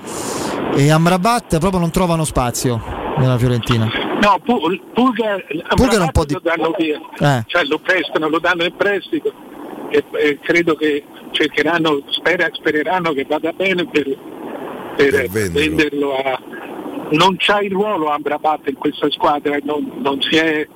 [0.77, 2.83] e Amrabat, proprio non trovano spazio
[3.17, 4.08] nella Fiorentina?
[4.21, 5.45] No, Pul- Pulgar,
[5.77, 7.45] Pulgar un po' di- lo danno via, Eh.
[7.47, 9.33] cioè lo prestano, lo danno in prestito
[9.91, 14.17] e, e credo che cercheranno, spera- spereranno che vada bene per,
[14.97, 16.17] per venderlo.
[16.17, 16.41] a...
[17.11, 20.67] Non c'ha il ruolo Amrabat in questa squadra, non, non si è...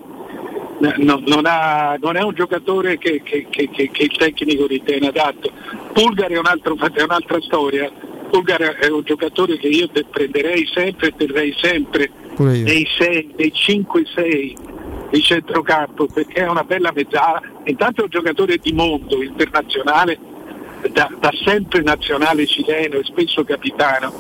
[0.79, 5.09] non- non ha- non è un giocatore che, che- che- che- che il tecnico ritiene
[5.09, 5.51] adatto.
[5.93, 7.91] Pulgar è, un altro- è un'altra storia.
[8.31, 12.65] Pulgar è un giocatore che io prenderei sempre e terrei sempre Pure io.
[12.65, 14.55] nei 6, nei 5-6
[15.11, 17.41] di centrocampo perché è una bella mezzala.
[17.65, 20.19] Intanto è un giocatore di mondo internazionale,
[20.91, 24.13] da, da sempre nazionale cileno e spesso capitano.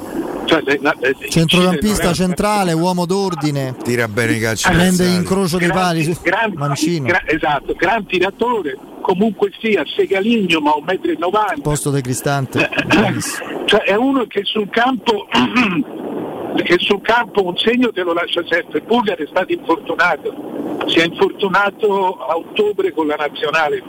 [0.45, 3.75] Cioè, il Centrocampista centrale, uomo d'ordine.
[3.83, 4.71] Tira bene i calci.
[4.71, 6.17] Prende incrocio dei pali.
[6.23, 7.07] gran, Mancino.
[7.07, 11.61] gra- esatto, gran tiratore, comunque sia segaligno ma 1,90 m.
[11.63, 12.69] Posto di Cristante.
[13.65, 15.27] Cioè è uno che sul campo
[16.63, 18.83] che sul campo un segno te lo lascia sempre.
[18.83, 23.83] Pulgar è stato infortunato, si è infortunato a ottobre con la nazionale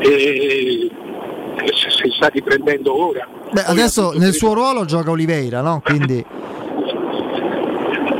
[0.00, 0.90] e
[1.74, 3.26] si, si sta riprendendo ora.
[3.52, 5.80] Beh, adesso nel suo ruolo gioca Oliveira, no?
[5.84, 6.24] Quindi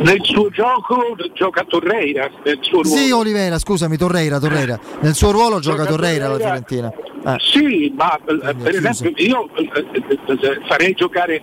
[0.02, 2.96] Nel suo gioco gioca Torreira, nel suo ruolo.
[2.96, 4.78] Sì, Oliveira, scusami, Torreira, Torreira.
[5.00, 6.62] Nel suo ruolo gioca Gioca Torreira la Torreira.
[6.66, 6.92] Fiorentina.
[7.34, 7.36] Eh.
[7.40, 11.40] Sì, ma eh, per esempio io eh, eh, farei giocare,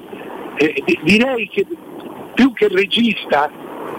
[0.58, 1.66] eh, di- direi che
[2.36, 3.50] più che regista,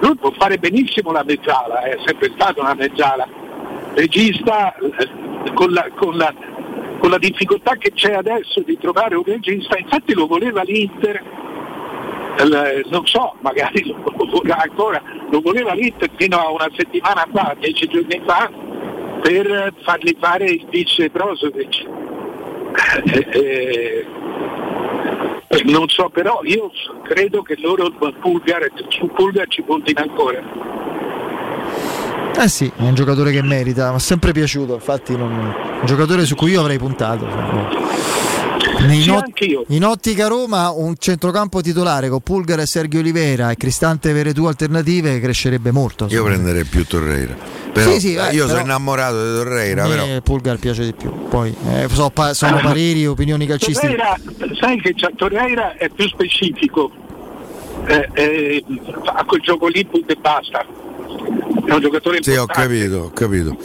[0.01, 3.27] lui può fare benissimo la mezzala, è sempre stato una mezzala.
[3.95, 6.33] Regista eh, con la, con la-
[7.03, 11.21] con la difficoltà che c'è adesso di trovare un regista, infatti lo voleva l'Inter
[12.39, 17.57] eh, non so, magari lo, lo, ancora lo voleva mettere fino a una settimana fa,
[17.59, 18.49] dieci giorni fa,
[19.21, 21.85] per fargli fare il vice Brozovic.
[23.05, 24.07] Eh, eh,
[25.49, 26.71] eh, non so, però io
[27.03, 30.41] credo che loro Pulgar, su Pulgar ci puntino ancora.
[32.35, 35.31] Eh sì, è un giocatore che merita, mi è sempre piaciuto, infatti non...
[35.33, 37.27] un giocatore su cui io avrei puntato.
[38.89, 44.13] In, ot- in, ottica Roma un centrocampo titolare con Pulgar e Sergio Oliveira e Cristante
[44.13, 46.09] Veretù alternative crescerebbe molto.
[46.11, 47.35] Io prenderei più Torreira.
[47.73, 49.87] Però sì, sì, eh, io però sono innamorato di Torreira.
[49.87, 50.21] Però.
[50.23, 51.29] Pulgar piace di più.
[51.29, 53.95] Poi eh, so, pa- sono pareri, opinioni calcistiche.
[53.95, 54.17] Torreira,
[54.59, 56.91] sai che Torreira è più specifico.
[57.87, 58.65] Eh, eh,
[59.05, 60.67] a quel gioco lì punto e basta.
[61.65, 62.79] È un giocatore Sì, ho importante.
[62.79, 63.57] capito, ho capito.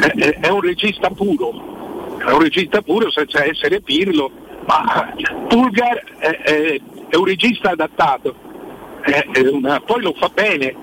[0.00, 2.18] È, è- è un regista puro.
[2.18, 4.30] È un regista puro senza essere Pirlo.
[4.66, 5.14] Ma
[5.48, 8.34] Pulgar è, è- è un regista adattato.
[9.02, 10.74] È- è una- poi lo fa bene.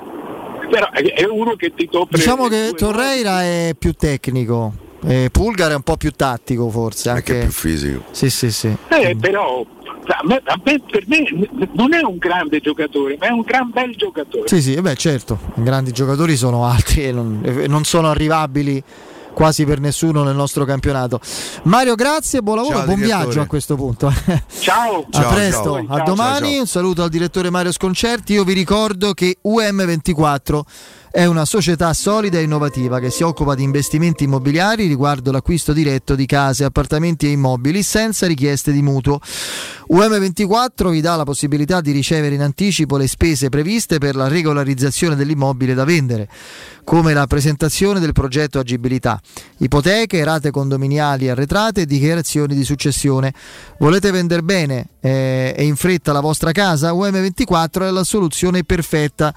[0.70, 4.74] Però è, è uno che ti copre Diciamo che Torreira è più tecnico,
[5.06, 7.10] eh, Pulgar è un po' più tattico forse.
[7.10, 8.04] Anche più fisico.
[8.12, 8.76] Sì, sì, sì.
[8.90, 9.66] Eh, però
[10.06, 13.70] a me- a me- per me non è un grande giocatore, ma è un gran
[13.72, 14.48] bel giocatore.
[14.48, 18.10] Sì, sì, eh beh, certo, i grandi giocatori sono altri e non, e non sono
[18.10, 18.84] arrivabili
[19.34, 21.20] quasi per nessuno nel nostro campionato.
[21.64, 23.24] Mario, grazie, buon lavoro, Ciao, buon direttore.
[23.24, 24.14] viaggio a questo punto.
[24.60, 26.60] Ciao, a presto, a domani.
[26.60, 28.34] Un saluto al direttore Mario Sconcerti.
[28.34, 30.62] Io vi ricordo che UM24
[31.15, 36.15] è una società solida e innovativa che si occupa di investimenti immobiliari riguardo l'acquisto diretto
[36.15, 39.19] di case, appartamenti e immobili senza richieste di mutuo.
[39.91, 45.15] UM24 vi dà la possibilità di ricevere in anticipo le spese previste per la regolarizzazione
[45.15, 46.27] dell'immobile da vendere,
[46.84, 49.22] come la presentazione del progetto agibilità,
[49.57, 53.31] ipoteche, rate condominiali arretrate e dichiarazioni di successione.
[53.77, 56.91] Volete vendere bene eh, e in fretta la vostra casa?
[56.91, 59.31] UM24 è la soluzione perfetta.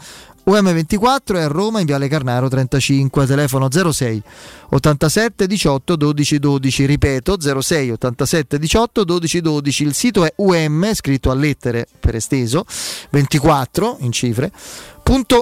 [0.49, 4.23] UM24 è a Roma in Viale Carnaro 35, telefono 06
[4.69, 11.33] 87 18 12 12, ripeto 06 87 18 12 12, il sito è um, scritto
[11.33, 12.65] a lettere per esteso,
[13.11, 14.53] 24 in cifre,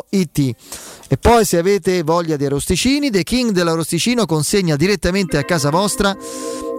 [0.09, 0.39] .it.
[1.09, 6.17] E poi se avete voglia di arrosticini, The King dell'arrosticino consegna direttamente a casa vostra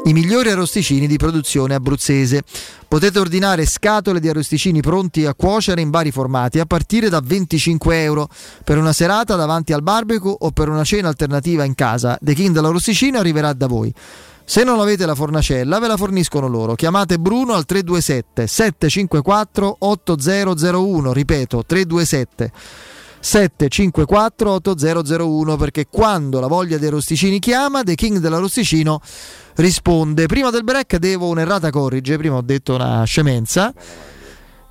[0.06, 2.44] i migliori arrosticini di produzione abruzzese.
[2.88, 8.04] Potete ordinare scatole di arrosticini pronti a cuocere in vari formati a partire da 25
[8.04, 8.30] euro
[8.64, 12.18] per una serata davanti al barbecue o per una cena alternativa in casa.
[12.22, 13.94] The King dell'arrosticino arriverà da voi.
[14.48, 16.76] Se non avete la fornacella, ve la forniscono loro.
[16.76, 22.52] Chiamate Bruno al 327 754 8001, ripeto 327
[23.20, 29.02] 754 8001 perché quando la voglia dei rosticini chiama, The King dell'arrosticino
[29.56, 30.26] risponde.
[30.26, 33.74] Prima del break devo un'errata corrige, prima ho detto una scemenza.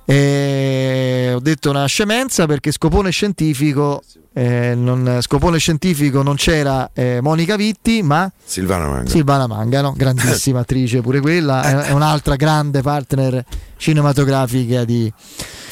[0.07, 4.03] Eh, ho detto una scemenza perché scopone scientifico
[4.33, 9.09] eh, non, scopone scientifico non c'era eh, Monica Vitti ma Silvana Manga.
[9.09, 13.43] Silvana Mangano, grandissima attrice pure quella, è, è un'altra grande partner
[13.77, 15.11] cinematografica di,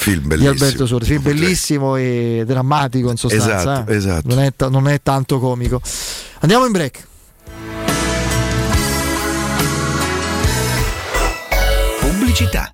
[0.04, 0.48] Film di.
[0.48, 1.06] Alberto Sordi.
[1.06, 3.60] Film bellissimo e drammatico in sostanza.
[3.60, 3.96] Esatto, eh.
[3.96, 4.28] esatto.
[4.28, 5.82] Non, è ta- non è tanto comico.
[6.40, 7.08] Andiamo in break.
[12.34, 12.74] Pubblicità.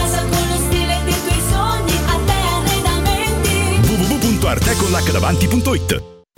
[4.51, 6.10] www.artecollacdavanti.it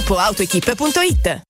[0.00, 1.49] www.gruppoautoequip.it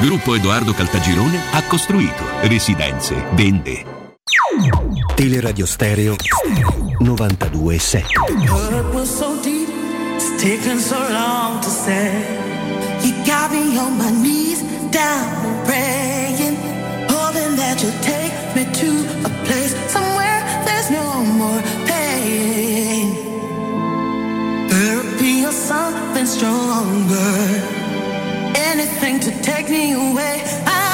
[0.00, 3.84] Gruppo Edoardo Caltagirone ha costruito residenze, vende.
[5.14, 6.16] Teleradio Stereo
[7.00, 8.04] 92.7
[8.46, 9.68] Hurt was so deep,
[10.16, 12.12] it's taken so long to say.
[13.02, 16.56] You got me on my knees, down praying,
[17.08, 23.14] hoping that you'll take me to a place somewhere there's no more pain.
[24.68, 27.62] Therapy or something stronger,
[28.68, 30.42] anything to take me away.
[30.66, 30.87] I'm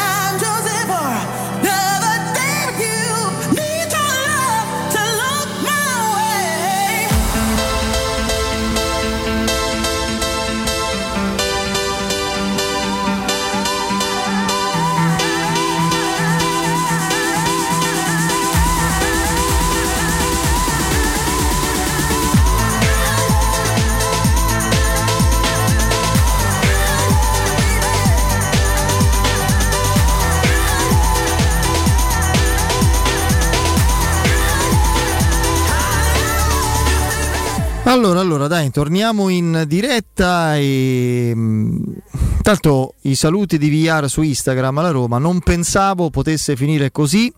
[37.94, 41.94] Allora, allora, dai, torniamo in diretta e mh,
[42.42, 47.32] tanto i saluti di VR su Instagram alla Roma, non pensavo potesse finire così.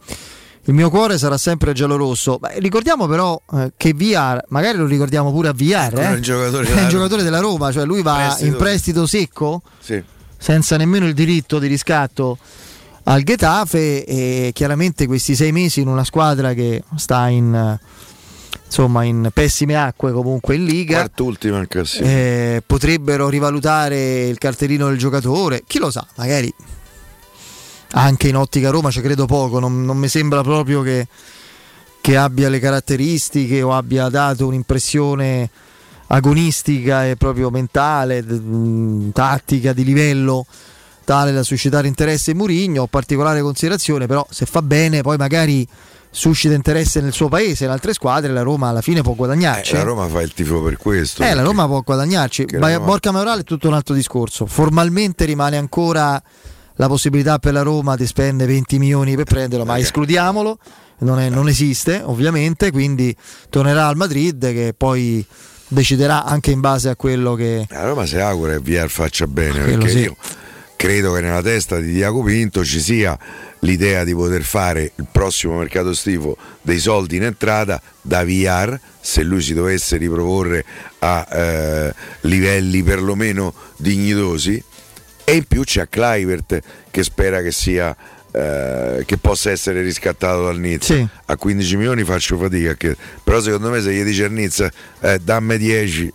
[0.64, 2.38] Il mio cuore sarà sempre giallorosso.
[2.38, 6.12] Beh, ricordiamo però eh, che VR, magari lo ricordiamo pure a VR, eh?
[6.14, 8.46] il giocatore è della un giocatore della Roma, cioè lui va Prestito.
[8.46, 10.02] in prestito secco, Sì.
[10.38, 12.38] senza nemmeno il diritto di riscatto
[13.04, 17.78] al Getafe e chiaramente questi sei mesi in una squadra che sta in,
[18.64, 20.98] insomma, in pessime acque comunque in Liga.
[20.98, 22.08] Quart'ultima in classifica.
[22.08, 26.52] Eh, potrebbero rivalutare il cartellino del giocatore, chi lo sa, magari
[27.92, 31.06] anche in ottica Roma ci credo poco, non, non mi sembra proprio che,
[32.00, 35.48] che abbia le caratteristiche o abbia dato un'impressione
[36.08, 38.24] agonistica e proprio mentale,
[39.12, 40.46] tattica di livello
[41.04, 45.66] tale da suscitare interesse in Murigno, particolare considerazione, però se fa bene poi magari
[46.16, 49.74] suscita interesse nel suo paese, in altre squadre, la Roma alla fine può guadagnarci.
[49.74, 51.22] Eh, la Roma fa il tifo per questo.
[51.22, 52.46] Eh, la Roma può guadagnarci.
[52.58, 54.46] Ma Roma- Borca Maurale è tutto un altro discorso.
[54.46, 56.20] Formalmente rimane ancora
[56.76, 60.58] la possibilità per la Roma di spendere 20 milioni per prenderlo, ma escludiamolo.
[61.00, 62.70] Non, è- non esiste, ovviamente.
[62.70, 63.14] Quindi
[63.50, 65.24] tornerà al Madrid, che poi
[65.68, 67.66] deciderà anche in base a quello che...
[67.68, 69.98] La Roma si augura che VR faccia bene Quello perché sì.
[69.98, 70.16] io
[70.76, 73.18] credo che nella testa di Diaco Pinto ci sia
[73.60, 79.22] l'idea di poter fare il prossimo mercato estivo dei soldi in entrata da VR se
[79.22, 80.64] lui si dovesse riproporre
[80.98, 84.62] a eh, livelli perlomeno dignitosi
[85.24, 87.96] e in più c'è Clivert che spera che sia
[88.30, 91.06] eh, che possa essere riscattato dal Nizza Sì.
[91.24, 94.70] a 15 milioni faccio fatica che- però secondo me se gli dice al Nizza
[95.00, 96.12] eh, dammi 10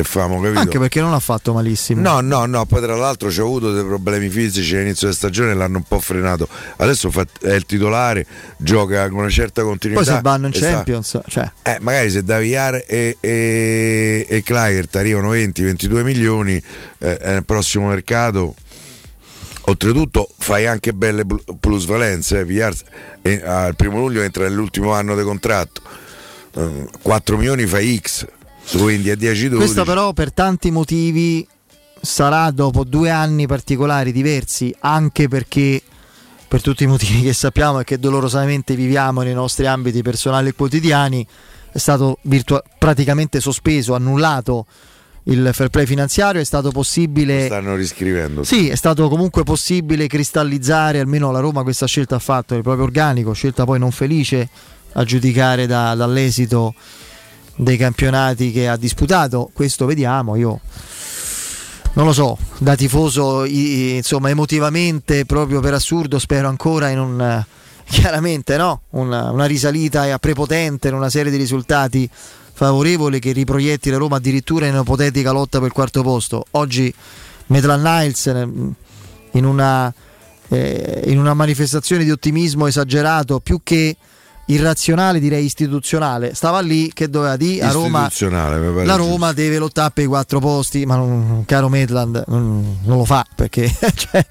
[0.00, 2.00] e famo capito Anche perché non ha fatto malissimo.
[2.00, 5.54] No, no, no, poi tra l'altro c'ha avuto dei problemi fisici all'inizio della stagione e
[5.54, 6.48] l'hanno un po' frenato.
[6.76, 7.12] Adesso
[7.42, 10.02] è il titolare, gioca con una certa continuità.
[10.02, 14.42] Poi se vanno in e sta- Champions, cioè, eh, magari se Daviar e, e, e
[14.42, 16.62] Clivert arrivano 20-22 milioni
[16.98, 18.54] eh, nel prossimo mercato.
[19.64, 22.40] Oltretutto fai anche belle pl- plusvalenze.
[22.40, 22.44] Eh.
[22.44, 22.74] Villar,
[23.22, 25.82] eh, al primo luglio entra nell'ultimo anno di contratto.
[26.56, 28.26] Eh, 4 milioni fai X,
[28.78, 29.56] quindi a 10-12.
[29.56, 31.46] Questo però per tanti motivi
[32.00, 35.82] sarà dopo due anni particolari diversi, anche perché
[36.48, 40.54] per tutti i motivi che sappiamo e che dolorosamente viviamo nei nostri ambiti personali e
[40.54, 41.24] quotidiani,
[41.72, 44.66] è stato virtua- praticamente sospeso, annullato
[45.24, 47.46] il fair play finanziario, è stato possibile...
[47.46, 48.42] stanno riscrivendo.
[48.42, 52.84] Sì, è stato comunque possibile cristallizzare, almeno la Roma questa scelta ha fatto, il proprio
[52.84, 54.48] organico, scelta poi non felice
[54.94, 56.74] a giudicare da- dall'esito
[57.62, 59.50] dei campionati che ha disputato.
[59.52, 60.60] Questo vediamo, io
[61.92, 67.20] non lo so, da tifoso insomma emotivamente, proprio per assurdo, spero ancora in un...
[67.20, 67.58] eh,
[67.90, 72.08] Chiaramente no, una, una risalita prepotente in una serie di risultati
[72.52, 76.46] favorevoli che riproietti la Roma addirittura in un'ipotetica lotta per il quarto posto.
[76.52, 76.94] Oggi
[77.46, 78.48] Maitland Niles eh,
[79.32, 79.92] in una,
[80.50, 83.96] eh, in una manifestazione di ottimismo esagerato, più che
[84.52, 88.10] irrazionale direi istituzionale, stava lì che doveva dire a Roma
[88.84, 88.96] la.
[88.96, 93.24] Roma deve lottare per i quattro posti, ma non, caro Maitland non, non lo fa
[93.34, 94.26] perché cioè,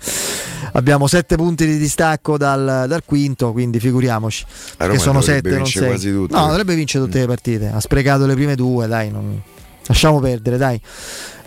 [0.74, 4.46] abbiamo sette punti di distacco dal, dal quinto, quindi figuriamoci.
[4.78, 5.88] Che sono sette, non sei.
[5.88, 6.36] quasi tutte.
[6.36, 7.72] No, dovrebbe vincere tutte le partite.
[7.74, 9.42] Ha sprecato le prime due, dai, non-
[9.86, 10.82] lasciamo perdere, dai.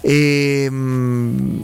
[0.00, 1.62] E, mm,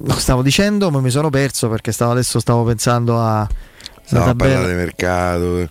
[0.00, 3.48] no, stavo dicendo, ma mi sono perso perché stavo, adesso stavo pensando a.
[4.04, 5.68] Stiamo la a parlare di mercato.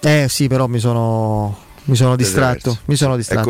[0.00, 2.78] Eh sì, però mi sono, mi sono distratto.
[2.86, 3.42] Mi sono distratto.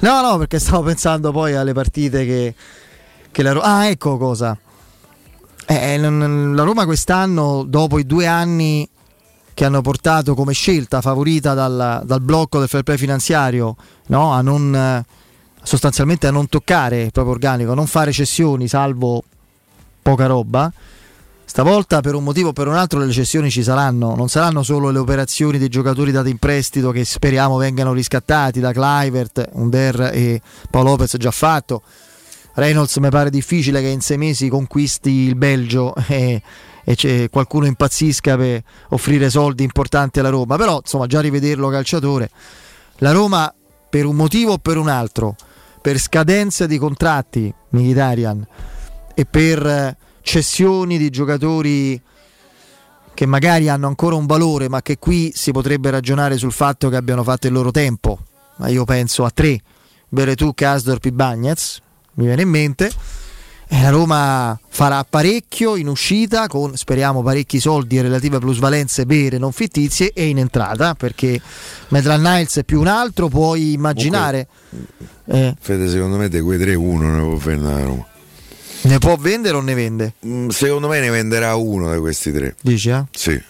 [0.00, 2.54] No, no, perché stavo pensando poi alle partite che,
[3.30, 3.66] che la Roma.
[3.66, 4.56] Ah, ecco cosa.
[5.66, 8.88] Eh, non- la Roma quest'anno, dopo i due anni
[9.52, 13.74] che hanno portato come scelta favorita dal, dal blocco del fair play finanziario
[14.06, 14.32] no?
[14.32, 15.04] a non eh,
[15.64, 19.24] sostanzialmente a non toccare il proprio organico, a non fare cessioni salvo
[20.00, 20.72] poca roba.
[21.50, 24.90] Stavolta per un motivo o per un altro le cessioni ci saranno, non saranno solo
[24.90, 30.42] le operazioni dei giocatori dati in prestito che speriamo vengano riscattati da Clivert, Under e
[30.70, 31.82] Paolo Lopez già fatto.
[32.52, 36.42] Reynolds mi pare difficile che in sei mesi conquisti il Belgio e,
[36.84, 42.30] e qualcuno impazzisca per offrire soldi importanti alla Roma, però insomma già rivederlo calciatore.
[42.98, 43.52] La Roma
[43.88, 45.34] per un motivo o per un altro,
[45.80, 48.46] per scadenze di contratti Mkhitaryan
[49.14, 49.96] e per eh,
[50.28, 51.98] cessioni di giocatori
[53.14, 56.96] che magari hanno ancora un valore, ma che qui si potrebbe ragionare sul fatto che
[56.96, 58.18] abbiano fatto il loro tempo.
[58.56, 59.58] Ma io penso a tre:
[60.06, 61.80] Beretù, Kasdorp e Bagnez,
[62.14, 62.90] mi viene in mente.
[63.70, 69.38] E la Roma farà parecchio in uscita con speriamo parecchi soldi e relative plusvalenze vere,
[69.38, 71.40] non fittizie, e in entrata perché
[71.88, 74.46] Medran Niles è più un altro, puoi immaginare.
[75.24, 78.07] Eh, Fede, secondo me di quei tre uno ne può vendere la Roma.
[78.82, 80.14] Ne può vendere o ne vende?
[80.26, 82.54] Mm, Secondo me ne venderà uno di questi tre.
[82.60, 83.04] Dici, eh?
[83.12, 83.40] Sì.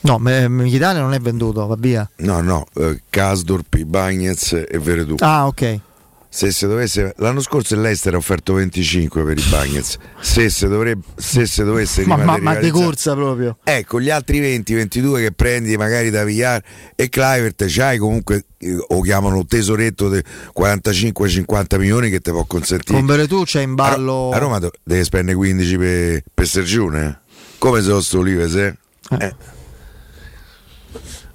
[0.00, 2.08] No, M- Mkhitaryan non è venduto, va via.
[2.18, 5.16] No, no, eh, Kasdorp, Bagnez e Veretù.
[5.18, 5.80] Ah, ok.
[6.30, 9.96] Se si dovesse, l'anno scorso l'Ester ha offerto 25 per i Bagnez.
[10.20, 13.56] Se si dovrebbe, se si dovesse Ma, ma, ma di corsa proprio.
[13.64, 16.62] Ecco, gli altri 20-22 che prendi magari da Villar
[16.94, 20.22] e Clivert, c'hai comunque, eh, o chiamano tesoretto di
[20.54, 22.98] 45-50 milioni che ti può consentire.
[22.98, 24.30] Con Beretù c'è in ballo.
[24.30, 27.06] A Roma do- deve spendere 15 per, per Sergione.
[27.06, 27.16] eh?
[27.56, 28.76] Come se sto Olives, eh?
[29.18, 29.34] Eh.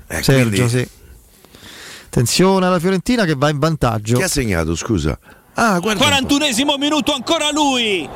[0.07, 0.87] Eh, Sergio, quindi- sì.
[2.13, 4.17] Attenzione alla Fiorentina che va in vantaggio.
[4.17, 5.17] Chi ha segnato, scusa?
[5.55, 8.07] Ah, guarda, 41esimo minuto, ancora lui.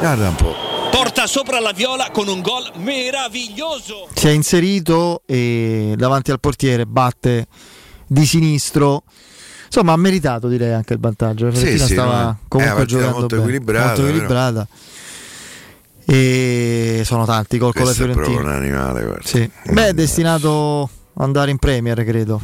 [0.00, 0.54] guarda un po'.
[0.90, 4.08] Porta sopra la viola con un gol meraviglioso.
[4.12, 7.46] Si è inserito e davanti al portiere batte
[8.08, 9.04] di sinistro.
[9.66, 11.44] Insomma, ha meritato direi anche il vantaggio.
[11.44, 14.68] La Sì, Fiorentina sì, stava no, una comunque partita giocando molto bene, equilibrata, molto equilibrata.
[16.06, 18.56] E sono tanti gol con la Questo è proprio Fiorentina.
[18.56, 19.28] un animale, guarda.
[19.28, 19.48] Sì.
[19.70, 20.82] Beh, è destinato
[21.14, 22.40] ad andare in Premier, credo.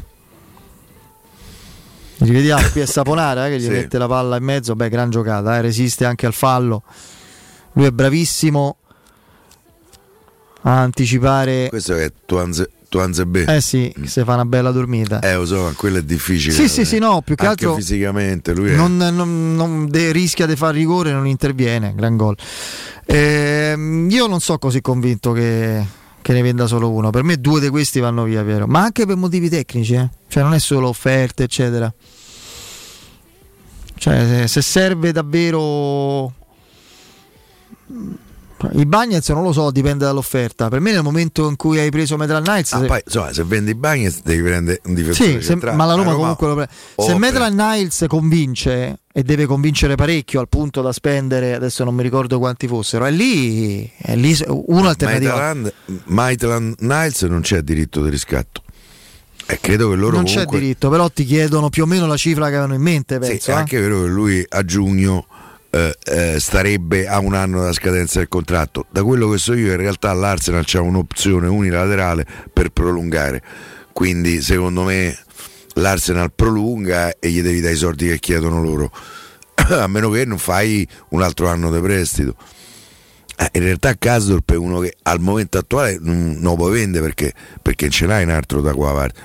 [2.20, 3.68] Rivediamo qui è Saponara eh, che gli Sì.
[3.70, 6.82] mette la palla in mezzo, beh gran giocata, eh, resiste anche al fallo.
[7.74, 8.76] Lui è bravissimo
[10.62, 11.68] a anticipare.
[11.70, 13.44] Questo è Tuanze, Tuanze B.
[13.48, 15.20] Eh sì, se fa una bella dormita.
[15.20, 16.52] Eh, lo so, ma quello è difficile.
[16.52, 18.74] Sì, sì, sì, no, più che Anche altro fisicamente, lui è...
[18.74, 22.36] non, non- non de- rischia di far rigore, non interviene, gran gol.
[23.06, 25.84] Ehm, io non so così convinto che,
[26.22, 27.10] che ne venda solo uno.
[27.10, 28.66] Per me due di questi vanno via, Piero.
[28.66, 30.08] Ma anche per motivi tecnici, eh.
[30.28, 31.92] cioè non è solo offerte, eccetera.
[33.96, 36.32] Cioè, se- se serve davvero.
[38.72, 40.68] I Bagnets non lo so, dipende dall'offerta.
[40.68, 42.72] Per me nel momento in cui hai preso Metal Knights.
[42.72, 45.94] Ah, se- poi, insomma, se vendi Bagnets devi prendere un difensore sì, se- ma la
[45.94, 46.72] Roma, La comunque lo prende.
[46.96, 52.02] Se Metal Niles convince e deve convincere parecchio al punto da spendere, adesso non mi
[52.02, 55.54] ricordo quanti fossero, è lì, è lì un'alternativa.
[56.04, 58.62] Maitland, Niles non c'è diritto di riscatto.
[59.46, 60.46] E credo che loro non comunque...
[60.58, 63.28] c'è diritto, però ti chiedono più o meno la cifra che avevano in mente, Sì,
[63.30, 63.50] penso.
[63.50, 63.56] è eh.
[63.56, 65.26] anche vero che lui a giugno
[65.70, 68.86] eh, eh, starebbe a un anno dalla scadenza del contratto.
[68.90, 73.42] Da quello che so io, in realtà l'Arsenal c'ha un'opzione unilaterale per prolungare.
[73.92, 75.16] Quindi, secondo me,
[75.74, 78.90] l'Arsenal prolunga e gli devi dare i soldi che chiedono loro.
[79.70, 82.36] a meno che non fai un altro anno di prestito.
[83.36, 87.04] Eh, in realtà Casdorp è uno che al momento attuale non, non lo puoi vendere
[87.04, 87.32] perché,
[87.62, 89.20] perché ce l'hai un altro da qua parte.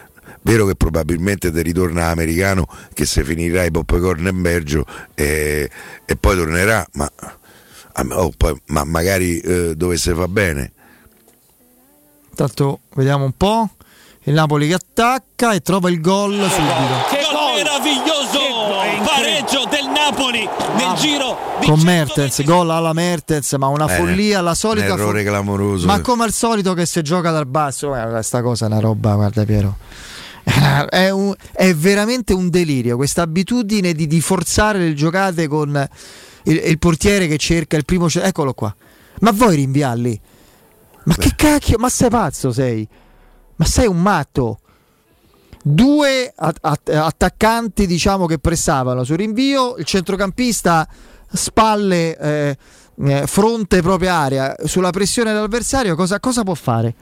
[0.46, 4.86] Vero che probabilmente ti ritorna americano che se finirà i popcorn in Belgio
[5.16, 5.68] e,
[6.06, 7.12] e poi tornerà, ma,
[7.94, 10.72] ah, oh, poi- ma magari eh, dovesse fa bene.
[12.30, 13.70] Intanto vediamo un po'.
[14.28, 17.06] Il Napoli che attacca e trova il gol subito.
[17.10, 19.04] Che gol meraviglioso!
[19.04, 24.42] Pareggio del Napoli nel giro di Con Mertens, gol alla Mertens, ma una Eh, follia,
[24.42, 25.86] la un solita errore fo- clamoroso.
[25.88, 29.14] Ma come al solito che si gioca dal basso, guarda, questa cosa è una roba,
[29.16, 29.78] guarda Piero.
[30.46, 35.90] È, un- è veramente un delirio questa abitudine di, di forzare le giocate con
[36.44, 38.08] il, il portiere che cerca il primo.
[38.14, 38.74] Eccolo qua.
[39.22, 40.22] Ma vuoi rinviarli?
[41.06, 41.78] Ma che cacchio?
[41.80, 42.88] Ma sei pazzo sei?
[43.56, 44.60] Ma sei un matto?
[45.64, 50.88] Due at- at- attaccanti, diciamo, che pressavano sul rinvio, il centrocampista
[51.32, 52.58] spalle, eh,
[53.04, 56.94] eh, fronte propria area, sulla pressione dell'avversario, cosa, cosa può fare?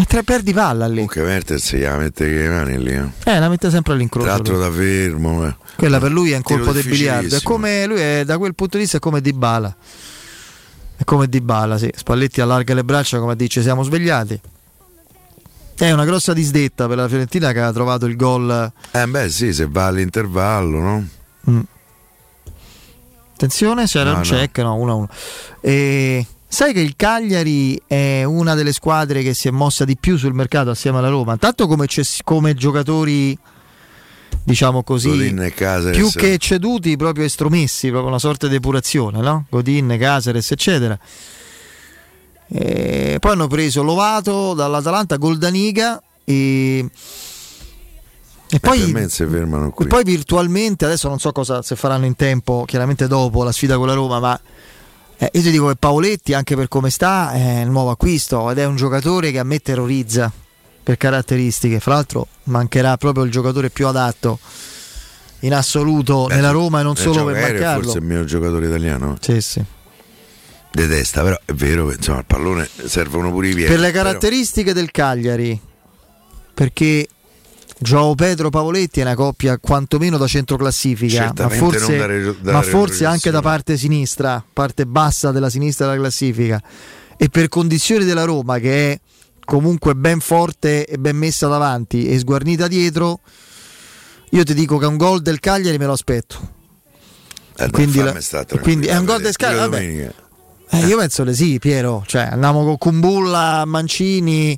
[0.00, 0.94] E tre perdi palla lì.
[1.06, 2.92] Comunque Mertens gli mette le mani lì.
[2.92, 3.08] eh.
[3.24, 4.28] Eh, la mette sempre Tra all'incrocio.
[4.28, 4.62] l'altro lui.
[4.62, 5.46] da fermo.
[5.46, 5.56] eh.
[5.76, 7.36] Quella per lui è un colpo del biliardo.
[7.36, 9.76] È come lui è, da quel punto di vista è come Dybala.
[10.96, 11.90] È come Dybala, sì.
[11.94, 14.40] Spalletti allarga le braccia come dice siamo svegliati.
[15.76, 18.72] È una grossa disdetta per la Fiorentina che ha trovato il gol.
[18.92, 21.08] Eh beh sì, se va all'intervallo, no?
[21.50, 21.60] Mm.
[23.34, 24.28] Attenzione, c'era No, un no.
[24.36, 25.08] check, no, 1-1.
[25.60, 30.16] E sai che il Cagliari è una delle squadre che si è mossa di più
[30.16, 31.86] sul mercato assieme alla Roma, tanto come,
[32.24, 33.38] come giocatori
[34.42, 35.96] diciamo così Godin e Caceres.
[35.96, 39.44] più che ceduti proprio estromessi, proprio una sorta di depurazione, no?
[39.50, 40.98] Godin, Caceres, eccetera.
[42.50, 46.78] E poi hanno preso Lovato dall'Atalanta, Goldaniga e,
[48.50, 49.08] e Poi, poi
[49.76, 53.76] e poi virtualmente, adesso non so cosa se faranno in tempo, chiaramente dopo la sfida
[53.76, 54.40] con la Roma, ma
[55.18, 58.58] eh, io ti dico che Paoletti, anche per come sta, è il nuovo acquisto ed
[58.58, 60.30] è un giocatore che a me terrorizza
[60.82, 61.80] per caratteristiche.
[61.80, 64.38] Fra l'altro mancherà proprio il giocatore più adatto
[65.40, 67.82] in assoluto Beh, nella Roma e non nel solo per è marcarlo.
[67.82, 69.16] forse il mio giocatore italiano.
[69.20, 69.62] Sì, sì.
[70.70, 73.70] Detesta, però è vero che insomma, il pallone servono pure i piedi.
[73.70, 75.60] Per le però- caratteristiche del Cagliari,
[76.54, 77.08] perché
[77.80, 82.36] Gioao Pedro Pavoletti è una coppia quantomeno da centro classifica, ma forse, non da re-
[82.40, 86.60] da ma forse anche da parte sinistra, parte bassa della sinistra della classifica.
[87.16, 89.00] E per condizioni della Roma, che è
[89.44, 93.20] comunque ben forte e ben messa davanti e sguarnita dietro,
[94.30, 96.56] io ti dico che un gol del Cagliari me lo aspetto.
[97.56, 98.16] Eh, quindi la-
[98.60, 100.10] quindi è un gol del Cagliari.
[100.70, 102.02] Eh, io penso le sì, Piero.
[102.06, 104.56] Cioè, andiamo con Kumbulla, Mancini,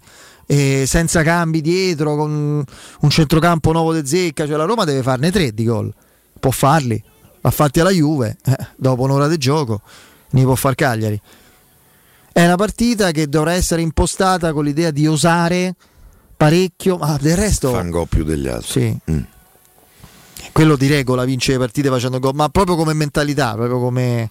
[0.51, 2.65] eh, senza cambi dietro, con
[3.01, 4.49] un centrocampo nuovo de Zecca.
[4.49, 5.95] Cioè, la Roma deve farne tre di gol.
[6.41, 7.01] Può farli.
[7.41, 9.81] L'ha fatti alla Juve, eh, dopo un'ora di gioco,
[10.31, 11.21] ne può far Cagliari.
[12.33, 15.77] È una partita che dovrà essere impostata con l'idea di osare
[16.37, 17.71] parecchio, ma del resto...
[17.71, 19.01] Fa un gol più degli altri.
[19.07, 19.13] Sì.
[19.13, 19.21] Mm.
[20.51, 24.31] Quello di regola vince le partite facendo gol, ma proprio come mentalità, proprio come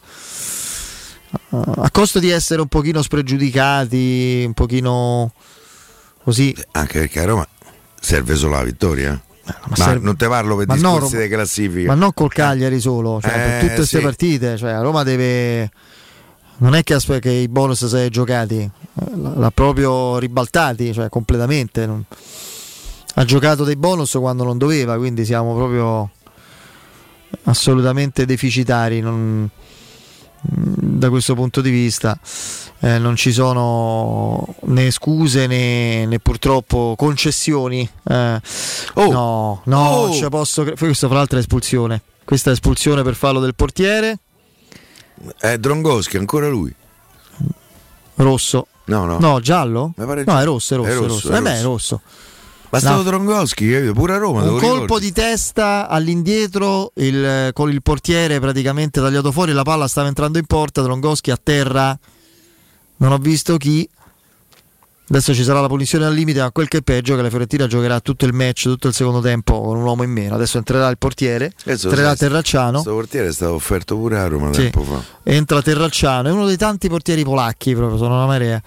[1.50, 5.32] uh, a costo di essere un pochino spregiudicati, un pochino
[6.24, 6.56] così.
[6.72, 7.48] Anche perché a Roma
[8.00, 9.14] serve solo la vittoria.
[9.14, 9.28] eh.
[9.68, 11.88] Ma, serve- non te parlo per ma no, discorsi Roma- di classifica.
[11.88, 14.04] Ma non col Cagliari solo, cioè Eh, per tutte queste sì.
[14.04, 15.72] partite, cioè a Roma deve
[16.58, 21.10] non è che, aspe- che i bonus si è giocati, eh, l'ha proprio ribaltati, cioè
[21.10, 21.86] completamente.
[21.86, 22.04] non-
[23.16, 26.10] Ha giocato dei bonus quando non doveva, quindi siamo proprio
[27.46, 29.50] assolutamente deficitari non-
[30.42, 32.18] da questo punto di vista.
[32.80, 37.88] Eh, non ci sono né scuse né, né purtroppo concessioni.
[38.08, 38.42] Eh,
[38.96, 40.14] no, no, Oh.
[40.14, 42.02] ci posso Questa fra l'altro è espulsione.
[42.24, 44.20] Questa è espulsione per fallo del portiere.
[45.38, 46.74] È Drongoschi, ancora lui.
[48.16, 48.68] Rosso.
[48.86, 49.18] No, no.
[49.40, 49.94] giallo?
[49.96, 50.40] No, giallo.
[50.40, 50.90] è rosso, è rosso.
[50.90, 51.32] È È rosso, rosso.
[51.32, 52.02] è Eh beh, è rosso.
[52.70, 52.86] Rosso.
[52.86, 53.04] Bastava No.
[53.04, 53.94] Drongoschi, capito?
[53.94, 54.44] pure a Roma.
[54.44, 55.06] Un colpo ricordi?
[55.06, 60.46] di testa all'indietro il- con il portiere praticamente tagliato fuori, la palla stava entrando in
[60.46, 61.98] porta, Drongoschi a terra,
[62.98, 63.88] non ho visto chi.
[65.12, 67.30] Adesso ci sarà la punizione al limite, ma quel che è peggio è che la
[67.30, 70.36] Fiorentina giocherà tutto il match, tutto il secondo tempo con un uomo in meno.
[70.36, 74.54] Adesso entrerà il portiere, Adesso, entrerà Terracciano, Questo portiere è stato offerto pure a Roma
[74.54, 74.62] Sì.
[74.70, 75.04] tempo fa.
[75.24, 78.62] entra Terracciano, è uno dei tanti portieri polacchi, proprio sono una marea.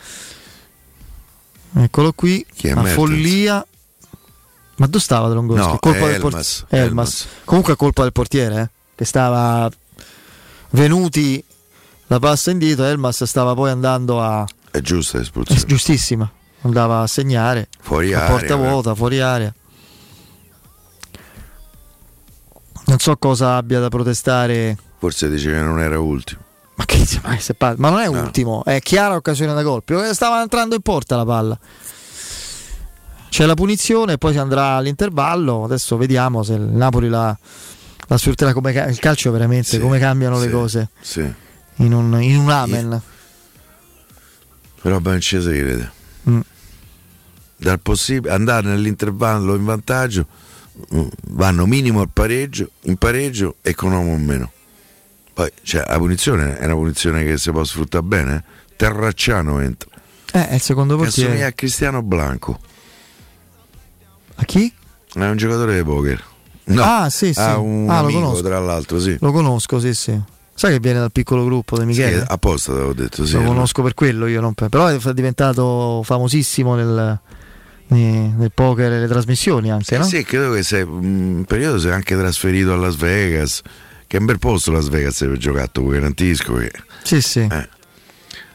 [1.74, 2.94] Eccolo qui, una Mertens?
[2.94, 3.66] follia.
[4.82, 5.60] Ma dove stava Drongoschi?
[5.64, 7.26] No, colpa è del port- Elmas, Elmas.
[7.44, 9.70] Comunque è colpa del portiere, eh, che stava
[10.70, 11.42] venuti
[12.08, 15.62] la passa indietro, Elmas stava poi andando a È giusta è l'espulsione.
[15.66, 16.28] giustissima,
[16.62, 18.56] andava a segnare Fuori a area, porta eh.
[18.56, 19.54] vuota, fuori area.
[22.86, 26.40] Non so cosa abbia da protestare Forse dice che non era ultimo.
[26.74, 29.84] ma, che, ma, ma non è ultimo, è chiara occasione da gol.
[30.10, 31.56] Stava entrando in porta la palla.
[33.32, 35.64] C'è la punizione e poi si andrà all'intervallo.
[35.64, 37.34] Adesso vediamo se il Napoli la,
[38.06, 41.32] la sfrutterà come ca- il calcio veramente, Sì, come cambiano le sì, cose Sì.
[41.76, 43.00] in un, in un amen.
[44.82, 45.90] Però si crede.
[46.28, 46.40] Mm.
[47.56, 50.26] Dal possibile andare nell'intervallo in vantaggio
[50.94, 54.52] mm, vanno minimo al pareggio, in pareggio e con uomo in meno.
[55.32, 58.34] Poi cioè, la punizione è una punizione che si può sfruttare bene.
[58.36, 58.74] eh.
[58.76, 59.88] Terracciano entra.
[60.34, 61.50] Eh, è il secondo Che assomiglia portiere.
[61.50, 62.58] a Cristiano Blanco.
[64.36, 64.72] A chi?
[65.14, 66.22] È un giocatore di poker.
[66.64, 67.40] No, Ah, sì, sì.
[67.40, 68.42] ha un Ah, lo conosco.
[68.42, 69.16] tra l'altro, sì.
[69.20, 70.18] Lo conosco, sì, sì.
[70.54, 72.20] Sai che viene dal piccolo gruppo di Michele?
[72.20, 73.34] Sì, apposta te l'ho detto, sì.
[73.34, 74.68] lo conosco per quello, io non per...
[74.68, 77.18] però è diventato famosissimo nel,
[77.88, 80.04] nel poker e le trasmissioni anche, no?
[80.04, 83.60] Sì, credo che sei, un periodo sei anche trasferito a Las Vegas,
[84.06, 86.70] che è un bel posto Las Vegas per giocare, ti garantisco che...
[87.02, 87.40] Sì, sì.
[87.40, 87.68] Eh.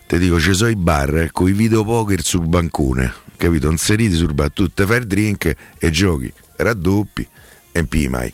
[0.08, 3.70] Ti dico, ci sono i bar con i videopoker sul bancone, capito?
[3.70, 7.28] Inseriti sul bar, tu te fai il drink e giochi, raddoppi
[7.72, 8.34] e mai.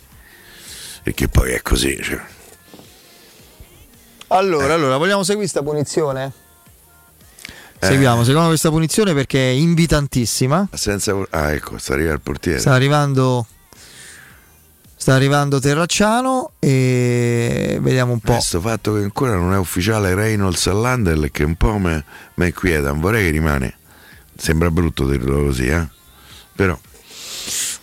[1.04, 2.22] Perché poi è così, cioè.
[4.28, 6.32] Allora, allora, vogliamo seguire questa punizione?
[7.80, 7.86] Eh.
[7.86, 10.70] Seguiamo, seguiamo questa punizione perché è invitantissima.
[10.74, 11.14] Senza...
[11.30, 12.60] Ah, ecco, sta arrivando il portiere.
[12.60, 13.46] Sta arrivando
[15.04, 18.32] sta arrivando Terracciano e vediamo un po'.
[18.32, 22.02] Questo fatto che ancora non è ufficiale Reynolds all'Andel che un po' mi
[22.36, 23.76] inquieta, non vorrei che rimane.
[24.36, 25.88] Sembra brutto dirlo così, eh?
[26.56, 26.78] Però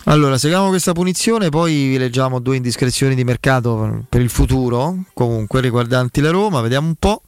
[0.05, 5.61] Allora, seguiamo questa punizione, poi vi leggiamo due indiscrezioni di mercato per il futuro, comunque
[5.61, 7.21] riguardanti la Roma, vediamo un po'.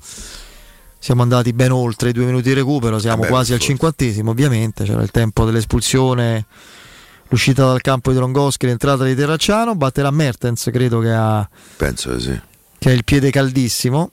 [0.98, 4.86] Siamo andati ben oltre i due minuti di recupero, siamo Vabbè, quasi al cinquantesimo, ovviamente,
[4.86, 6.46] c'era il tempo dell'espulsione,
[7.28, 12.40] l'uscita dal campo di Drongoschi, l'entrata di Terracciano, batterà Mertens, credo che ha, penso sì.
[12.80, 14.12] che ha il piede caldissimo.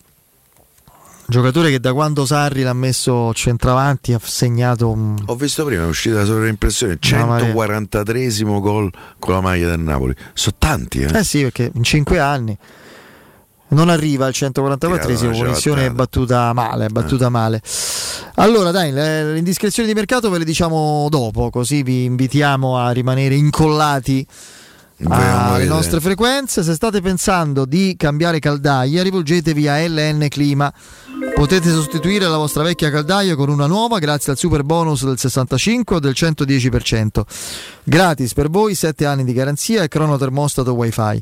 [1.30, 5.86] Giocatore che da quando Sarri l'ha messo centravanti ha segnato un, Ho visto prima, è
[5.86, 7.54] uscita la sovraimpressione, Una marea.
[7.54, 8.90] 143esimo gol
[9.20, 10.12] con la maglia del Napoli.
[10.32, 11.18] Sono tanti, eh?
[11.18, 12.58] Eh sì, perché in 5 anni
[13.68, 17.62] non arriva al 144esimo, Tirava una punizione è battuta male, è battuta male.
[18.34, 22.90] Allora, dai, le, le indiscrezioni di mercato ve le diciamo dopo, così vi invitiamo a
[22.90, 24.26] rimanere incollati
[25.04, 25.64] alle vedere.
[25.64, 26.62] nostre frequenze.
[26.62, 30.72] Se state pensando di cambiare caldaia, rivolgetevi a LN Clima.
[31.34, 35.96] Potete sostituire la vostra vecchia caldaia con una nuova grazie al super bonus del 65
[35.96, 37.22] o del 110%.
[37.84, 41.20] Gratis per voi, 7 anni di garanzia e cronotermostato wifi.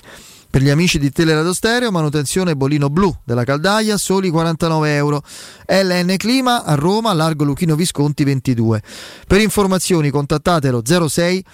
[0.51, 5.23] Per gli amici di Teleradio Stereo, manutenzione bolino blu della caldaia, soli 49 euro.
[5.67, 8.83] LN Clima a Roma, largo Luchino Visconti 22.
[9.27, 11.45] Per informazioni contattatelo 06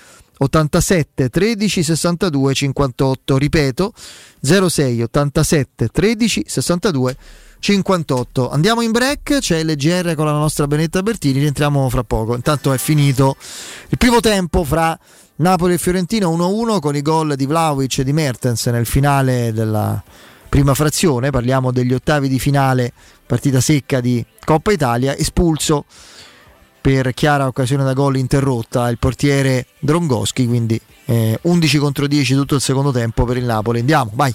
[0.44, 3.36] 87 13 62 58.
[3.36, 3.92] Ripeto
[4.40, 7.16] 06 87 13 62
[7.58, 8.50] 58.
[8.50, 12.34] Andiamo in break, c'è LGR con la nostra Benetta Bertini, rientriamo fra poco.
[12.34, 13.36] Intanto è finito
[13.88, 14.98] il primo tempo fra
[15.36, 20.02] Napoli e Fiorentina 1-1 con i gol di Vlaovic e di Mertens nel finale della
[20.48, 22.92] prima frazione, parliamo degli ottavi di finale,
[23.26, 25.86] partita secca di Coppa Italia, espulso
[26.85, 32.56] per chiara occasione da gol interrotta il portiere Drongoschi, quindi eh, 11 contro 10 tutto
[32.56, 33.78] il secondo tempo per il Napoli.
[33.78, 34.35] Andiamo, vai.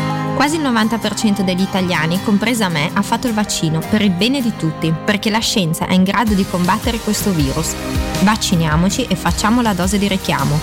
[0.41, 4.55] Quasi il 90% degli italiani, compresa me, ha fatto il vaccino per il bene di
[4.57, 7.75] tutti, perché la scienza è in grado di combattere questo virus.
[8.23, 10.57] Vacciniamoci e facciamo la dose di richiamo.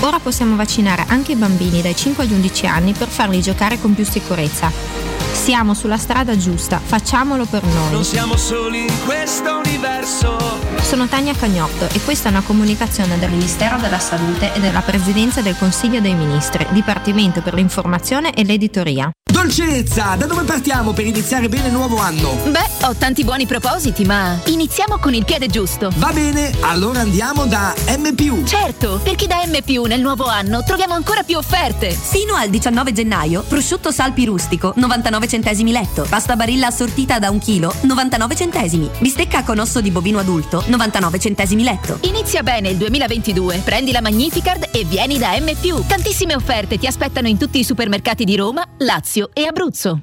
[0.00, 3.94] Ora possiamo vaccinare anche i bambini dai 5 agli 11 anni per farli giocare con
[3.94, 5.11] più sicurezza.
[5.42, 7.90] Siamo sulla strada giusta, facciamolo per noi.
[7.90, 10.38] Non siamo soli in questo universo.
[10.82, 15.40] Sono Tania Cagnotto e questa è una comunicazione del Ministero della Salute e della Presidenza
[15.40, 19.10] del Consiglio dei Ministri, Dipartimento per l'informazione e l'editoria.
[19.32, 22.36] Dolcezza, da dove partiamo per iniziare bene il nuovo anno?
[22.48, 25.90] Beh, ho tanti buoni propositi, ma iniziamo con il piede giusto.
[25.96, 28.44] Va bene, allora andiamo da M.
[28.44, 31.90] Certo, perché da M nel nuovo anno troviamo ancora più offerte.
[31.90, 36.04] Fino al 19 gennaio, prosciutto salpi rustico, 99 centesimi letto.
[36.06, 38.90] Pasta barilla assortita da un chilo, 99 centesimi.
[38.98, 41.98] Bistecca con osso di bovino adulto, 99 centesimi letto.
[42.02, 45.50] Inizia bene il 2022, prendi la Magnificard e vieni da M.
[45.86, 50.02] Tantissime offerte ti aspettano in tutti i supermercati di Roma, Lazio e Abruzzo.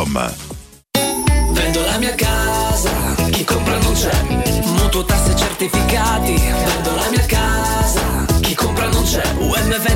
[0.03, 2.89] Vendo la mia casa,
[3.29, 4.09] chi compra non c'è.
[4.63, 9.21] Mutuo tasse certificati, vendo la mia casa, chi compra non c'è.
[9.37, 9.90] UM24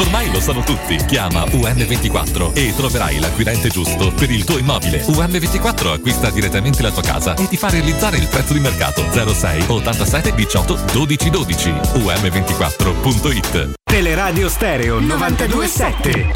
[0.00, 0.96] Ormai lo sanno tutti.
[0.96, 5.04] Chiama UM24 e troverai l'acquirente giusto per il tuo immobile.
[5.04, 9.64] UM24 acquista direttamente la tua casa e ti fa realizzare il prezzo di mercato 06
[9.66, 11.70] 87 18 12 12.
[11.70, 16.32] UM24.it Teleradio Stereo 927.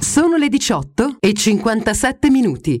[0.00, 2.80] Sono le 18 e 57 minuti.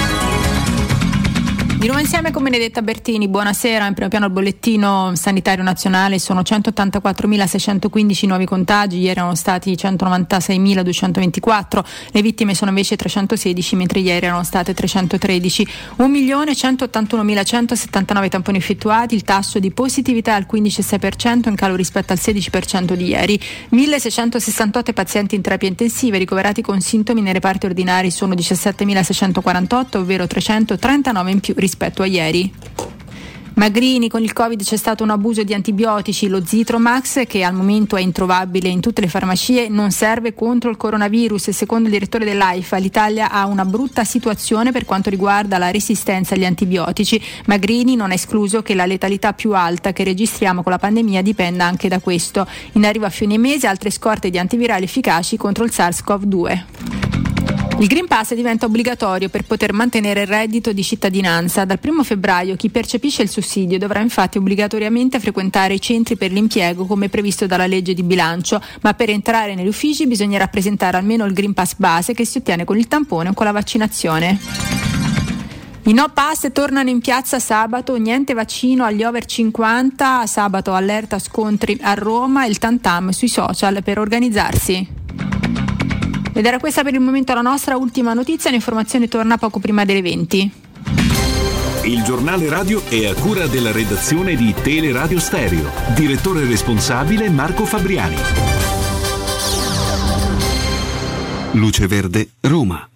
[1.81, 3.87] Di nuovo insieme con Benedetta Bertini, buonasera.
[3.87, 11.83] In primo piano il bollettino sanitario nazionale sono 184.615 nuovi contagi, ieri erano stati 196.224,
[12.11, 15.67] le vittime sono invece 316 mentre ieri erano state 313.
[15.97, 22.93] 1.181.179 tamponi effettuati, il tasso di positività è al 15,6% in calo rispetto al 16%
[22.93, 23.41] di ieri.
[23.71, 31.31] 1.668 pazienti in terapia intensiva ricoverati con sintomi nei reparti ordinari sono 17.648, ovvero 339
[31.31, 32.53] in più rispetto a ieri.
[33.61, 37.95] Magrini, con il Covid c'è stato un abuso di antibiotici, lo Zitromax, che al momento
[37.95, 42.77] è introvabile in tutte le farmacie, non serve contro il coronavirus secondo il direttore dell'AIFA
[42.77, 47.21] l'Italia ha una brutta situazione per quanto riguarda la resistenza agli antibiotici.
[47.45, 51.65] Magrini non ha escluso che la letalità più alta che registriamo con la pandemia dipenda
[51.65, 52.47] anche da questo.
[52.71, 56.90] In arrivo a fine mese altre scorte di antivirali efficaci contro il SARS-CoV-2.
[57.81, 61.65] Il Green Pass diventa obbligatorio per poter mantenere il reddito di cittadinanza.
[61.65, 66.85] Dal 1 febbraio chi percepisce il sussidio dovrà infatti obbligatoriamente frequentare i centri per l'impiego
[66.85, 71.33] come previsto dalla legge di bilancio, ma per entrare negli uffici bisognerà presentare almeno il
[71.33, 74.39] Green Pass base che si ottiene con il tampone o con la vaccinazione.
[75.85, 81.79] I no pass tornano in piazza sabato, niente vaccino agli over 50, sabato allerta scontri
[81.81, 84.99] a Roma, il tantam sui social per organizzarsi.
[86.33, 90.01] Ed era questa per il momento la nostra ultima notizia, l'informazione torna poco prima delle
[90.01, 90.51] 20.
[91.83, 95.69] Il giornale radio è a cura della redazione di Teleradio Stereo.
[95.95, 98.15] Direttore responsabile Marco Fabriani.
[101.53, 102.90] Luce Verde, Roma.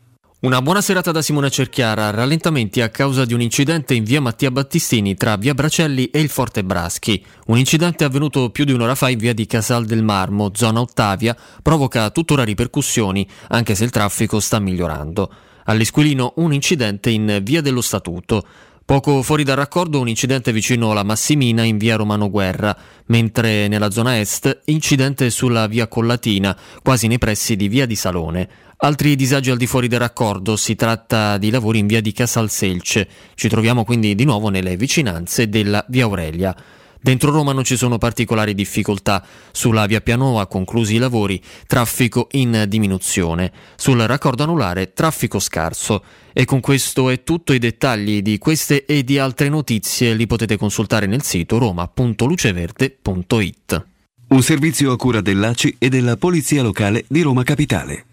[0.46, 2.12] Una buona serata da Simone Cerchiara.
[2.12, 6.30] Rallentamenti a causa di un incidente in via Mattia Battistini tra via Bracelli e il
[6.30, 7.26] Forte Braschi.
[7.48, 11.36] Un incidente avvenuto più di un'ora fa in via di Casal del Marmo, zona Ottavia,
[11.64, 15.34] provoca tuttora ripercussioni, anche se il traffico sta migliorando.
[15.64, 18.46] All'Esquilino un incidente in via dello Statuto.
[18.86, 22.78] Poco fuori dal raccordo un incidente vicino alla Massimina in via Romano Guerra,
[23.08, 28.48] mentre nella zona est incidente sulla via Collatina, quasi nei pressi di via di Salone.
[28.86, 33.08] Altri disagi al di fuori del raccordo, si tratta di lavori in via di Casalselce.
[33.34, 36.56] Ci troviamo quindi di nuovo nelle vicinanze della via Aurelia.
[37.02, 39.26] Dentro Roma non ci sono particolari difficoltà.
[39.52, 43.52] Sulla via Pianoa, conclusi i lavori, traffico in diminuzione.
[43.76, 46.04] Sul raccordo anulare, traffico scarso.
[46.32, 47.54] E con questo è tutto.
[47.54, 53.86] I dettagli di queste e di altre notizie li potete consultare nel sito roma.luceverde.it.
[54.28, 58.06] Un servizio a cura dell'ACI e della Polizia Locale di Roma Capitale.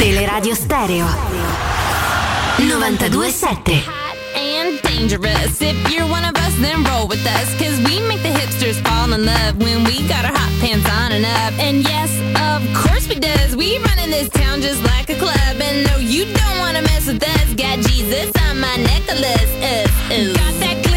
[0.00, 1.04] Teleradio Stereo
[2.56, 3.82] 927
[4.34, 5.60] and dangerous.
[5.60, 7.52] If you're one of us, then roll with us.
[7.60, 11.12] Cause we make the hipsters fall in love when we got our hot pants on
[11.12, 11.52] and up.
[11.60, 12.10] And yes,
[12.40, 13.54] of course we does.
[13.54, 15.60] We run in this town just like a club.
[15.60, 17.52] And no, you don't wanna mess with us.
[17.52, 19.52] Got Jesus on my necklace.
[19.60, 19.84] Uh,
[20.16, 20.32] uh.
[20.32, 20.89] Got that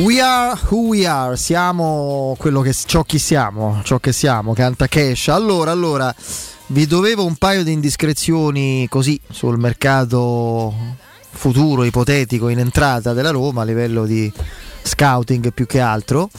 [0.00, 4.86] We are who we are, siamo quello che, ciò chi siamo, ciò che siamo, canta
[4.86, 5.28] Cash.
[5.28, 6.12] Allora, allora,
[6.68, 10.72] vi dovevo un paio di indiscrezioni così sul mercato
[11.28, 14.32] futuro, ipotetico, in entrata della Roma a livello di
[14.82, 16.30] scouting più che altro.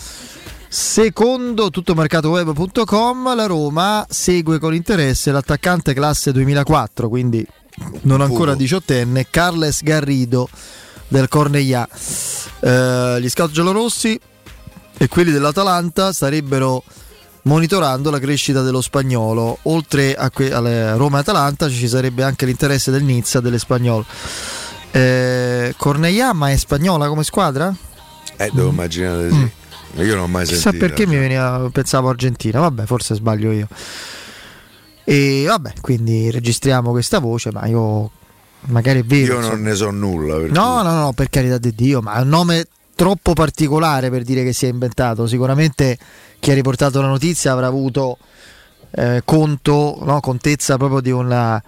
[0.68, 7.46] Secondo tuttomercatoweb.com la Roma segue con interesse l'attaccante classe 2004, quindi
[8.02, 10.50] non ancora diciottenne, Carles Garrido
[11.12, 11.88] del Cornellà.
[12.62, 14.18] Eh, gli scout giallorossi
[14.98, 16.84] e quelli dell'Atalanta starebbero
[17.44, 19.58] monitorando la crescita dello spagnolo.
[19.64, 24.06] Oltre a que- alle Roma e Atalanta ci sarebbe anche l'interesse del Nizza delle spagnole.
[24.92, 27.74] Eh, Cornellà, ma è spagnola come squadra?
[28.38, 30.02] Eh, devo immaginare di sì.
[30.02, 30.86] Io non ho mai Chissà sentito.
[30.86, 33.68] perché mi veniva, pensavo Argentina, vabbè, forse sbaglio io.
[35.04, 38.12] E vabbè, quindi registriamo questa voce, ma io
[38.68, 39.34] magari è vero.
[39.34, 39.56] Io insomma.
[39.56, 40.38] non ne so nulla.
[40.48, 42.66] No, no, no, per carità di Dio, ma è un nome
[42.96, 45.26] troppo particolare per dire che si è inventato.
[45.28, 45.98] Sicuramente
[46.40, 48.18] chi ha riportato la notizia avrà avuto
[48.92, 51.62] eh, conto, no, contezza proprio di, una-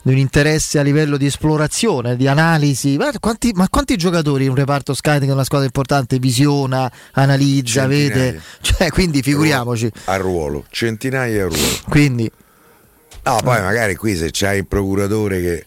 [0.00, 2.96] di un interesse a livello di esplorazione, di analisi.
[2.96, 7.80] Ma quanti, ma quanti giocatori in un reparto scouting di una squadra importante visiona, analizza,
[7.82, 8.08] Centinaia.
[8.08, 8.40] vede?
[8.62, 9.90] Cioè, quindi figuriamoci.
[10.04, 11.62] A ruolo, centinaia a ruolo.
[11.88, 12.30] Quindi
[13.24, 15.66] No, poi magari qui se c'hai il procuratore che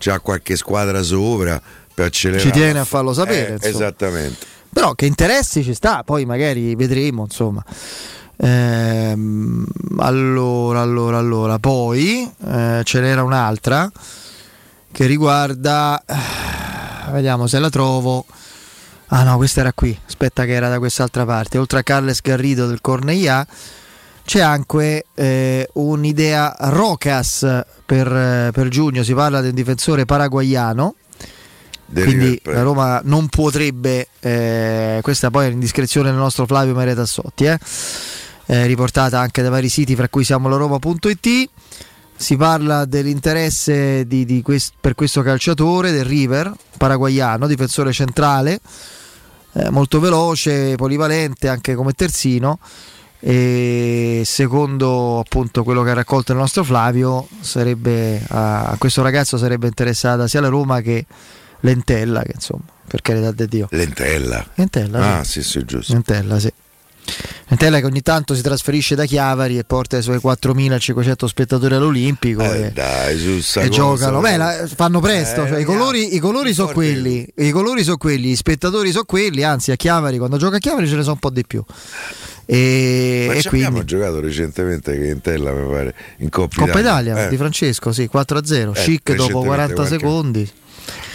[0.00, 1.60] c'ha qualche squadra sopra
[1.92, 2.44] per accelerare.
[2.44, 4.46] Ci tiene a farlo sapere, Eh, esattamente.
[4.72, 7.62] Però che interessi ci sta, poi magari vedremo, insomma.
[8.36, 9.66] Ehm,
[9.98, 13.90] allora, allora, allora, poi eh, ce n'era un'altra
[14.92, 18.24] che riguarda, eh, vediamo se la trovo.
[19.08, 21.58] Ah no, questa era qui, aspetta che era da quest'altra parte.
[21.58, 23.46] Oltre a Carles Garrido del Cornellà
[24.30, 30.94] c'è anche eh, un'idea Rocas per, eh, per giugno, si parla di un difensore paraguayano.
[31.84, 36.94] Del Quindi la Roma non potrebbe, eh, questa poi è l'indiscrezione del nostro Flavio Maria
[36.94, 37.58] Tassotti, eh,
[38.46, 41.50] eh, riportata anche da vari siti, fra cui siamo la Roma.it.
[42.14, 48.60] Si parla dell'interesse di- di quest- per questo calciatore del River, paraguayano, difensore centrale,
[49.54, 52.60] eh, molto veloce, polivalente anche come terzino.
[53.22, 59.36] E secondo appunto quello che ha raccolto il nostro Flavio, sarebbe, a, a questo ragazzo
[59.36, 61.04] sarebbe interessata sia la Roma che
[61.60, 63.68] Lentella, che insomma, per carità di Dio.
[63.70, 64.46] Lentella.
[64.54, 65.92] Lentella, Ah, sì, sì, giusto.
[65.92, 66.50] Lentella, sì.
[67.48, 72.42] Lentella che ogni tanto si trasferisce da Chiavari e porta i suoi 4.500 spettatori all'Olimpico
[72.42, 74.20] Eh, e, dai, e giocano.
[74.20, 77.96] Beh, la- fanno presto, Eh, cioè, i colori, i colori sono quelli, i colori sono
[77.96, 81.14] quelli, gli spettatori sono quelli, anzi a Chiavari, quando gioca a Chiavari ce ne sono
[81.14, 81.62] un po' di più.
[82.52, 86.64] E, Ma e ci abbiamo quindi giocato recentemente che in Tella mi pare in Coppa,
[86.64, 87.28] Coppa Italia Eh.
[87.28, 90.50] di Francesco, sì, 4-0, Eh, chic dopo recentemente 40 qualche- secondi.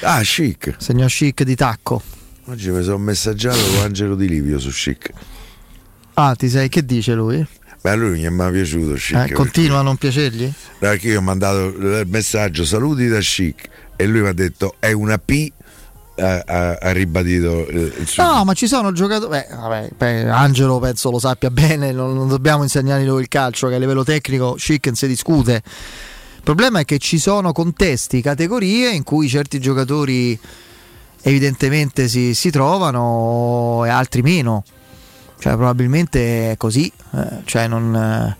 [0.01, 0.75] Ah, chic.
[0.77, 2.01] Segnò chic di tacco.
[2.45, 5.09] Oggi mi sono messaggiato con Angelo Di Livio su chic.
[6.13, 7.45] Ah, ti sei, che dice lui?
[7.81, 9.15] Beh, a lui non gli è mai piaciuto chic.
[9.29, 10.49] Eh, continua a non piacergli?
[10.79, 13.67] Perché io ho mandato il messaggio saluti da chic
[13.97, 15.51] e lui mi ha detto è una P.
[16.17, 18.23] Ha, ha- ha ribadito il, il suo.
[18.23, 19.29] No, ma ci sono giocatori.
[19.31, 23.75] Beh, vabbè, beh, Angelo penso lo sappia bene, non, non dobbiamo insegnargli il calcio, che
[23.75, 25.61] a livello tecnico chic non si discute.
[26.35, 30.39] Il problema è che ci sono contesti, categorie in cui certi giocatori
[31.23, 34.63] evidentemente si, si trovano e altri meno.
[35.37, 36.89] Cioè, probabilmente è così.
[37.13, 37.93] eh, cioè, non.
[37.93, 38.37] eh,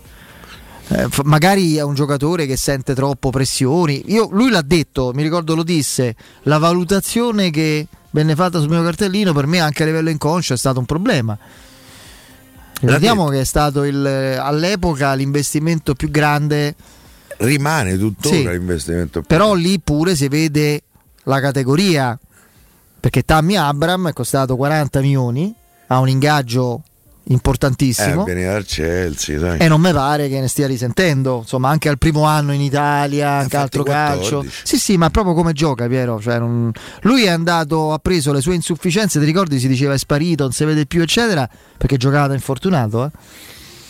[0.88, 4.02] eh, magari è un giocatore che sente troppo pressioni.
[4.12, 8.82] Io, lui l'ha detto, mi ricordo lo disse, la valutazione che venne fatta sul mio
[8.82, 11.36] cartellino per me anche a livello inconscio è stato un problema.
[12.80, 16.74] Ricordiamo che è stato il- all'epoca l'investimento più grande,
[17.38, 18.48] Rimane tuttora Sì.
[18.48, 19.22] l'investimento.
[19.22, 20.82] però lì pure si vede
[21.24, 22.18] la categoria,
[23.00, 25.52] perché Tammy Abram è costato 40 milioni,
[25.88, 26.82] ha un ingaggio
[27.28, 28.22] Eh, importantissimo.
[28.24, 29.58] viene dal Chelsea, sai.
[29.58, 33.30] E non mi pare che ne stia risentendo, insomma, anche al primo anno in Italia,
[33.32, 34.36] anche altro calcio.
[34.38, 34.60] 14.
[34.64, 36.20] Sì, sì, ma proprio come gioca Piero.
[36.20, 36.70] Cioè, non-
[37.02, 39.58] Lui è andato, ha preso le sue insufficienze, ti ricordi?
[39.58, 43.04] Si diceva è sparito, non si vede più, eccetera, perché giocava da infortunato.
[43.06, 43.10] eh.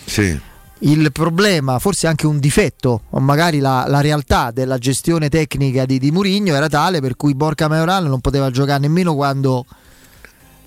[0.06, 0.40] Sì.
[0.80, 5.98] Il problema, forse anche un difetto, o magari la, la realtà della gestione tecnica di,
[5.98, 9.64] di Murigno era tale per cui Borca Maioral non poteva giocare nemmeno quando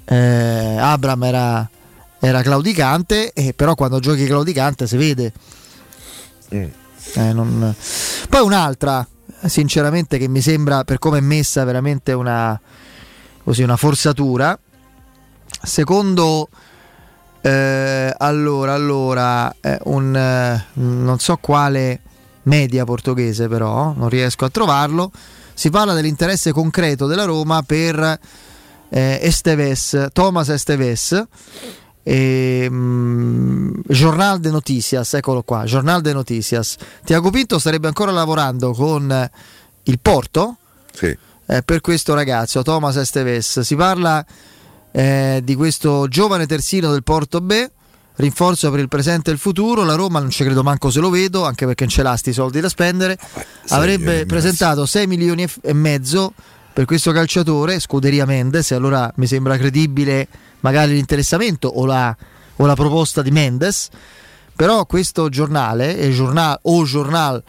[0.05, 1.69] eh, Abram era,
[2.19, 5.33] era claudicante, e però quando giochi claudicante si vede.
[6.53, 6.63] Mm.
[7.13, 7.73] Eh, non-
[8.29, 9.05] Poi un'altra,
[9.45, 12.59] sinceramente, che mi sembra per come è messa veramente una,
[13.43, 14.57] così, una forzatura.
[15.61, 16.49] Secondo
[17.41, 22.01] eh, allora, allora eh, un eh, non so quale
[22.43, 25.11] media portoghese, però non riesco a trovarlo.
[25.53, 28.19] Si parla dell'interesse concreto della Roma per
[28.89, 31.23] eh, Esteves, Thomas Esteves.
[32.11, 36.75] E, mm, Jornal de Noticias, eccolo qua, Jornal de Noticias.
[37.03, 39.29] Tiago Pinto starebbe ancora lavorando con
[39.83, 40.57] il Porto
[40.91, 41.15] Sì.
[41.45, 43.59] eh, per questo ragazzo, Thomas Esteves.
[43.59, 44.25] Si parla
[44.91, 47.69] eh, di questo giovane terzino del Porto B,
[48.15, 49.83] rinforzo per il presente e il futuro.
[49.83, 52.33] La Roma non ci credo manco se lo vedo, anche perché non ce l'ha sti
[52.33, 53.19] soldi da spendere.
[53.67, 56.33] Avrebbe presentato 6 milioni e mezzo
[56.79, 60.29] per questo calciatore, Scuderia Mendes, e allora mi sembra credibile
[60.61, 62.15] magari l'interessamento o la,
[62.55, 63.89] o la proposta di Mendes.
[64.55, 67.43] Però questo giornale, il giornal, o giornal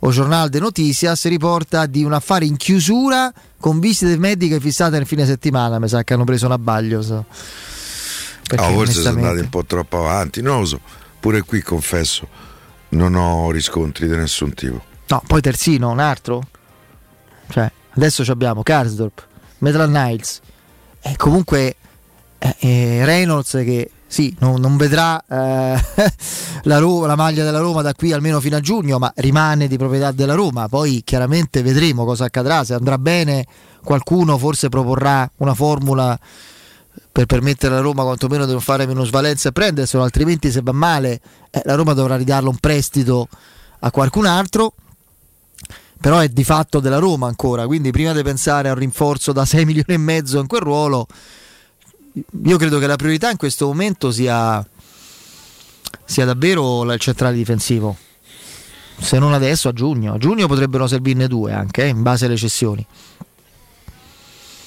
[0.00, 5.06] o Jornal de Noticias riporta di un affare in chiusura con visite mediche fissate nel
[5.06, 5.78] fine settimana.
[5.78, 7.00] Mi sa che hanno preso un abbaglio.
[7.00, 7.24] so.
[8.48, 10.80] Perché Ah, forse sono andati un po' troppo avanti, non lo so.
[11.20, 12.26] Pure qui confesso,
[12.88, 14.82] non ho riscontri di nessun tipo.
[15.06, 16.42] No, poi terzino, un altro.
[17.48, 19.26] Cioè, adesso abbiamo Karsdorp,
[19.58, 20.40] Metal Niles
[21.00, 21.76] e comunque
[22.38, 25.76] eh, eh, Reynolds che sì, non, non vedrà eh,
[26.62, 29.76] la, Ro- la maglia della Roma da qui almeno fino a giugno, ma rimane di
[29.76, 30.68] proprietà della Roma.
[30.68, 32.62] Poi chiaramente vedremo cosa accadrà.
[32.62, 33.44] Se andrà bene,
[33.82, 36.16] qualcuno forse proporrà una formula
[37.10, 41.20] per permettere alla Roma quantomeno di non fare minusvalenza e prenderselo, altrimenti se va male
[41.50, 43.28] eh, la Roma dovrà ridarlo un prestito
[43.80, 44.74] a qualcun altro.
[46.04, 49.46] Però è di fatto della Roma ancora, quindi prima di pensare a un rinforzo da
[49.46, 51.06] 6 milioni e mezzo in quel ruolo,
[52.44, 54.62] io credo che la priorità in questo momento sia,
[56.04, 57.96] sia davvero il centrale difensivo.
[58.98, 60.12] Se non adesso, a giugno.
[60.12, 62.86] A giugno potrebbero servirne due anche, eh, in base alle cessioni.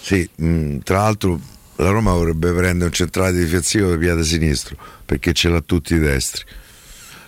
[0.01, 1.39] Sì, mh, tra l'altro
[1.75, 5.99] la Roma dovrebbe prendere un centrale difensivo di piede sinistro perché ce l'ha tutti i
[5.99, 6.43] destri.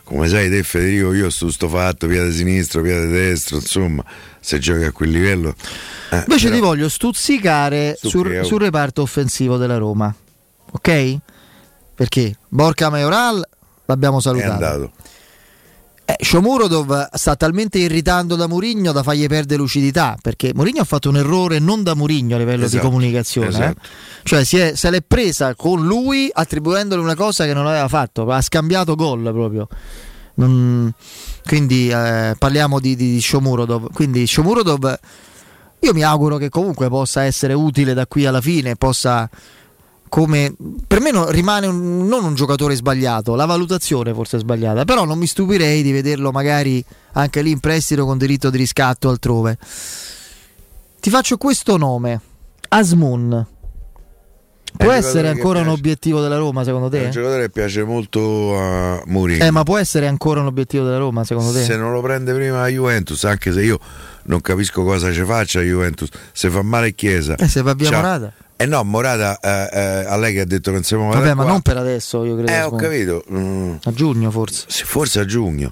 [0.10, 4.03] Come sai te Federico, io sto sto fatto, piede sinistro, piede destro, insomma,
[4.40, 5.53] se giochi a quel livello...
[6.11, 10.14] eh, Invece però- ti voglio stuzzicare sul, sul reparto offensivo della Roma.
[10.72, 11.18] Ok?
[11.95, 13.48] Perché Borca Majoral
[13.86, 14.91] l'abbiamo è salutato.
[16.10, 21.10] Eh, Shomurodov sta talmente irritando da Murigno da fargli perdere lucidità perché Murigno ha fatto
[21.10, 23.52] un errore non da Murigno a livello Esatto, di comunicazione eh.
[23.52, 23.80] esatto.
[24.23, 28.26] cioè si è- se l'è presa con lui attribuendole una cosa che non aveva fatto
[28.27, 29.68] ha scambiato gol proprio
[30.36, 30.91] Non-
[31.45, 34.99] quindi eh, parliamo di, di, di Shomurodov quindi Shomurodov
[35.81, 39.30] io mi auguro che comunque possa essere utile da qui alla fine possa
[40.10, 40.53] come
[40.88, 45.06] per me no- rimane un- non un giocatore sbagliato, la valutazione forse è sbagliata, però
[45.06, 46.84] non mi stupirei di vederlo magari
[47.14, 49.57] anche lì in prestito con diritto di riscatto altrove.
[50.99, 52.19] Ti faccio questo nome,
[52.69, 53.45] Asmun.
[54.77, 57.10] Può essere ancora un obiettivo della Roma secondo È un te?
[57.10, 59.44] giocatore che piace molto a Mourinho.
[59.44, 61.64] Eh, ma può essere ancora un obiettivo della Roma secondo te?
[61.64, 63.80] Se non lo prende prima la Juventus, anche se io
[64.26, 67.36] non capisco cosa ci faccia Juventus, se fa male Chiesa.
[67.36, 68.31] Eh, se va via Morata.
[68.61, 71.61] Eh no, Morata eh, eh, a lei che ha detto non siamo Vabbè, ma non
[71.61, 72.52] per adesso, io credo.
[72.52, 73.23] Eh, ho capito.
[73.31, 74.65] Mm, A giugno forse.
[74.68, 75.72] sì, forse a giugno.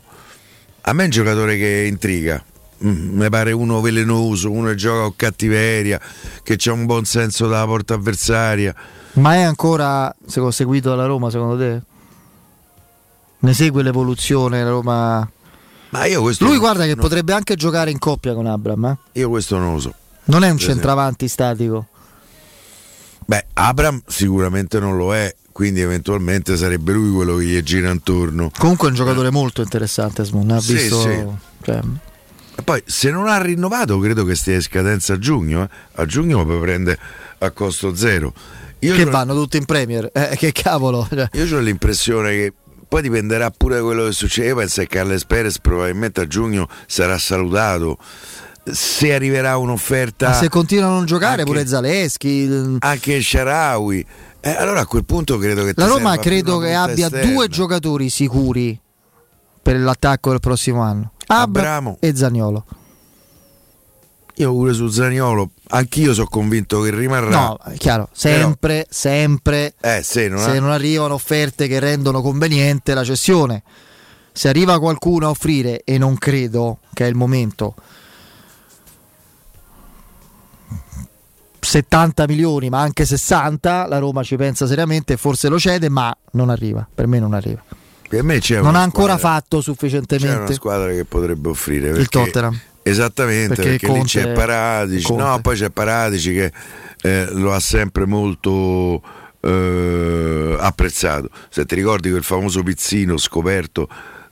[0.84, 2.42] A me è un giocatore che intriga.
[2.86, 6.00] Mm, mi pare uno velenoso, uno che gioca con cattiveria,
[6.44, 8.74] che ha un buon senso dalla porta avversaria.
[9.14, 11.82] Ma è ancora secondo- seguito dalla Roma secondo te?
[13.40, 15.30] Ne segue l'evoluzione la Roma?
[15.90, 18.86] Ma io questo Lui non- guarda che non- potrebbe anche giocare in coppia con Abram,
[18.86, 19.20] eh?
[19.20, 19.94] Io questo non lo so.
[20.26, 21.88] Non è un centravanti statico.
[23.28, 28.50] Beh, Abram sicuramente non lo è, quindi eventualmente sarebbe lui quello che gli gira intorno.
[28.58, 30.50] Comunque è un giocatore molto interessante, Asmun.
[30.52, 31.02] Ha Sì, visto.
[31.02, 31.26] sì.
[31.64, 31.82] cioè,
[32.56, 35.70] E poi se non ha rinnovato credo che stia in scadenza a giugno, eh.
[35.96, 36.98] a giugno poi prende
[37.40, 38.34] a costo zero.
[38.80, 40.10] Io che vanno tutti in Premier.
[40.14, 41.06] Eh, che cavolo.
[41.10, 41.28] cioè.
[41.34, 42.54] Io ho l'impressione che
[42.88, 44.48] poi dipenderà pure da quello che succede.
[44.48, 47.98] Io penso che Carles Perez probabilmente a giugno sarà salutato.
[48.72, 52.78] Se arriverà un'offerta Ma se continuano a non giocare, anche- pure Zaleschi.
[52.80, 54.06] anche Sharawi,
[54.42, 57.32] eh, allora a quel punto credo che La Roma credo che abbia esterna.
[57.32, 58.80] due giocatori sicuri
[59.62, 61.98] per l'attacco del prossimo anno: Abram Abramo.
[62.00, 62.66] e Zagnolo.
[64.40, 67.30] Io pure su Zaniolo, anch'io sono convinto che rimarrà.
[67.30, 69.74] No, è chiaro, sempre, sempre.
[69.82, 73.64] Eh, se non, se ha- non arrivano offerte che rendono conveniente la cessione.
[74.32, 77.74] Se arriva qualcuno a offrire, e non credo che è il momento,
[81.60, 86.50] 70 milioni, ma anche 60, la Roma ci pensa seriamente forse lo cede, ma non
[86.50, 86.88] arriva.
[86.94, 87.64] Per me non arriva.
[88.08, 90.54] per me c'è Non ha ancora squadra- fatto C'è una sufficientemente.
[90.54, 92.58] squadra che potrebbe offrire Il Tottenham.
[92.84, 96.54] Esattamente, Perché perché, lì c'è Paradici, no, poi c'è Paradici che
[97.02, 99.02] eh, lo ha sempre molto
[99.42, 101.30] eh, apprezzato.
[101.50, 103.90] Se ti ricordi quel famoso pizzino scoperto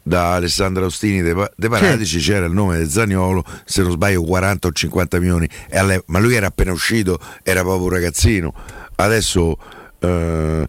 [0.08, 4.68] da Alessandro Austini De, De Paradici c'era il nome di Zaniolo, se non sbaglio 40
[4.68, 8.54] o 50 milioni, alle- ma lui era appena uscito, era proprio un ragazzino.
[8.98, 9.58] Adesso
[10.00, 10.68] eh,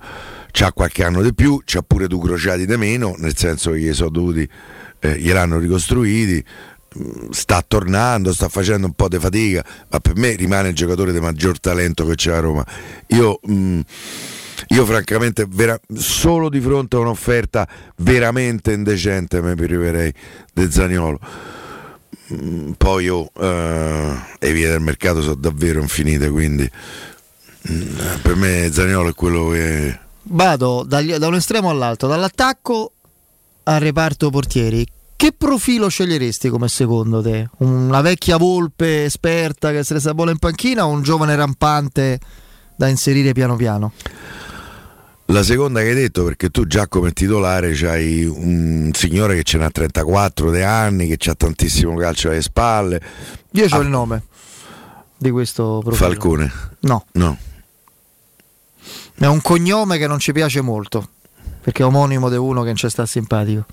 [0.52, 3.92] c'ha qualche anno di più, c'ha pure due crociati di meno, nel senso che gli
[3.92, 4.48] sono dovuti,
[5.00, 6.42] eh, gliel'hanno ricostruiti
[6.94, 11.12] mh, sta tornando, sta facendo un po' di fatica, ma per me rimane il giocatore
[11.12, 12.64] di maggior talento che c'è a Roma.
[13.08, 13.80] Io, mh,
[14.68, 20.12] io francamente, vera- solo di fronte a un'offerta veramente indecente mi priverei
[20.52, 21.20] di Zaniolo.
[22.34, 26.68] Mm, Poi io, eh, le vie del mercato sono davvero infinite, quindi
[27.70, 29.98] mm, per me Zaniolo è quello che...
[30.28, 32.92] Vado dagli- da un estremo all'altro, dall'attacco
[33.64, 34.86] al reparto portieri.
[35.14, 37.48] Che profilo sceglieresti come secondo te?
[37.58, 42.18] Una vecchia volpe esperta che se ne sa in panchina o un giovane rampante
[42.76, 43.92] da inserire piano piano?
[45.30, 49.58] La seconda che hai detto, perché tu già come titolare c'hai un signore che ce
[49.58, 53.00] n'ha 34 de anni, che ha tantissimo calcio alle spalle.
[53.52, 54.22] Io ho Ah, il nome
[55.18, 55.94] di questo profilo.
[56.08, 56.52] Falcone.
[56.80, 57.36] No, No.
[59.18, 61.08] è un cognome che non ci piace molto,
[61.60, 63.64] perché è omonimo di uno che non ci sta simpatico.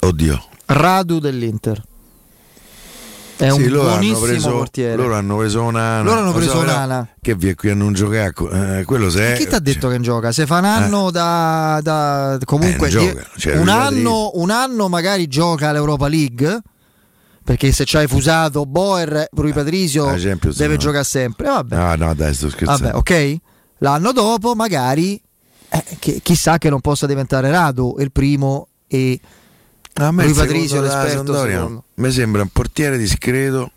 [0.00, 0.44] Oddio.
[0.66, 1.82] Radu dell'Inter.
[3.40, 4.96] È Sì, un loro hanno buonissimo preso, portiere.
[4.96, 6.02] loro hanno preso un'ana.
[6.02, 7.08] Loro hanno preso so, un'ana.
[7.20, 8.32] Che vi è qui a non giocare.
[8.78, 10.30] eh, quello se Chi ti ha detto che non gioca?
[10.30, 15.26] Se fa un anno da, da- comunque Eh, gioca, cioè, un, anno, un anno magari
[15.26, 16.60] gioca all'Europa League
[17.42, 20.78] perché se c'hai fusato Boer, Rui Patrizio la Champions deve no.
[20.80, 21.46] giocare sempre.
[21.46, 21.76] Eh, vabbè.
[21.76, 22.82] No, no, dai, sto scherzando.
[22.84, 23.36] Vabbè, ok.
[23.78, 25.20] L'anno dopo magari
[25.70, 29.18] eh, che- chissà che non possa diventare Radu il primo e
[30.06, 31.84] A me Rui il secondo Patrizio l'esperto secondo.
[31.94, 33.72] Mi sembra un portiere discreto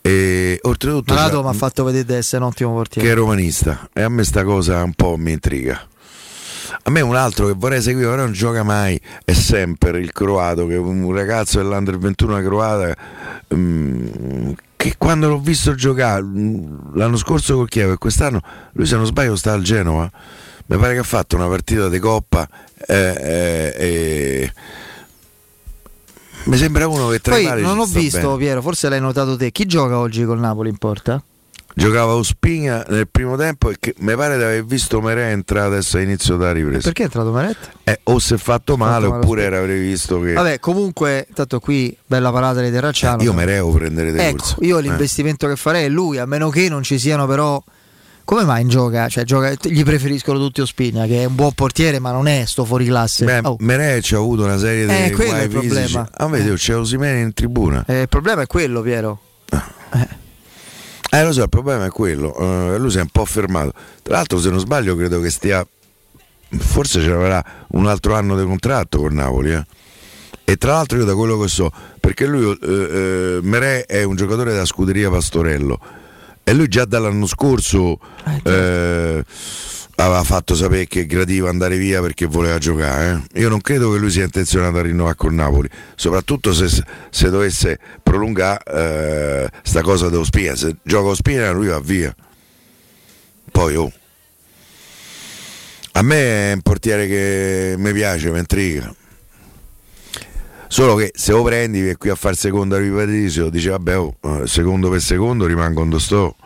[0.00, 3.06] e oltretutto Radu c'ha- mi ha fatto vedere di essere un ottimo portiere.
[3.06, 5.86] che è romanista e a me sta cosa un po' mi intriga.
[6.82, 10.66] A me un altro che vorrei seguire, però non gioca mai, è sempre il croato,
[10.66, 12.94] che è un ragazzo dell'Under 21 croata,
[13.54, 18.40] mm, che quando l'ho visto giocare mm, l'anno scorso col Chievo e quest'anno,
[18.72, 20.10] lui se non sbaglio sta al Genova,
[20.66, 22.48] mi pare che ha fatto una partita di Coppa
[22.86, 24.52] eh, eh, e...
[26.48, 28.36] Mi sembra uno che tra i Poi pali non ci ho visto, bene.
[28.38, 29.52] Piero, forse l'hai notato te.
[29.52, 31.22] Chi gioca oggi col Napoli in porta?
[31.74, 35.98] Giocava Ospina nel primo tempo e che mi pare di aver visto Merè entrare adesso
[35.98, 36.80] a inizio della ripresa.
[36.80, 37.56] Perché è entrato Maret?
[37.84, 40.32] Eh, o si è fatto male male oppure era previsto che...
[40.32, 43.20] Vabbè, comunque, tanto qui, bella parata di Terracciano.
[43.20, 44.82] Eh, io Mereo prendere dei Ecco, io Eh.
[44.82, 47.62] l'investimento che farei è lui, a meno che non ci siano però.
[48.28, 49.08] Come mai in gioca?
[49.08, 52.66] Cioè, gioca- gli preferiscono tutti Ospina, che è un buon portiere, ma non è sto
[52.66, 53.24] fuori classe.
[53.24, 55.68] Beh, Oh, Merè ci ha avuto una serie di Eh, quello è il fisici.
[55.68, 56.10] problema.
[56.12, 57.84] Ah, vedi, c'è Osimene in tribuna.
[57.86, 59.18] eh, il problema è quello, Piero.
[61.10, 62.36] Eh, lo so, il problema è quello.
[62.74, 63.72] Eh, lui si è un po' fermato.
[64.02, 65.66] Tra l'altro, se non sbaglio, credo che stia.
[66.50, 69.52] Forse ce l'avrà un altro anno di contratto con Napoli.
[69.54, 69.64] eh.
[70.44, 74.16] E tra l'altro, io da quello che so, perché lui, eh, eh, Merè è un
[74.16, 75.80] giocatore della scuderia Pastorello.
[76.48, 78.00] E lui già dall'anno scorso
[78.42, 79.22] eh,
[79.96, 83.24] aveva fatto sapere che gradiva andare via perché voleva giocare.
[83.34, 83.40] eh.
[83.40, 87.78] Io non credo che lui sia intenzionato a rinnovare con Napoli, soprattutto se, se dovesse
[88.02, 90.56] prolungare eh, sta cosa dello Spina.
[90.56, 92.14] Se gioca Spina lui va via.
[93.52, 93.92] Poi oh.
[95.92, 98.90] A me è un portiere che mi piace, mi intriga.
[100.68, 104.16] Solo che se lo prendi vieni qui a fare secondo a Patrizio, dice vabbè, oh,
[104.20, 106.36] eh, secondo per secondo rimango dove sto.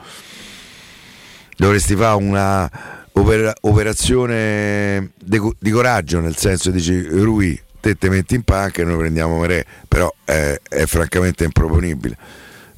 [1.56, 2.70] Dovresti fare una
[3.12, 8.82] opera- operazione di, co- di coraggio, nel senso dici Rui, te te metti in panca
[8.82, 12.16] e noi prendiamo Merè, però è, è francamente improponibile.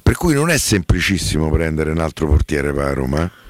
[0.01, 3.23] Per cui non è semplicissimo prendere un altro portiere per Roma.
[3.23, 3.43] eh.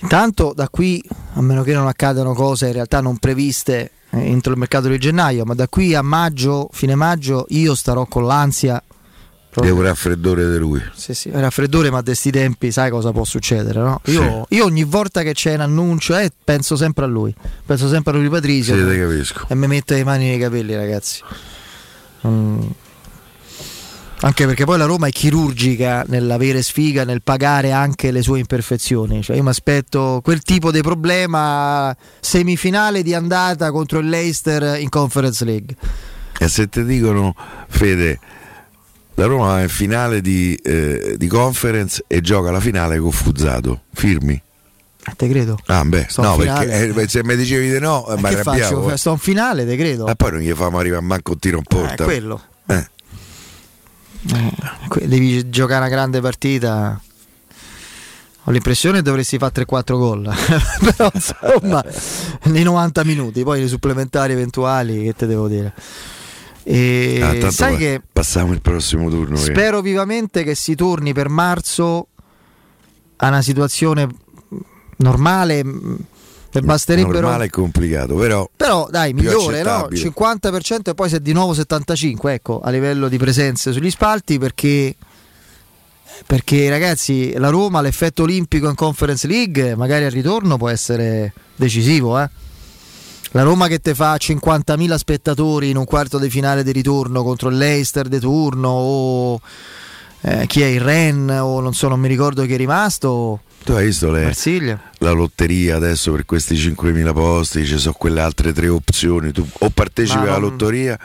[0.00, 1.02] Intanto da qui,
[1.34, 5.44] a meno che non accadano cose in realtà non previste entro il mercato di gennaio,
[5.44, 8.82] ma da qui a maggio, fine maggio, io starò con l'ansia.
[9.52, 10.80] È un raffreddore di lui.
[10.94, 14.00] Sì, sì, è raffreddore, ma a questi tempi sai cosa può succedere, no?
[14.04, 17.34] Io, io ogni volta che c'è un annuncio eh, penso sempre a lui,
[17.66, 19.46] penso sempre a lui Patrizio Sì, te capisco.
[19.48, 21.20] e mi mette le mani nei capelli, ragazzi.
[22.26, 22.60] Mm.
[24.22, 29.22] Anche perché poi la Roma è chirurgica nell'avere sfiga, nel pagare anche le sue imperfezioni.
[29.22, 34.90] Cioè io mi aspetto quel tipo di problema semifinale di andata contro il Leicester in
[34.90, 35.74] Conference League.
[36.38, 37.34] E se ti dicono,
[37.68, 38.18] Fede,
[39.14, 43.82] la Roma va in finale di, eh, di conference e gioca la finale con Fuzzato,
[43.94, 44.40] firmi?
[45.16, 45.58] Te credo.
[45.66, 48.28] Ah, beh, Sto no, perché eh, se mi dicevi di no, eh, Eh, mi che
[48.40, 48.82] arrabbiavo.
[48.82, 48.96] faccio?
[48.98, 50.04] Sto in finale, te credo.
[50.04, 52.02] Ma poi non gli famo arrivare manco un tiro in porta.
[52.02, 52.40] Eh, quello.
[52.66, 52.86] Eh.
[54.88, 57.00] Que- Devi giocare una grande partita.
[58.44, 60.22] Ho l'impressione che dovresti fare 3-4 gol.
[60.96, 61.84] Però insomma,
[62.44, 65.72] nei 90 minuti, poi nei supplementari eventuali, che te devo dire.
[66.62, 69.36] E Ah, sai che passiamo il prossimo turno.
[69.36, 72.08] che- spero vivamente che si torni per marzo
[73.16, 74.06] a una situazione
[74.96, 75.62] normale.
[76.52, 77.20] E basterebbero.
[77.20, 78.48] Normale e complicato, però.
[78.56, 79.86] Però dai, migliore, no?
[79.86, 80.10] accettabile.
[80.10, 84.96] 50% e poi se di nuovo 75%, ecco, a livello di presenze sugli spalti perché
[86.26, 92.20] perché ragazzi, la Roma l'effetto olimpico in Conference League magari al ritorno può essere decisivo,
[92.20, 92.28] eh.
[93.32, 97.48] La Roma che te fa 50.000 spettatori in un quarto di finale di ritorno contro
[97.48, 99.40] il Leicester di turno o
[100.22, 103.42] eh, chi è il Ren o non so, non mi ricordo chi è rimasto.
[103.62, 104.34] Tu hai visto le-
[104.98, 107.64] la lotteria adesso per questi 5.000 posti?
[107.66, 109.32] Ci sono quelle altre tre opzioni.
[109.32, 110.98] Tu o partecipi Ma alla non- lotteria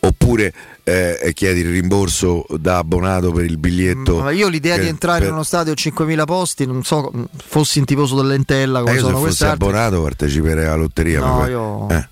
[0.00, 0.52] oppure
[0.84, 4.20] eh, chiedi il rimborso da abbonato per il biglietto.
[4.20, 7.10] Ma io l'idea che- di entrare per- in uno stadio a 5.000 posti, non so,
[7.44, 9.66] fossi in tifoso dell'Entella Eh, come io se sono fossi queste altre.
[9.66, 11.18] abbonato parteciperei alla lotteria.
[11.20, 12.08] No, io- Eh.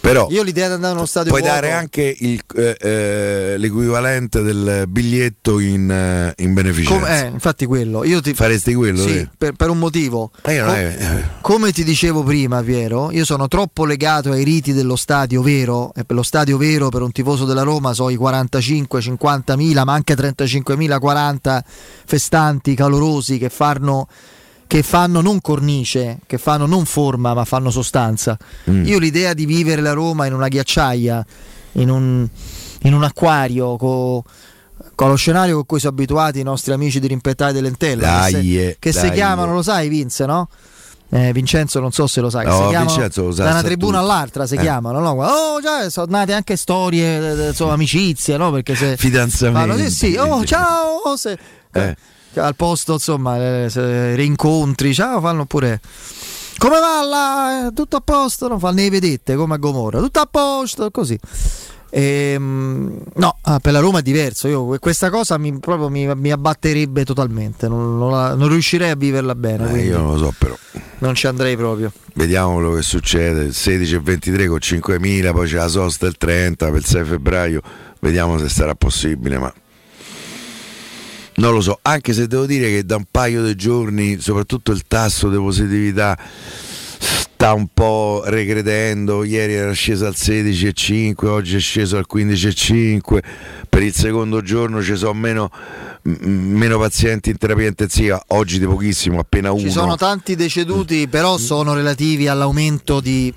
[0.00, 3.54] Però Io l'idea di andare in uno stadio puoi vuoto- dare anche il, eh, eh,
[3.58, 6.98] l'equivalente del biglietto in, eh, in beneficenza.
[7.00, 8.04] Come- eh, infatti quello.
[8.04, 8.34] Io ti...
[8.34, 9.02] Faresti quello?
[9.06, 10.30] Sì, per, per un motivo.
[10.42, 14.96] Eh, Com- è- Come ti dicevo prima, Piero, io sono troppo legato ai riti dello
[14.96, 19.00] stadio vero, e per lo stadio vero per un tifoso della Roma so i 45,
[19.00, 21.64] 50 mila, ma anche 35 mila, 40
[22.04, 24.08] festanti, calorosi che fanno,
[24.68, 28.36] che fanno non cornice, che fanno non forma, ma fanno sostanza.
[28.70, 28.84] Mm.
[28.84, 31.24] Io l'idea di vivere la Roma in una ghiacciaia,
[31.72, 32.28] in un,
[32.82, 34.22] in un acquario, co-
[34.94, 38.52] con lo scenario con cui sono abituati i nostri amici di Rimpettare dell'Entella, che, Dai,
[38.52, 39.12] se- che si dai.
[39.12, 40.48] chiamano, lo sai Vince, no?
[41.10, 44.10] Eh, Vincenzo non so se lo sai, No, si chiamano sa, da una tribuna tutto.
[44.12, 44.60] all'altra si Eh.
[44.60, 45.10] chiamano, no?
[45.24, 48.52] Oh, già, sono nate anche storie, eh, insomma, amicizie, no?
[48.52, 49.70] Perché se Fidanzamenti.
[49.70, 51.38] fanno, sì, sì, oh, ciao, se-
[51.72, 51.96] Eh.
[52.38, 55.80] Al posto, insomma, eh, rincontri, ciao, fanno pure
[56.58, 57.66] Come va là?
[57.68, 58.48] Eh, Tutto a posto?
[58.48, 60.00] Non fa ne vedette come a Gomorra.
[60.00, 61.16] Tutto a posto, così.
[61.90, 64.48] Ehm, no, ah, per la Roma è diverso.
[64.48, 67.68] Io questa cosa mi, proprio mi, mi abbatterebbe totalmente.
[67.68, 69.72] Non, non la- non riuscirei a viverla bene.
[69.72, 70.56] Eh, io non lo so però.
[70.98, 71.92] non ci andrei proprio.
[72.14, 73.44] Vediamo quello che succede.
[73.44, 77.04] Il 16 e 23 con 5.000, poi c'è la sosta il 30 per il 6
[77.04, 77.60] febbraio.
[78.00, 79.52] Vediamo se sarà possibile, ma
[81.38, 81.78] non lo so.
[81.82, 86.16] Anche se devo dire che da un paio di giorni, soprattutto il tasso di positività
[87.00, 89.22] sta un po' regredendo.
[89.24, 93.22] Ieri era sceso al 16,5, oggi è sceso al 15,5.
[93.68, 95.50] Per il secondo giorno ci sono meno,
[96.02, 99.60] meno pazienti in terapia intensiva, oggi di pochissimo, appena uno.
[99.62, 103.32] Ci sono tanti deceduti, però sono relativi all'aumento di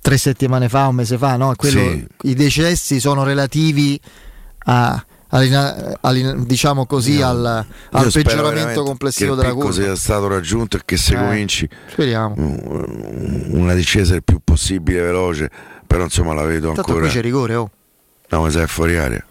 [0.00, 1.36] tre settimane fa, un mese fa.
[1.36, 1.52] No?
[1.54, 2.06] Quello- Sì.
[2.22, 4.00] I decessi sono relativi
[4.68, 9.72] a, all'ina- all'in- diciamo così, al, al spero peggioramento complessivo che della curva.
[9.72, 12.34] sia stato raggiunto e che se Eh, cominci Speriamo.
[12.36, 15.50] una discesa il più possibile veloce,
[15.86, 17.00] però insomma la vedo Tanto ancora.
[17.00, 17.70] qui c'è rigore, oh.
[18.28, 19.24] No, ma sei fuori aria.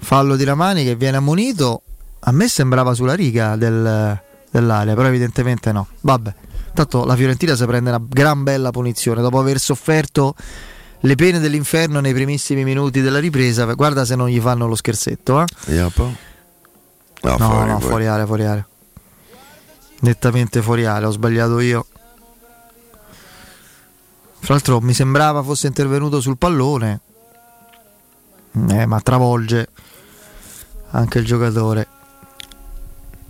[0.00, 1.82] Fallo di Ramani che viene ammonito.
[2.20, 5.86] A me sembrava sulla riga del- dell'area, però evidentemente no.
[6.00, 6.34] Vabbè.
[6.74, 10.34] Tanto la Fiorentina si prende una gran bella punizione dopo aver sofferto
[11.00, 13.64] le pene dell'inferno nei primissimi minuti della ripresa.
[13.74, 15.46] Guarda se non gli fanno lo scherzetto, eh.
[15.94, 16.12] Po'.
[17.22, 18.06] No, No, fuori, no, fuori.
[18.06, 18.68] area, fuori area.
[20.00, 21.86] Nettamente fuori area, ho sbagliato io.
[24.40, 27.00] Fra l'altro mi sembrava fosse intervenuto sul pallone.
[28.70, 29.68] Eh, ma travolge
[30.90, 31.86] anche il giocatore.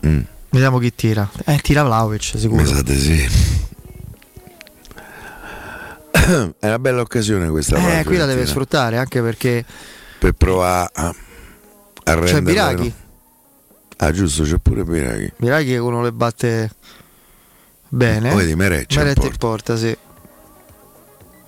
[0.07, 0.21] Mm.
[0.51, 1.29] Vediamo chi tira.
[1.45, 2.63] Eh, tira Vlaovic, sicuro.
[2.63, 3.48] Mi sa di sì.
[6.59, 9.65] È una bella occasione questa Eh, qui la deve sfruttare anche perché
[10.19, 11.15] per provare a, a
[12.05, 12.93] c'è renderla- Biraghi.
[13.99, 15.33] Ah, giusto, c'è pure Biraghi.
[15.37, 16.71] Biraghi che uno le batte
[17.89, 18.33] bene.
[18.33, 19.97] Oh, vedi, Mereccia in porta, sì.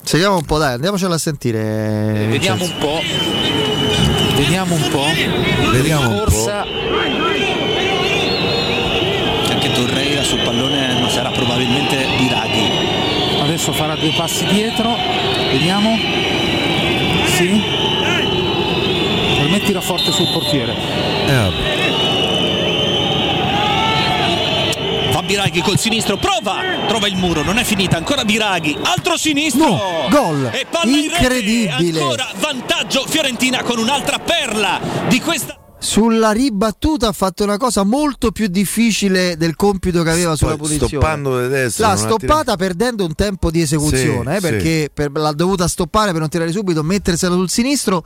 [0.03, 2.27] Seguiamo un po', dai, andiamocela a sentire.
[2.29, 2.99] Vediamo un po'.
[4.35, 5.05] Vediamo un po'.
[5.71, 6.49] Vediamo un po'.
[9.49, 12.40] Anche Torreira sul pallone, ma sarà probabilmente Biraghi.
[13.61, 14.97] Adesso farà due passi dietro.
[15.51, 15.95] Vediamo.
[17.27, 17.61] Sì.
[19.37, 20.73] Per me tira forte sul portiere.
[21.27, 21.79] Eh,
[25.11, 26.61] Va Biraghi col sinistro, prova!
[26.87, 29.65] Trova il muro, non è finita, ancora Biraghi, altro sinistro!
[29.67, 30.49] No, gol!
[30.51, 31.99] E palla in Incredibile!
[31.99, 35.60] ancora vantaggio Fiorentina con un'altra perla di questa
[35.91, 40.87] Sulla ribattuta ha fatto una cosa molto più difficile del compito che aveva sulla punizione.
[40.87, 45.33] stoppando di destra, L'ha stoppata perdendo un tempo di esecuzione, Sì, eh, perché per- l'ha
[45.33, 48.05] dovuta stoppare per non tirare subito, mettersela sul sinistro.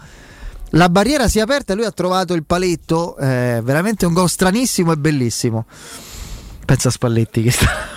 [0.69, 3.17] La barriera si è aperta e lui ha trovato il paletto.
[3.17, 5.65] eh, veramente un gol stranissimo e bellissimo.
[6.65, 7.87] Pensa a Spalletti che, sta-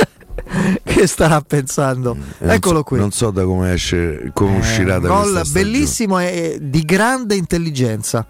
[0.82, 2.16] che starà pensando.
[2.38, 2.98] non Eccolo so- qui.
[2.98, 5.70] Non so da come esce, come uscirà Eh, da gol questa stagione.
[5.70, 8.26] bellissimo e di grande intelligenza.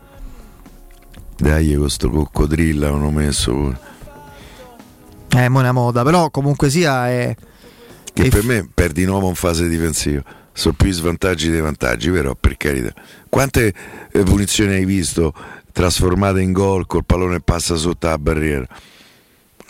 [1.37, 3.79] Dai, questo coccodrillo hanno messo pure.
[5.37, 7.35] Eh, mo è una moda, però comunque sia è,
[8.13, 10.23] Che E per f- me perdi di nuovo in fase difensiva.
[10.53, 12.95] Sono più svantaggi dei vantaggi, però per carità.
[13.29, 13.75] Quante
[14.13, 15.35] eh, punizioni hai visto
[15.73, 18.67] trasformate in gol col pallone passa sotto la barriera?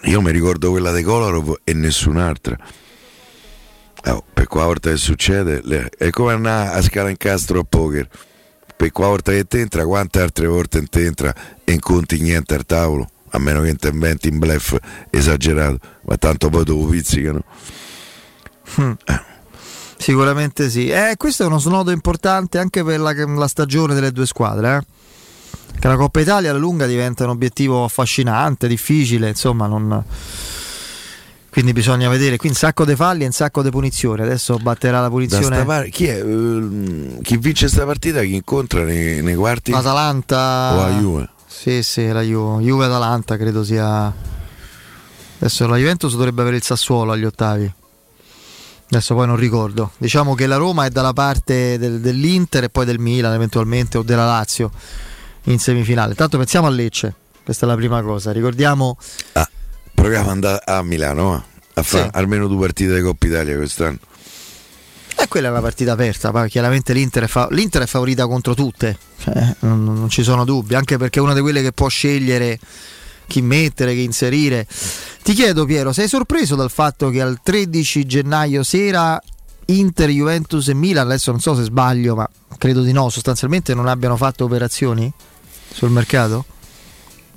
[0.03, 2.59] Io mi ricordo quella di Kolarov e nessun'altra.
[4.07, 5.63] Oh, per qua volta che succede,
[5.97, 8.07] è come andare a scala incastro a poker.
[8.85, 12.55] Per qua volta che ti entra, quante altre volte ti entra e non conti niente
[12.55, 13.09] al tavolo?
[13.31, 14.77] A meno che ti inventi un blef
[15.09, 17.43] esagerato, ma tanto poi dopo pizzicano.
[18.79, 18.93] Hmm.
[19.97, 20.91] Sicuramente sì.
[20.91, 24.77] Eh, questo è uno snodo importante anche per la, la stagione delle due squadre.
[24.77, 25.81] eh.
[25.81, 30.05] Che la Coppa Italia alla lunga diventa un obiettivo affascinante, difficile, insomma, non...
[31.55, 32.37] quindi bisogna vedere.
[32.37, 34.23] Qui un sacco di falli e un sacco di punizioni.
[34.23, 38.23] Adesso batterà la punizione par- chi, è, ehm, chi vince questa partita?
[38.23, 39.71] Chi incontra nei, nei quarti?
[39.71, 40.73] l'Atalanta.
[40.75, 41.29] O la Juve?
[41.47, 42.61] Sì, sì, la Juve.
[42.65, 44.13] Juve Atalanta credo sia.
[45.39, 47.73] Adesso la Juventus dovrebbe avere il Sassuolo agli ottavi.
[48.87, 49.93] Adesso poi non ricordo.
[49.97, 54.03] Diciamo che la Roma è dalla parte del- dell'Inter e poi del Milan eventualmente o
[54.03, 54.73] della Lazio
[55.45, 56.17] in semifinale.
[56.17, 57.15] Tanto pensiamo a Lecce.
[57.45, 58.33] Questa è la prima cosa.
[58.33, 58.97] Ricordiamo
[59.95, 62.11] Proviamo ad andare a Milano eh, a fare Sì.
[62.13, 63.99] almeno due partite di Coppa Italia quest'anno.
[65.17, 68.55] E quella è una partita aperta, poi chiaramente l'Inter è, fa- l'Inter è favorita contro
[68.55, 71.89] tutte, Cioè, non, non ci sono dubbi, anche perché è una di quelle che può
[71.89, 72.59] scegliere
[73.29, 74.67] chi mettere, chi inserire.
[75.23, 79.19] Ti chiedo Piero, sei sorpreso dal fatto che al 13 gennaio sera
[79.67, 83.87] Inter, Juventus e Milan, adesso non so se sbaglio, ma credo di no, sostanzialmente non
[83.87, 85.11] abbiano fatto operazioni
[85.73, 86.45] sul mercato?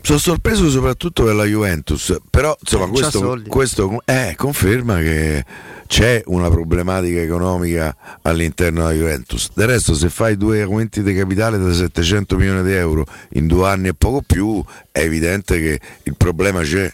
[0.02, 5.44] Sono sorpreso soprattutto per la Juventus, però insomma c'ha questo, questo eh, conferma che
[5.88, 9.50] c'è una problematica economica all'interno della Juventus.
[9.54, 13.68] Del resto se fai due aumenti di capitale da 700 milioni di euro in due
[13.68, 16.94] anni e poco più, è evidente che il problema c'è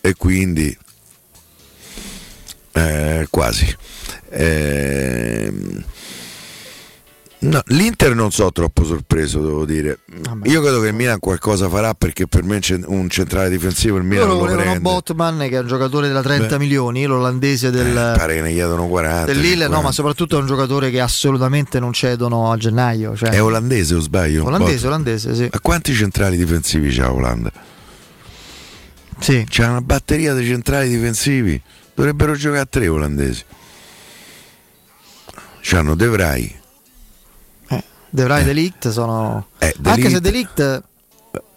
[0.00, 0.76] e quindi
[2.72, 3.76] eh, quasi.
[4.30, 5.84] Ehm,
[7.48, 10.00] no, L'Inter non so troppo sorpreso, devo dire.
[10.44, 14.04] Io credo che il Milan qualcosa farà perché per me c'è un centrale difensivo il
[14.04, 14.80] Milan Loro lo prende.
[14.80, 16.58] Botman che è un giocatore da 30 Beh.
[16.58, 19.24] milioni, l'olandese del, Pare che ne chiedono 40.
[19.26, 19.82] del Lille, no, 50.
[19.82, 23.16] ma soprattutto è un giocatore che assolutamente non cedono a gennaio.
[23.16, 24.44] Cioè, È olandese o sbaglio?
[24.44, 25.48] Olandese, olandese, sì.
[25.50, 27.50] Ma quanti centrali difensivi c'ha Olanda?
[29.18, 29.44] Sì.
[29.48, 31.60] C'è una batteria di centrali difensivi.
[31.94, 33.44] Dovrebbero giocare a tre olandesi.
[35.60, 36.62] C'hanno De Vrij.
[38.14, 39.46] De Vrij e De Ligt sono...
[39.58, 40.82] Eh, Anche se De Ligt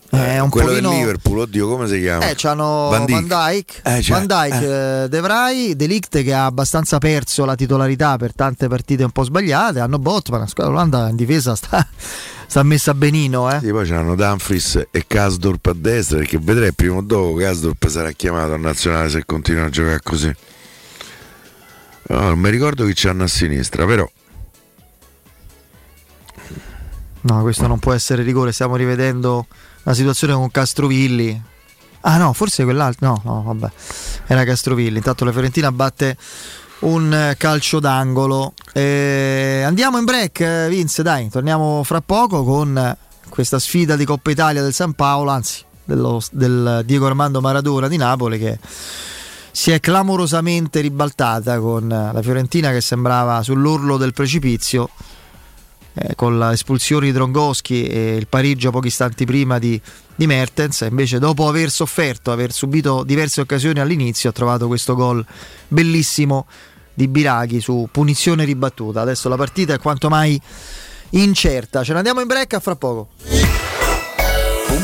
[0.10, 0.90] è un quello pochino...
[0.90, 2.27] del Liverpool, oddio, come si chiama?
[2.30, 3.27] Eh, c'hanno Van Van Dijk.
[3.27, 7.53] Dijk, Eh, c'è- Van Dijk, eh, De Vrij, De Ligt che ha abbastanza perso la
[7.53, 11.86] titolarità per tante partite un po' sbagliate, hanno Botman, la squadra Olanda in difesa sta,
[12.48, 13.60] sta messa benino, eh.
[13.60, 18.10] Sì, poi c'hanno Dumfries e Kasdorp a destra perché vedrei prima o dopo Kasdorp sarà
[18.14, 20.34] chiamato a nazionale se continua a giocare così.
[22.10, 24.10] No, non mi ricordo chi c'hanno a sinistra, però
[27.28, 29.48] No, questo non può essere rigore, stiamo rivedendo
[29.84, 31.42] la situazione con Castrovilli.
[32.02, 33.70] Ah no, forse quell'altro, no, no, vabbè,
[34.28, 34.96] era Castrovilli.
[34.96, 36.16] Intanto la Fiorentina batte
[36.80, 38.54] un calcio d'angolo.
[38.72, 42.96] Eh, andiamo in break, Vince, dai, torniamo fra poco con
[43.28, 47.98] questa sfida di Coppa Italia del San Paolo, anzi dello- del Diego Armando Maradona di
[47.98, 48.58] Napoli che
[49.52, 54.90] si è clamorosamente ribaltata con la Fiorentina che sembrava sull'orlo del precipizio
[56.00, 59.80] eh, con l'espulsione di Drongoschi e il pareggio pochi istanti prima di,
[60.16, 60.85] di Mertens.
[60.90, 65.26] Invece, dopo aver sofferto, aver subito diverse occasioni all'inizio, ha trovato questo gol
[65.67, 66.45] bellissimo
[66.93, 69.01] di Biraghi su punizione ribattuta.
[69.01, 70.40] Adesso la partita è quanto mai
[71.11, 71.84] incerta.
[71.84, 73.09] Ce ne andiamo in break a fra poco.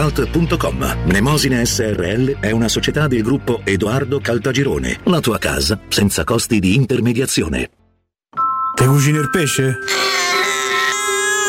[0.00, 1.04] www.kcult.com.
[1.04, 5.00] Mnemosine SRL è una società del gruppo Edoardo Caltagirone.
[5.04, 7.70] La tua casa senza costi di intermediazione.
[8.74, 9.78] Te cucini il pesce?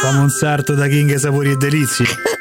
[0.01, 2.05] Fammi un sarto da King Sapori e Delizie.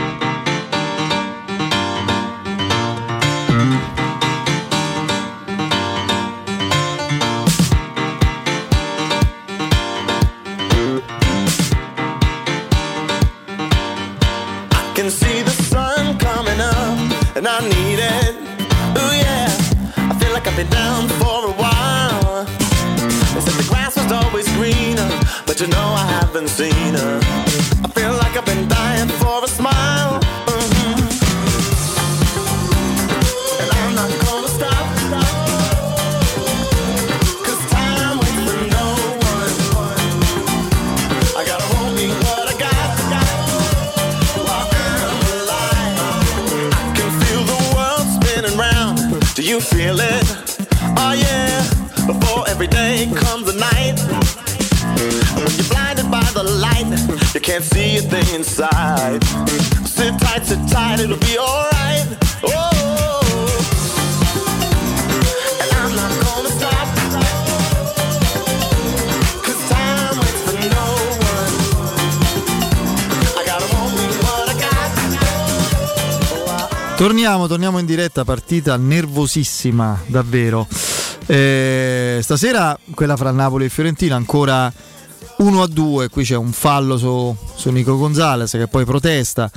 [14.96, 16.98] can see the sun coming up,
[17.36, 18.34] and I need it.
[18.98, 19.46] Ooh yeah,
[20.10, 21.35] I feel like I've been down for
[25.56, 27.18] but you know I haven't seen her.
[27.82, 30.20] I feel like I've been dying for a smile.
[30.52, 30.98] Mhm.
[33.60, 34.86] And I'm not gonna stop.
[37.44, 38.86] 'Cause time waits for no
[39.32, 39.56] one.
[41.38, 42.96] I gotta hold me what I got.
[44.46, 45.98] While I'm alive.
[46.80, 48.96] I can feel the world spinning round.
[49.34, 50.26] Do you feel it?
[50.98, 51.64] Oh yeah.
[52.06, 53.98] Before every day comes the night.
[57.46, 59.22] Can't see a thing inside.
[59.86, 62.18] Sit tight, sit tight, it'll be alright.
[62.42, 62.70] Oh.
[76.96, 80.66] Torniamo, torniamo in diretta, partita nervosissima, davvero.
[81.26, 84.72] Eh, stasera quella fra Napoli e Fiorentina ancora
[85.38, 89.50] 1 a 2, qui c'è un fallo su, su Nico Gonzalez che poi protesta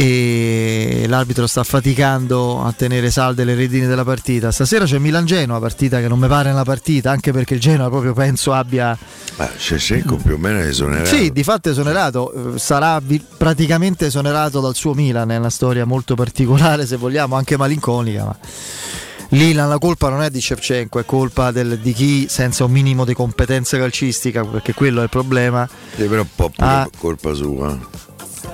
[0.00, 4.52] e l'arbitro sta faticando a tenere salde le redini della partita.
[4.52, 8.12] Stasera c'è Milan-Genoa, partita che non mi pare una partita, anche perché il Genoa proprio
[8.12, 8.96] penso abbia
[9.36, 11.08] Ma Cesecco più o meno è esonerato.
[11.08, 13.02] sì, di fatto è esonerato, eh, sarà
[13.36, 18.36] praticamente esonerato dal suo Milan, è una storia molto particolare se vogliamo, anche malinconica, ma
[19.30, 23.04] lì la, colpa non è di Shevchenko, è colpa del- di chi senza un minimo
[23.04, 25.68] di competenza calcistica, perché quello è il problema.
[25.96, 26.88] Sì, però un po' Ah.
[26.98, 27.78] colpa sua.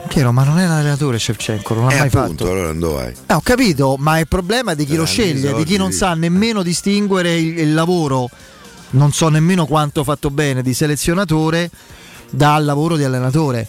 [0.09, 2.51] Piero, ma non è l'allenatore Shevchenko, non l'ha Eh, mai appunto, fatto.
[2.51, 3.15] allora non dove vai?
[3.27, 5.93] Eh, ho capito, ma il problema è di chi Eh, lo sceglie, di chi non
[5.93, 5.99] sì.
[5.99, 8.28] sa nemmeno distinguere il, il lavoro,
[8.91, 11.70] non so nemmeno quanto fatto bene, di selezionatore
[12.31, 13.67] dal lavoro di allenatore.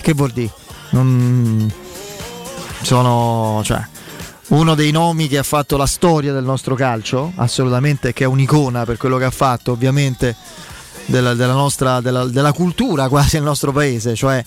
[0.00, 0.52] Che vuol dire?
[0.90, 1.72] Non...
[2.82, 3.82] Sono, cioè,
[4.48, 8.84] uno dei nomi che ha fatto la storia del nostro calcio, assolutamente, che è un'icona
[8.84, 10.36] per quello che ha fatto, ovviamente,
[11.06, 14.42] della, della nostra della, della cultura quasi nel nostro paese, cioè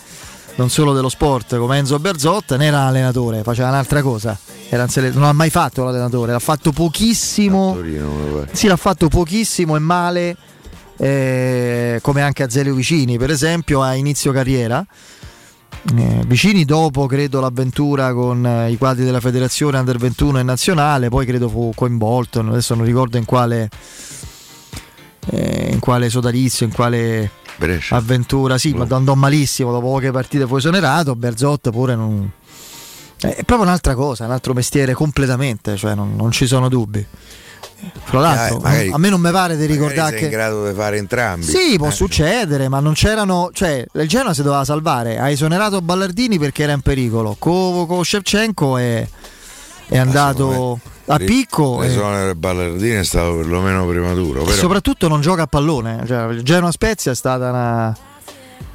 [0.55, 4.37] non solo dello sport come Enzo Berzotta, ne era allenatore, faceva un'altra cosa.
[4.69, 7.73] Un sele- non ha mai fatto l'allenatore, l'ha fatto pochissimo.
[7.73, 10.35] Torino, Sì, l'ha fatto pochissimo e male,
[10.97, 14.85] eh, come anche a Zelio Vicini, per esempio, a inizio carriera.
[15.97, 21.07] Eh, Vicini dopo credo l'avventura con eh, i quadri della federazione Under 21 e nazionale,
[21.09, 23.69] poi credo fu coinvolto, adesso non ricordo in quale,
[25.29, 27.31] eh, in quale sodalizio, in quale
[27.95, 32.29] avventura, sì, ma andò malissimo, dopo poche partite fu esonerato, Berzot pure non...
[33.21, 37.05] eh, È proprio un'altra cosa, un altro mestiere completamente, cioè non, non ci sono dubbi.
[38.03, 40.25] Fra l'altro, Eh, magari- a me non mi pare di ricordare sei che...
[40.25, 41.45] in grado di fare entrambi.
[41.45, 43.49] Sì, può Eh, succedere, ma non c'erano.
[43.53, 45.19] Cioè, il Genoa si doveva salvare.
[45.19, 47.35] Ha esonerato Ballardini perché era in pericolo.
[47.37, 49.07] Con Shevchenko è,
[49.87, 50.79] è andato.
[51.09, 54.43] a picco Le e, ballardino è stato perlomeno prematuro.
[54.43, 56.03] Però, soprattutto non gioca a pallone.
[56.05, 57.85] Cioè, il Genoa Spezia è stata una,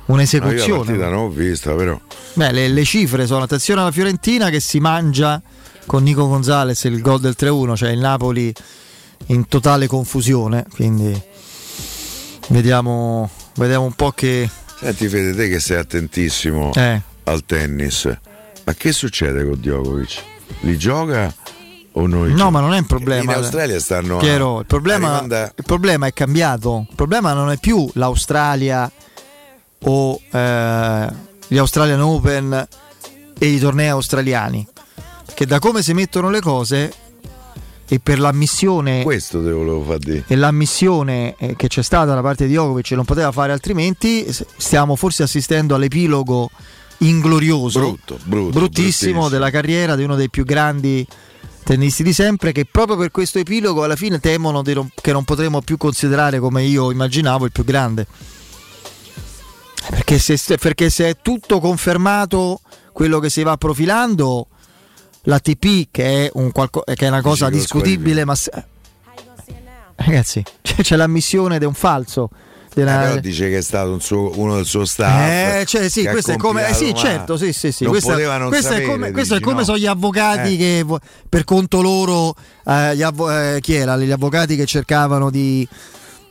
[0.04, 0.84] No, un'esecuzione.
[0.84, 1.98] partita non ho vista, però.
[2.34, 5.40] Beh, le, le cifre sono attenzione alla Fiorentina che si mangia
[5.86, 8.52] con Nico Gonzalez il gol del 3-1, cioè il Napoli
[9.26, 11.20] in totale confusione, quindi
[12.48, 14.48] vediamo, vediamo un po' che...
[14.78, 17.00] Senti Fede, te che sei attentissimo Eh.
[17.24, 18.10] al tennis,
[18.64, 20.22] ma che succede con Djokovic?
[20.60, 21.32] Li gioca
[21.92, 22.32] o noi?
[22.34, 23.22] No, ma non è un problema.
[23.32, 26.86] In Australia stanno a- Piero, il problema, arrivando il problema è cambiato.
[26.90, 28.90] Il problema non è più l'Australia
[29.84, 31.06] o eh,
[31.46, 32.68] gli Australian Open
[33.38, 34.66] e i tornei australiani.
[35.34, 36.92] Che da come si mettono le cose
[37.92, 40.24] e per l'ammissione Questo te volevo far dire.
[40.26, 44.96] e l'ammissione eh, che c'è stata da parte di Djokovic non poteva fare altrimenti, stiamo
[44.96, 46.48] forse assistendo all'epilogo
[46.98, 51.06] inglorioso, Brutto, brutto, bruttissimo della carriera di uno dei più grandi
[51.64, 55.60] tennisti di sempre che proprio per questo epilogo alla fine temono non- che non potremo
[55.60, 58.06] più considerare come io immaginavo il più grande.
[59.90, 62.60] Perché se, perché se è tutto confermato
[62.92, 64.46] quello che si va profilando,
[65.22, 68.50] l'ATP che è, un qualco- che è una cosa Dici discutibile, ma se-
[69.96, 72.30] ragazzi c'è, c'è l'ammissione di un falso.
[72.74, 75.20] della- Eh, però dice che è stato un suo- uno del suo staff.
[75.60, 76.68] eh, cioè, sì, questo è come.
[76.68, 77.82] eh, sì, certo, sì, sì, sì.
[77.84, 79.64] Non Questo, questo è sapere, come, questo è dici, come no?
[79.66, 80.56] sono gli avvocati Eh.
[80.56, 80.86] che
[81.28, 82.34] per conto loro,
[82.66, 83.96] eh, gli avvo- eh, chi era?
[83.98, 85.68] Gli avvocati che cercavano di.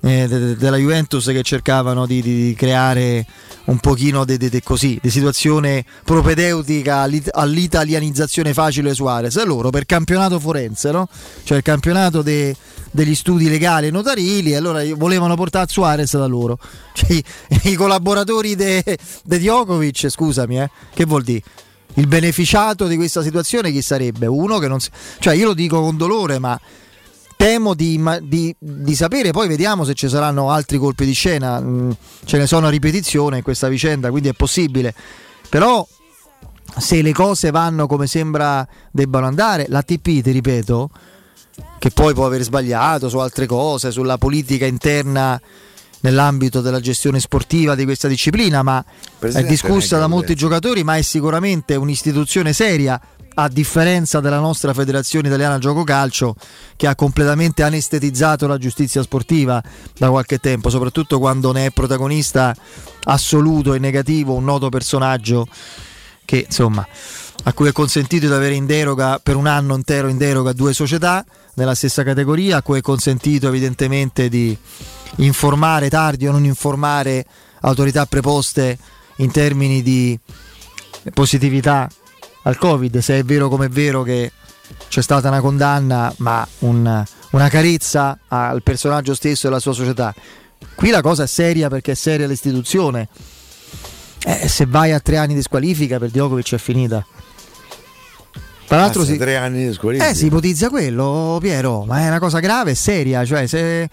[0.03, 3.23] eh, de- de- della Juventus che cercavano di, di- di creare
[3.65, 10.91] un pochino di così di situazione propedeutica all'it- all'italianizzazione facile Suarez loro per campionato forense
[10.91, 11.07] no?
[11.43, 12.55] cioè il campionato de-
[12.89, 16.57] degli studi legali e notarili allora volevano portare Suarez da loro
[16.93, 17.23] cioè, i,
[17.63, 18.83] i collaboratori di
[19.23, 21.43] Djokovic scusami eh, che vuol dire
[21.95, 24.25] il beneficiato di questa situazione chi sarebbe?
[24.25, 24.89] Uno che non si...
[25.19, 26.59] cioè io lo dico con dolore ma
[27.41, 31.89] temo di, di- di sapere, poi vediamo se ci saranno altri colpi di scena, mm,
[32.23, 34.93] ce ne sono a ripetizione in questa vicenda, quindi è possibile,
[35.49, 35.85] però
[36.77, 40.89] se le cose vanno come sembra debbano andare, l'ATP, ti ripeto,
[41.79, 45.41] che poi può aver sbagliato su altre cose, sulla politica interna
[46.01, 48.85] nell'ambito della gestione sportiva di questa disciplina, ma è
[49.17, 53.01] Presidente discussa da molti giocatori, ma è sicuramente un'istituzione seria
[53.33, 56.35] a differenza della nostra Federazione Italiana Gioco Calcio
[56.75, 59.61] che ha completamente anestetizzato la giustizia sportiva
[59.97, 62.55] da qualche tempo, soprattutto quando ne è protagonista
[63.03, 65.47] assoluto e negativo un noto personaggio
[66.25, 66.85] che insomma
[67.43, 70.73] a cui è consentito di avere in deroga per un anno intero in deroga due
[70.73, 74.55] società nella stessa categoria, a cui è consentito evidentemente di
[75.17, 77.25] informare tardi o non informare
[77.61, 78.77] autorità preposte
[79.17, 80.17] in termini di
[81.13, 81.89] positività
[82.43, 84.31] al Covid, se è vero come è vero che
[84.87, 90.13] c'è stata una condanna, ma un- una carezza al personaggio stesso e alla sua società.
[90.75, 93.07] Qui la cosa è seria perché è seria l'istituzione.
[94.23, 97.05] Eh, se vai a tre anni di squalifica per Djokovic è finita.
[98.67, 100.09] Tra l'altro Basta si, tre anni di squalifica.
[100.09, 103.89] eh, si ipotizza quello, Piero, ma è una cosa grave, seria, cioè se,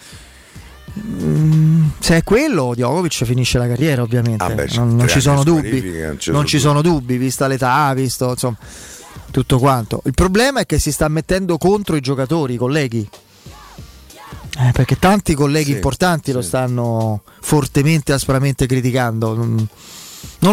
[2.00, 5.80] se è quello Djokovic finisce la carriera ovviamente, Ah, beh, non, non ci sono dubbi,
[6.00, 8.56] non ci non sono ci sono dubbi, vista l'età, visto insomma
[9.30, 10.00] tutto quanto.
[10.06, 13.08] Il problema è che si sta mettendo contro i giocatori, i colleghi.
[14.60, 19.34] Eh, perché tanti colleghi Sì, importanti lo stanno fortemente, aspramente criticando.
[19.34, 19.68] Non,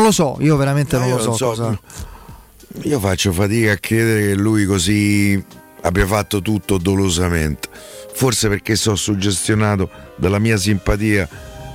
[0.03, 1.27] lo so, io veramente No, non io lo so.
[1.29, 1.79] non so, cosa-
[2.83, 5.43] Io faccio fatica a credere che lui così
[5.81, 7.69] abbia fatto tutto dolosamente.
[8.15, 11.27] Forse perché sono suggestionato dalla mia simpatia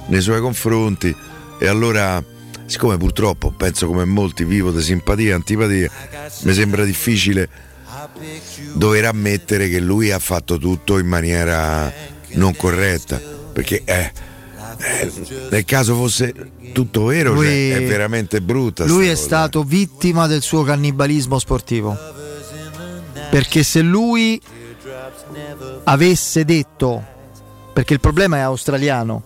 [0.06, 1.14] nei suoi confronti
[1.58, 2.22] e allora,
[2.64, 5.90] siccome purtroppo penso come molti vivo di simpatia e antipatia,
[6.42, 7.48] mi sembra difficile
[8.72, 11.92] dover ammettere che lui ha fatto tutto in maniera
[12.32, 13.20] non corretta.
[13.52, 14.10] Perché eh,
[14.78, 15.12] eh,
[15.50, 16.32] nel caso fosse
[16.72, 18.86] tutto vero, Lui- cioè, è veramente brutta.
[18.86, 19.22] Lui è cosa.
[19.22, 21.96] stato vittima del suo cannibalismo sportivo.
[23.30, 24.40] Perché se lui
[25.84, 27.02] avesse detto,
[27.72, 29.22] perché il problema è australiano,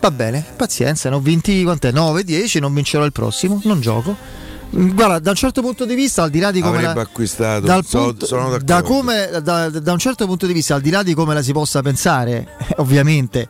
[0.00, 1.90] va bene, pazienza, ne ho vinti quant'è?
[1.92, 4.16] 9, 10, non vincerò il prossimo, non gioco.
[4.74, 7.66] Guarda, da un certo punto di vista, al di là di come Avrebbe la- acquistato.
[7.66, 8.64] dal so- punto- sono d'accordo.
[8.64, 11.42] da, come- da- da un certo punto di vista, al di là di come la
[11.42, 13.48] si possa pensare, ovviamente,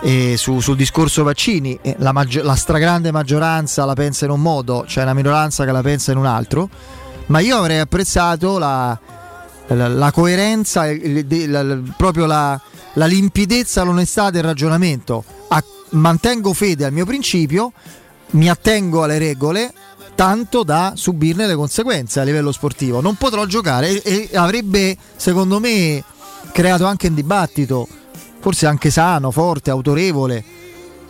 [0.00, 4.40] eh, su- sul discorso vaccini, eh, la, maggi- la stragrande maggioranza la pensa in un
[4.40, 6.70] modo, c'è una minoranza che la pensa in un altro,
[7.26, 8.98] ma io avrei apprezzato la,
[9.74, 12.60] la- la coerenza, il- la- proprio la,
[12.94, 15.24] la limpidezza, l'onestà del ragionamento.
[15.48, 17.72] A- mantengo fede al mio principio,
[18.32, 19.72] mi attengo alle regole,
[20.14, 23.00] tanto da subirne le conseguenze a livello sportivo.
[23.00, 26.02] Non potrò giocare e, e avrebbe, secondo me,
[26.52, 27.88] creato anche un dibattito,
[28.40, 30.44] forse anche sano, forte, autorevole.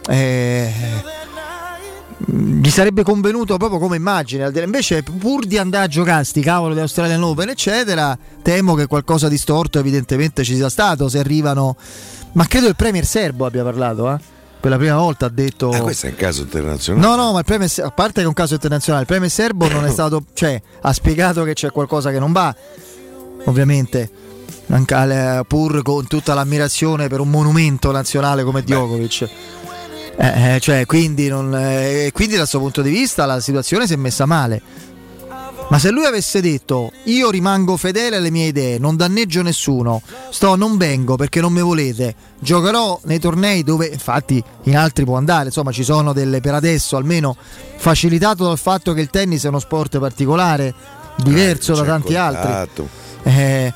[0.09, 0.73] Eh,
[2.33, 4.51] gli sarebbe convenuto proprio come immagine.
[4.63, 9.29] Invece, pur di andare a giocare sti cavolo di Australian Open, eccetera, temo che qualcosa
[9.29, 11.09] di storto evidentemente ci sia stato.
[11.09, 11.77] Se arrivano,
[12.33, 14.19] ma credo il Premier Serbo abbia parlato, eh?
[14.61, 15.71] Per la prima volta ha detto.
[15.71, 17.07] Ah, questo è un caso internazionale.
[17.07, 19.69] No, no, ma il Premier, a parte che è un caso internazionale, il Premier Serbo
[19.69, 20.23] non è stato.
[20.35, 22.55] cioè, ha spiegato che c'è qualcosa che non va,
[23.47, 24.11] ovviamente.
[24.73, 29.29] Eh, pur con tutta l'ammirazione per un monumento nazionale come Djokovic.
[30.21, 33.97] Eh, cioè, quindi, non- eh, quindi dal suo punto di vista la situazione si è
[33.97, 34.61] messa male.
[35.71, 40.57] Ma se lui avesse detto io rimango fedele alle mie idee, non danneggio nessuno, sto,
[40.57, 45.45] non vengo perché non mi volete, giocherò nei tornei dove infatti in altri può andare,
[45.47, 47.37] insomma ci sono delle per adesso almeno
[47.77, 50.75] facilitato dal fatto che il tennis è uno sport particolare,
[51.19, 52.49] diverso da c'è tanti contatto.
[52.49, 52.89] altri.
[53.23, 53.73] Eh,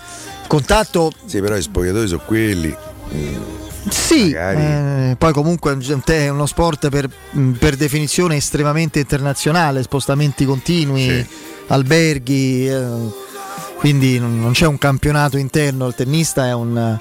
[0.49, 2.77] contatto Sì, però i spogliatoi sono quelli.
[3.15, 3.37] Mm,
[3.89, 9.83] sì, eh, poi comunque è un- è uno sport per, mh, per definizione estremamente internazionale,
[9.83, 11.27] spostamenti continui,
[11.69, 12.85] alberghi, eh,
[13.79, 16.99] quindi non c'è un campionato interno, il tennista è un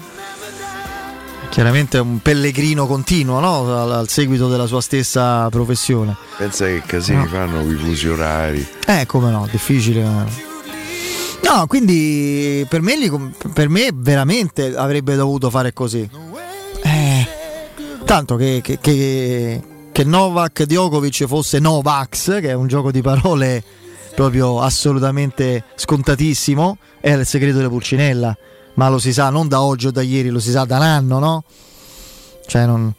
[1.50, 3.80] chiaramente è un pellegrino continuo no?
[3.82, 6.16] al, al seguito della sua stessa professione.
[6.38, 7.28] Pensa che casini No.
[7.28, 8.68] fanno i fusi orari.
[8.88, 10.04] Eh, come no, difficile.
[10.04, 10.26] ma-
[11.44, 12.96] No, quindi per me,
[13.54, 16.10] per me veramente avrebbe dovuto fare così.
[18.06, 23.64] Tanto che, che, che, che Novak Djokovic fosse Novax, che è un gioco di parole
[24.14, 28.38] proprio assolutamente scontatissimo, era il segreto della Pulcinella.
[28.76, 30.84] Ma lo si sa non da oggi o da ieri, lo si sa da un
[30.84, 31.44] anno, no?
[32.46, 32.94] Cioè non...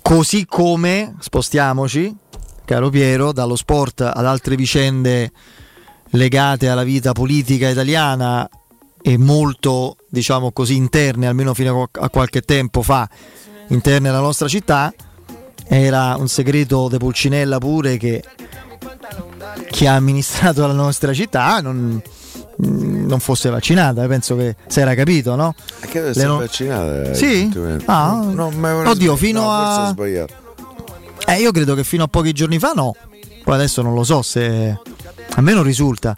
[0.00, 2.14] Così come, spostiamoci,
[2.64, 5.30] caro Piero, dallo sport ad altre vicende
[6.10, 8.48] legate alla vita politica italiana
[9.00, 13.08] e molto, diciamo così, interne, almeno fino a qualche tempo fa,
[13.72, 14.92] interne alla nostra città,
[15.66, 18.22] era un segreto de Pulcinella pure che
[19.70, 22.00] chi ha amministrato la nostra città non,
[22.56, 25.54] non fosse vaccinata, penso che si era capito, no?
[25.80, 27.14] Che deve essere no- vaccinata?
[27.14, 27.40] Sì?
[27.40, 27.84] effettivamente.
[27.86, 29.94] Ah, No, no, oddio, fino no, a-.
[31.26, 32.94] Eh, io credo che fino a pochi giorni fa no,
[33.44, 34.76] poi adesso non lo so se
[35.34, 36.14] a me non risulta.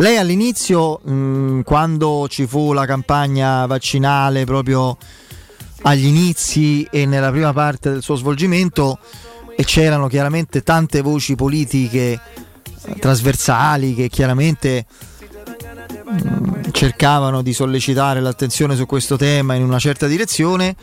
[0.00, 4.96] Lei all'inizio, mh, quando ci fu la campagna vaccinale proprio
[5.82, 8.98] agli inizi e nella prima parte del suo svolgimento,
[9.56, 12.12] e c'erano chiaramente tante voci politiche
[12.82, 14.86] eh, trasversali che chiaramente
[16.04, 20.76] mh, cercavano di sollecitare l'attenzione su questo tema in una certa direzione.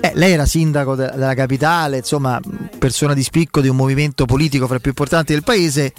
[0.00, 2.40] Eh, lei era sindaco de- della capitale, insomma,
[2.78, 5.92] persona di spicco di un movimento politico fra i più importanti del paese,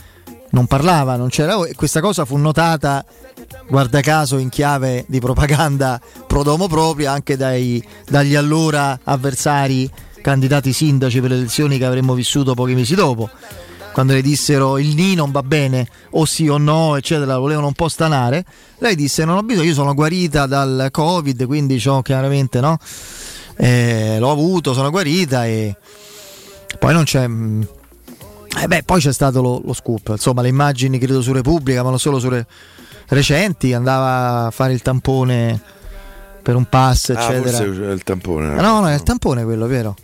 [0.51, 1.57] non parlava, non c'era.
[1.75, 3.03] Questa cosa fu notata,
[3.67, 9.89] guarda caso, in chiave di propaganda pro domo propria anche dai- dagli allora avversari
[10.21, 13.29] candidati sindaci per le elezioni che avremmo vissuto pochi mesi dopo.
[13.91, 17.73] Quando le dissero il ni non va bene, o sì o no, eccetera, volevano un
[17.73, 18.45] po' stanare.
[18.77, 22.77] Lei disse: Non ho bisogno, io sono guarita dal Covid, quindi ciò chiaramente no.
[23.57, 25.75] Eh, l'ho avuto, sono guarita e
[26.77, 27.27] poi non c'è.
[27.27, 27.61] mm,
[28.61, 31.89] eh beh, poi c'è stato lo, lo scoop, insomma, le immagini credo su Repubblica, ma
[31.89, 32.45] non solo su re-
[33.07, 35.59] recenti, andava a fare il tampone
[36.41, 37.57] per un pass, Ah, eccetera.
[37.57, 38.57] forse è il tampone.
[38.57, 39.95] Ah, no, no, è il tampone quello, vero?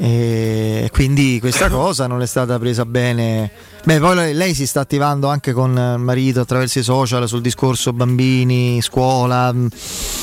[0.00, 3.50] E quindi questa cosa non è stata presa bene.
[3.84, 7.92] Beh, poi lei, si sta attivando anche con il marito attraverso i social sul discorso
[7.92, 9.52] bambini, scuola.
[9.52, 9.66] mm,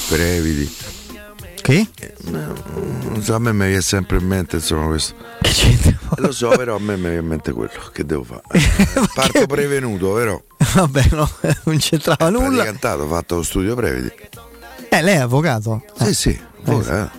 [0.09, 0.71] Previdi.
[1.65, 1.87] Che?
[2.25, 5.15] Non so, a me mi viene sempre in mente insomma questo.
[5.41, 5.89] Che c'entra?
[6.15, 7.71] Eh, Lo so, però a me mi viene in mente quello.
[7.91, 8.43] Che devo fare?
[9.15, 10.43] Parto prevenuto, vero?
[10.75, 11.27] Vabbè, no,
[11.65, 12.65] non c'entrava nulla.
[12.65, 14.11] Cantato, ho fatto lo studio previdi.
[14.89, 15.83] Eh, lei è avvocato?
[15.97, 17.11] Sì, sì, ora,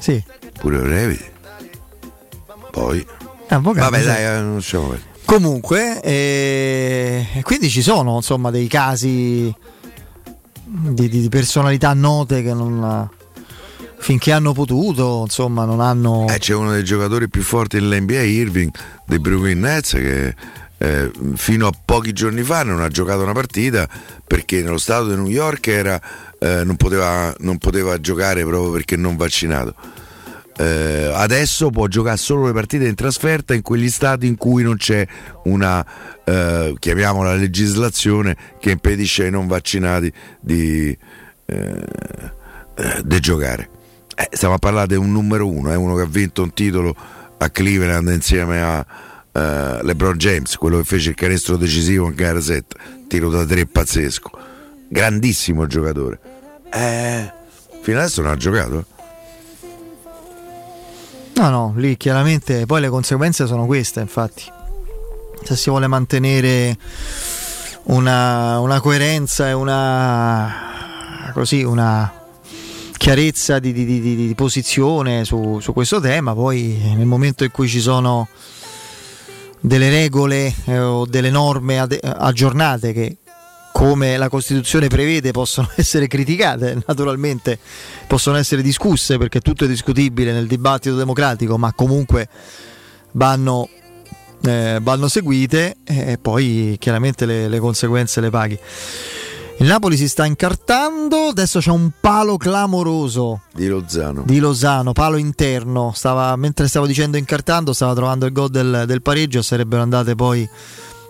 [0.00, 0.24] Sì,
[0.58, 1.24] pure previdi.
[2.70, 3.06] Poi.
[3.48, 3.90] avvocato.
[3.90, 4.06] Vabbè, sì.
[4.06, 5.00] dai, eh, non usciamo per.
[5.26, 9.54] Comunque, eh, quindi ci sono insomma dei casi
[10.64, 13.10] di, di- di personalità note che non
[14.06, 16.26] finché hanno potuto, insomma, non hanno.
[16.28, 18.70] Eh, c'è uno dei giocatori più forti dell'NBA, Irving,
[19.04, 20.32] dei Brooklyn Nets, che
[20.78, 23.88] eh, fino a pochi giorni fa non ha giocato una partita
[24.24, 26.00] perché nello stato di New York era,
[26.38, 29.74] eh, non, poteva, non poteva giocare proprio perché non vaccinato.
[30.56, 34.76] Eh, adesso può giocare solo le partite in trasferta in quegli stati in cui non
[34.76, 35.04] c'è
[35.46, 35.84] una,
[36.22, 40.96] eh, chiamiamola legislazione, che impedisce ai non vaccinati di,
[41.46, 41.84] eh,
[42.76, 43.70] eh, di giocare.
[44.18, 46.96] Eh, stiamo a parlare di un numero uno, è uno che ha vinto un titolo
[47.36, 48.86] a Cleveland insieme a,
[49.30, 52.76] eh, LeBron James, quello che fece il canestro decisivo in gara 7,
[53.08, 54.30] tiro da tre pazzesco,
[54.88, 56.18] grandissimo giocatore.
[56.72, 57.30] Eh,
[57.82, 58.86] fino adesso non ha giocato.
[61.34, 64.44] No, no, lì chiaramente poi le conseguenze sono queste, infatti.
[65.44, 66.74] Se si vuole mantenere
[67.84, 72.25] una, una coerenza e una così una
[72.96, 77.68] chiarezza di, di- di- di- posizione su, su questo tema, poi nel momento in cui
[77.68, 78.28] ci sono
[79.60, 83.16] delle regole eh, o delle norme ade- aggiornate che
[83.72, 87.58] come la Costituzione prevede possono essere criticate, naturalmente
[88.06, 92.28] possono essere discusse perché tutto è discutibile nel dibattito democratico, ma comunque
[93.12, 93.68] vanno,
[94.44, 98.58] eh, vanno seguite e poi chiaramente le, le conseguenze le paghi.
[99.58, 104.22] Il Napoli si sta incartando, adesso c'è un palo clamoroso Di Lozano.
[104.26, 105.92] di Lozano, palo interno.
[105.94, 109.40] Stava, mentre stavo dicendo incartando, stava trovando il gol del, del pareggio.
[109.40, 110.46] Sarebbero andate poi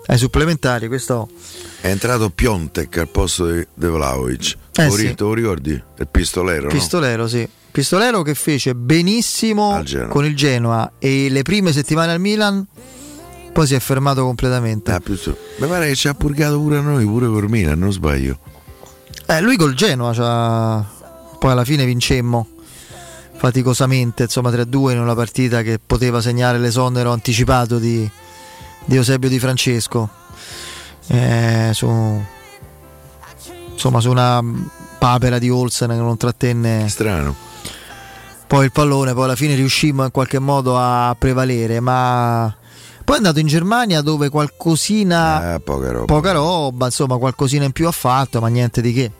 [0.05, 0.87] ai supplementari.
[0.87, 1.27] Questo
[1.81, 4.55] È entrato Piontek al posto di De Vlaovic.
[4.75, 5.13] Eh, sì.
[5.17, 5.71] lo ricordi?
[5.71, 6.69] Il pistolero, no?
[6.69, 7.47] pistolero, sì.
[7.69, 12.65] Pistolero che fece benissimo con il Genoa e le prime settimane al Milan.
[13.53, 14.91] Poi si è fermato completamente.
[14.91, 17.79] Ah, più su- Mi pare che ci ha purgato pure a noi, pure col Milan,
[17.79, 18.37] non sbaglio.
[19.25, 20.85] Eh, lui col Genoa c'ha-
[21.39, 22.47] poi alla fine vincemmo
[23.35, 28.09] faticosamente, insomma 3-2 in una partita che poteva segnare l'esonero anticipato di,
[28.85, 30.09] di Eusebio Di Francesco.
[31.07, 32.21] Eh, su,
[33.71, 34.43] insomma su una
[34.99, 37.35] papera di Olsen che non trattenne Strano.
[38.47, 42.53] poi il pallone, poi alla fine riuscimmo in qualche modo a prevalere, ma
[43.07, 46.05] poi è andato in Germania dove qualcosina Eh, poca roba.
[46.05, 49.11] poca roba, insomma qualcosina in più ha fatto, ma niente di che.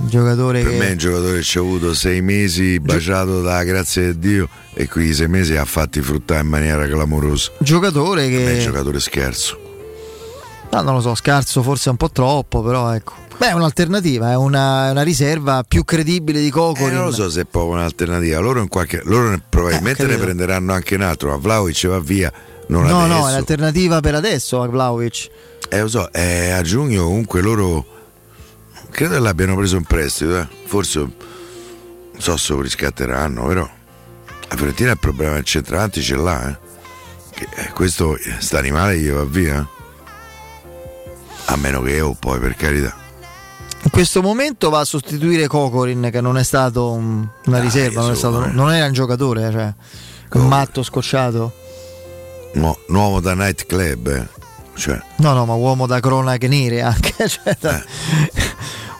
[0.00, 0.78] Un giocatore Per che...
[0.78, 4.48] me è un giocatore che ci ha avuto sei mesi baciato da grazia di Dio
[4.74, 7.50] e quei sei mesi ha fatti fruttare in maniera clamorosa.
[7.58, 8.64] giocatore Per me è un che...
[8.64, 9.58] giocatore scherzo.
[10.70, 13.14] No, non lo so, scarso forse un po' troppo, però ecco.
[13.38, 16.94] Beh, è un'alternativa, è una, una riserva più credibile di Eh, Cocorin.
[16.94, 18.38] non lo so se è proprio un'alternativa.
[18.38, 21.30] Loro, in qualche, loro ne- probabilmente Eh, ne prenderanno anche un altro.
[21.30, 22.32] Ma Vlaovic va via.
[22.68, 23.18] Non no, adesso.
[23.20, 25.28] no, è l'alternativa per adesso a Vlaovic.
[25.70, 27.84] Eh, lo so, eh, a giugno comunque loro
[28.90, 30.46] credo che l'abbiano preso in prestito, eh.
[30.66, 31.12] forse non
[32.16, 33.68] so se lo riscatteranno, però
[34.48, 36.58] la Fiorentina il problema del centravanti ce l'ha, eh.
[37.34, 39.60] Che, eh, questo eh, sta animale gli va via.
[39.60, 39.76] eh.
[41.46, 42.94] A meno che io poi per carità.
[43.84, 48.10] In questo momento va a sostituire Cocorin che non è stato un- una riserva, non,
[48.10, 49.74] è stato- non era un giocatore, eh, cioè
[50.32, 51.52] un matto scocciato.
[52.54, 54.26] Nu- nuovo da night club, eh.
[54.74, 57.12] Cioè, No, no, ma uomo da cronache nere anche.
[57.28, 57.82] cioè, da-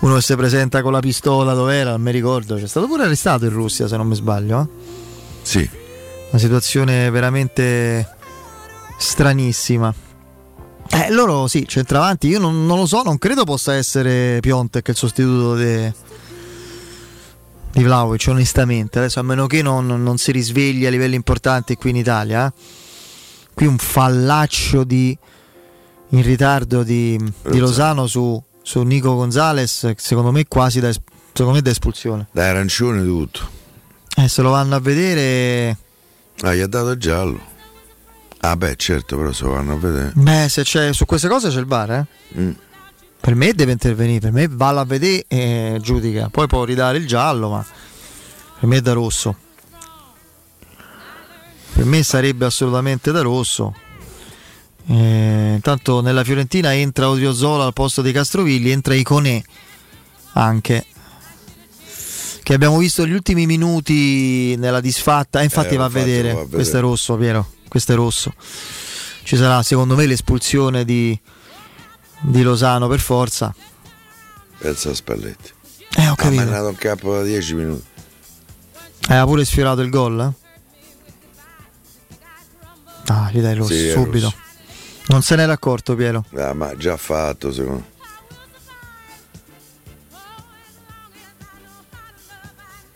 [0.00, 2.56] Uno che si presenta con la pistola dov'era, non mi ricordo.
[2.56, 4.60] C'è stato pure arrestato in Russia, se non mi sbaglio.
[4.62, 4.66] eh.
[5.42, 5.70] sì.
[6.30, 8.06] Una situazione veramente
[8.98, 9.92] stranissima.
[10.90, 14.96] Eh, loro sì, centravanti, io non, non lo so, non credo possa essere Piontek il
[14.96, 15.92] sostituto de-
[17.72, 18.98] di Vlaovic, onestamente.
[18.98, 22.46] Adesso a meno che non, non si risvegli a livelli importanti qui in Italia.
[22.46, 22.52] eh.
[23.58, 25.18] Qui un fallaccio di
[26.10, 27.20] in ritardo di,
[27.50, 32.28] di Lozano su, su Nico Gonzalez, secondo me quasi da, secondo me da espulsione.
[32.30, 33.40] Da arancione tutto.
[34.16, 35.76] Eh, se lo vanno a vedere...
[36.42, 37.40] Ah, gli ha dato il giallo.
[38.38, 40.12] Ah beh, certo, però se lo vanno a vedere.
[40.14, 42.06] Beh, se c'è, su queste cose c'è il VAR, eh?
[42.38, 42.50] Mm.
[43.20, 46.28] Per me deve intervenire, per me vallo a vedere e giudica.
[46.28, 47.66] Poi può ridare il giallo, ma
[48.60, 49.36] per me è da rosso.
[51.78, 53.72] Per me sarebbe assolutamente da rosso.
[54.88, 59.40] Eh, intanto nella Fiorentina entra Odriozola al posto di Castrovilli, entra Iconè
[60.32, 60.86] anche.
[62.42, 65.38] Che abbiamo visto gli ultimi minuti nella disfatta.
[65.38, 66.28] Eh, infatti Eh, va a vedere.
[66.30, 66.46] vedere.
[66.48, 67.48] Questo è rosso, Piero.
[67.68, 68.34] Questo è rosso.
[69.22, 71.16] Ci sarà secondo me l'espulsione di,
[72.22, 73.54] di Losano per forza.
[74.58, 75.52] Pensa a Spalletti.
[75.96, 76.40] Eh, ho capito.
[76.42, 77.84] andato in campo da 10 minuti.
[79.10, 80.20] Aveva pure sfiorato il gol?
[80.22, 80.46] eh?
[83.08, 84.26] Ah, gli dai rosso Sì, subito.
[84.26, 84.36] rosso.
[85.08, 86.24] Non se n'era accorto Piero.
[86.36, 87.96] Ah, ma già fatto secondo me.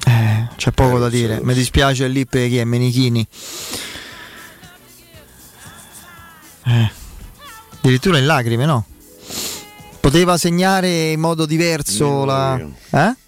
[0.06, 1.40] Eh, c'è poco da dire.
[1.42, 3.26] Mi dispiace lì per chi è Menichini.
[6.64, 6.90] Eh,
[7.80, 8.86] addirittura in lacrime, no?
[10.00, 12.56] Poteva segnare in modo diverso la.
[12.58, 12.66] Eh?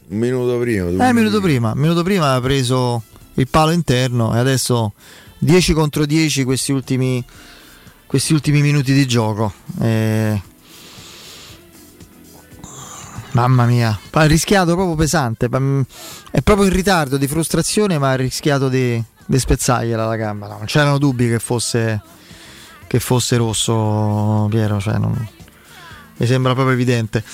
[0.08, 1.08] Un minuto prima.
[1.08, 1.72] Eh, minuto prima.
[1.74, 3.02] Minuto prima ha preso
[3.34, 4.92] il palo interno e adesso
[5.44, 7.22] 10 contro 10 questi ultimi,
[8.06, 9.52] questi ultimi minuti di gioco.
[9.80, 10.40] Eh,
[13.32, 15.46] Mamma mia, ha rischiato proprio pesante.
[16.30, 20.46] È proprio in ritardo di frustrazione, ma ha rischiato di, di spezzargliela la gamba.
[20.46, 22.00] No, non c'erano dubbi che fosse
[22.86, 25.28] che fosse rosso, Piero, cioè non-
[26.16, 27.24] mi sembra proprio evidente.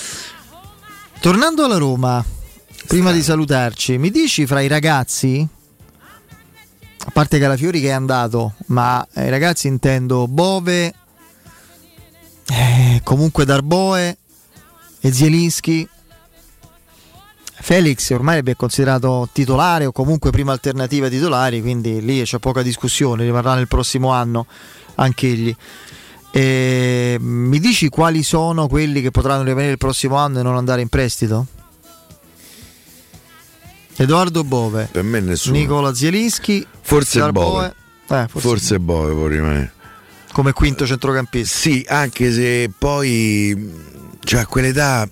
[1.21, 2.25] Tornando alla Roma,
[2.87, 5.47] prima di salutarci, mi dici fra i ragazzi,
[7.03, 10.95] a parte Calafiori che è andato, ma eh, ragazzi intendo Bove,
[12.49, 14.17] eh, comunque Darboe
[15.01, 15.89] e Zielinski.
[17.62, 22.62] Felix ormai è considerato titolare o comunque prima alternativa ai titolari, quindi lì c'è poca
[22.62, 24.47] discussione, rimarrà nel prossimo anno
[24.97, 25.55] anche egli.
[26.33, 30.81] E mi dici quali sono quelli che potranno rimanere il prossimo anno e non andare
[30.81, 31.47] in prestito?
[34.01, 35.59] Edoardo Bove, Per me nessuno.
[35.59, 38.23] Nicola Zielinski, Forse Darboe, Bove.
[38.23, 39.73] eh, forse Forse Bove può rimanere.
[40.33, 41.59] come quinto centrocampista.
[41.59, 43.70] Sì, anche se poi
[44.25, 45.07] cioè, a quell'età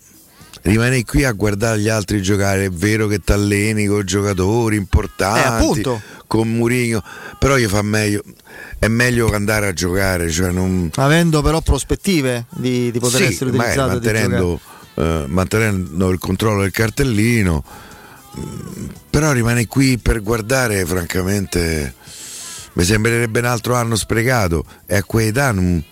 [0.63, 2.65] rimani qui a guardare gli altri giocare.
[2.65, 7.03] È vero che t'alleni con giocatori importanti, Eh, con Murigno,
[7.39, 8.23] però io fa meglio.
[8.79, 10.91] È meglio che andare a giocare, cioè non.
[10.95, 14.61] Avendo però prospettive di, di poter Sì, essere utilizzato mantenendo,
[14.95, 17.63] eh, mantenendo il controllo del cartellino.
[19.11, 21.95] Però rimane qui per guardare, francamente,
[22.75, 24.65] mi sembrerebbe un altro anno sprecato.
[24.87, 25.83] E a quell'età non-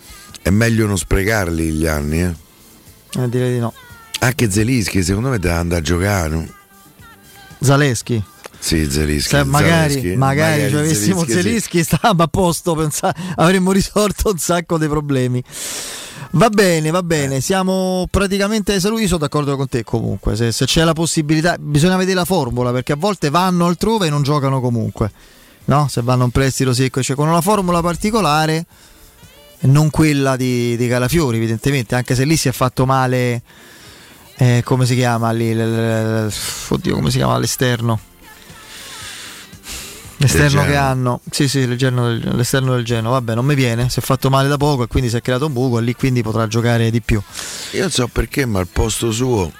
[0.42, 2.22] è meglio non sprecarli gli anni.
[2.22, 2.34] eh.
[3.18, 3.72] Eh, direi di no.
[4.20, 6.28] Anche Zelischi, secondo me, deve andare a giocare.
[6.28, 6.46] no?
[7.60, 8.22] Zaleschi.
[8.58, 9.30] Sì, Zelischi.
[9.30, 11.42] Cioè, magari, Zaleschi, magari, se avessimo Zelinski, sì.
[11.42, 15.42] Zelischi stavamo a posto, pensa- avremmo risolto un sacco di problemi.
[16.36, 17.02] Va bene, va Eh.
[17.02, 21.56] bene, siamo praticamente ai saluti, sono d'accordo con te comunque, se, se c'è la possibilità,
[21.58, 25.10] bisogna vedere la formula perché a volte vanno altrove e non giocano comunque,
[25.66, 25.88] no?
[25.88, 28.66] Se vanno un prestito secco, cioè con una formula particolare,
[29.60, 33.40] non quella di, di Calafiori evidentemente, anche se lì si è fatto male,
[34.36, 36.32] eh, come si chiama lì, l- l- l-
[36.68, 37.98] oddio come si chiama l'esterno?
[40.18, 43.12] L'esterno che hanno, sì, sì, l'esterno del, Genoa.
[43.12, 43.88] Vabbè, non mi viene.
[43.90, 45.78] Si è fatto male da poco e quindi si è creato un buco.
[45.78, 47.20] E lì quindi potrà giocare di più.
[47.72, 49.52] Io non so perché, ma al posto suo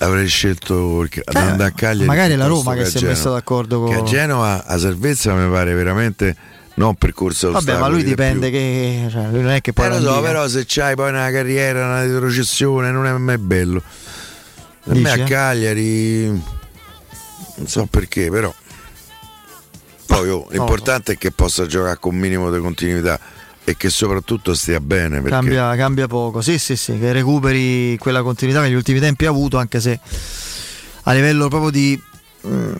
[0.00, 2.06] avrei scelto ad Eh, andare a Cagliari.
[2.06, 5.34] magari la Roma che a si è messa d'accordo con- Che a Genova a salvezza
[5.34, 6.36] mi pare veramente
[6.74, 9.08] non percorso Vabbè, ma lui dipende che.
[9.10, 9.86] Cioè, lui non è che poi.
[9.86, 13.82] Eh, lo so, però se c'hai poi una carriera, una retrocessione, non è mai bello.
[14.84, 15.28] Per me Dici, a eh?
[15.28, 18.52] Cagliari non so perché, però.
[20.08, 23.20] Poi oh, l'importante è che possa giocare con un minimo di continuità
[23.62, 25.20] e che soprattutto stia bene.
[25.20, 26.40] Cambia, cambia poco.
[26.40, 30.00] Sì, sì, sì, che recuperi quella continuità che negli ultimi tempi ha avuto, anche se
[31.02, 32.00] a livello proprio di
[32.46, 32.72] mm,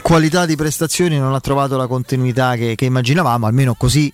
[0.00, 4.10] qualità di prestazioni non ha trovato la continuità che, che immaginavamo, almeno così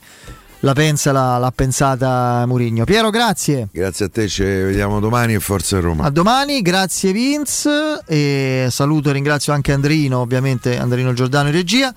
[0.61, 2.85] la pensa, la- l'ha pensata Murigno.
[2.85, 3.69] Piero, grazie.
[3.73, 6.05] Grazie a te, ci vediamo domani e forza Roma.
[6.05, 11.93] A domani, grazie Vince e saluto e ringrazio anche Andrino, ovviamente Andrino Giordano in regia.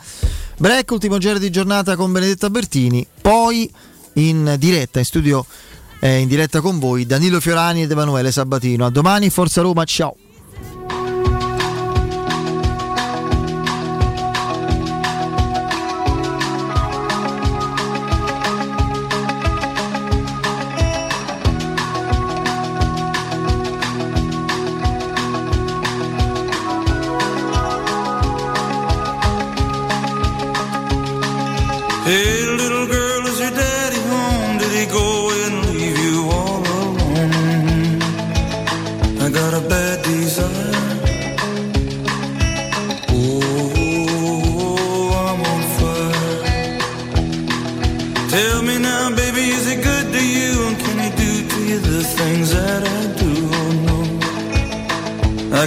[0.58, 3.70] Break, ultimo giro di giornata con Benedetta Bertini, poi
[4.14, 5.46] in diretta, in studio,
[6.00, 8.86] eh, in diretta con voi Danilo Fiorani ed Emanuele Sabatino.
[8.86, 10.16] A domani, Forza Roma, ciao.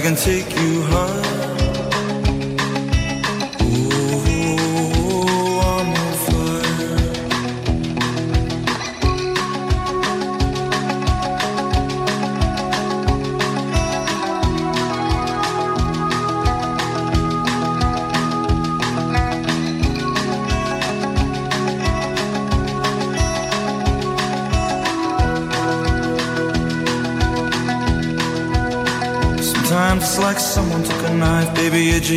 [0.07, 0.56] Can take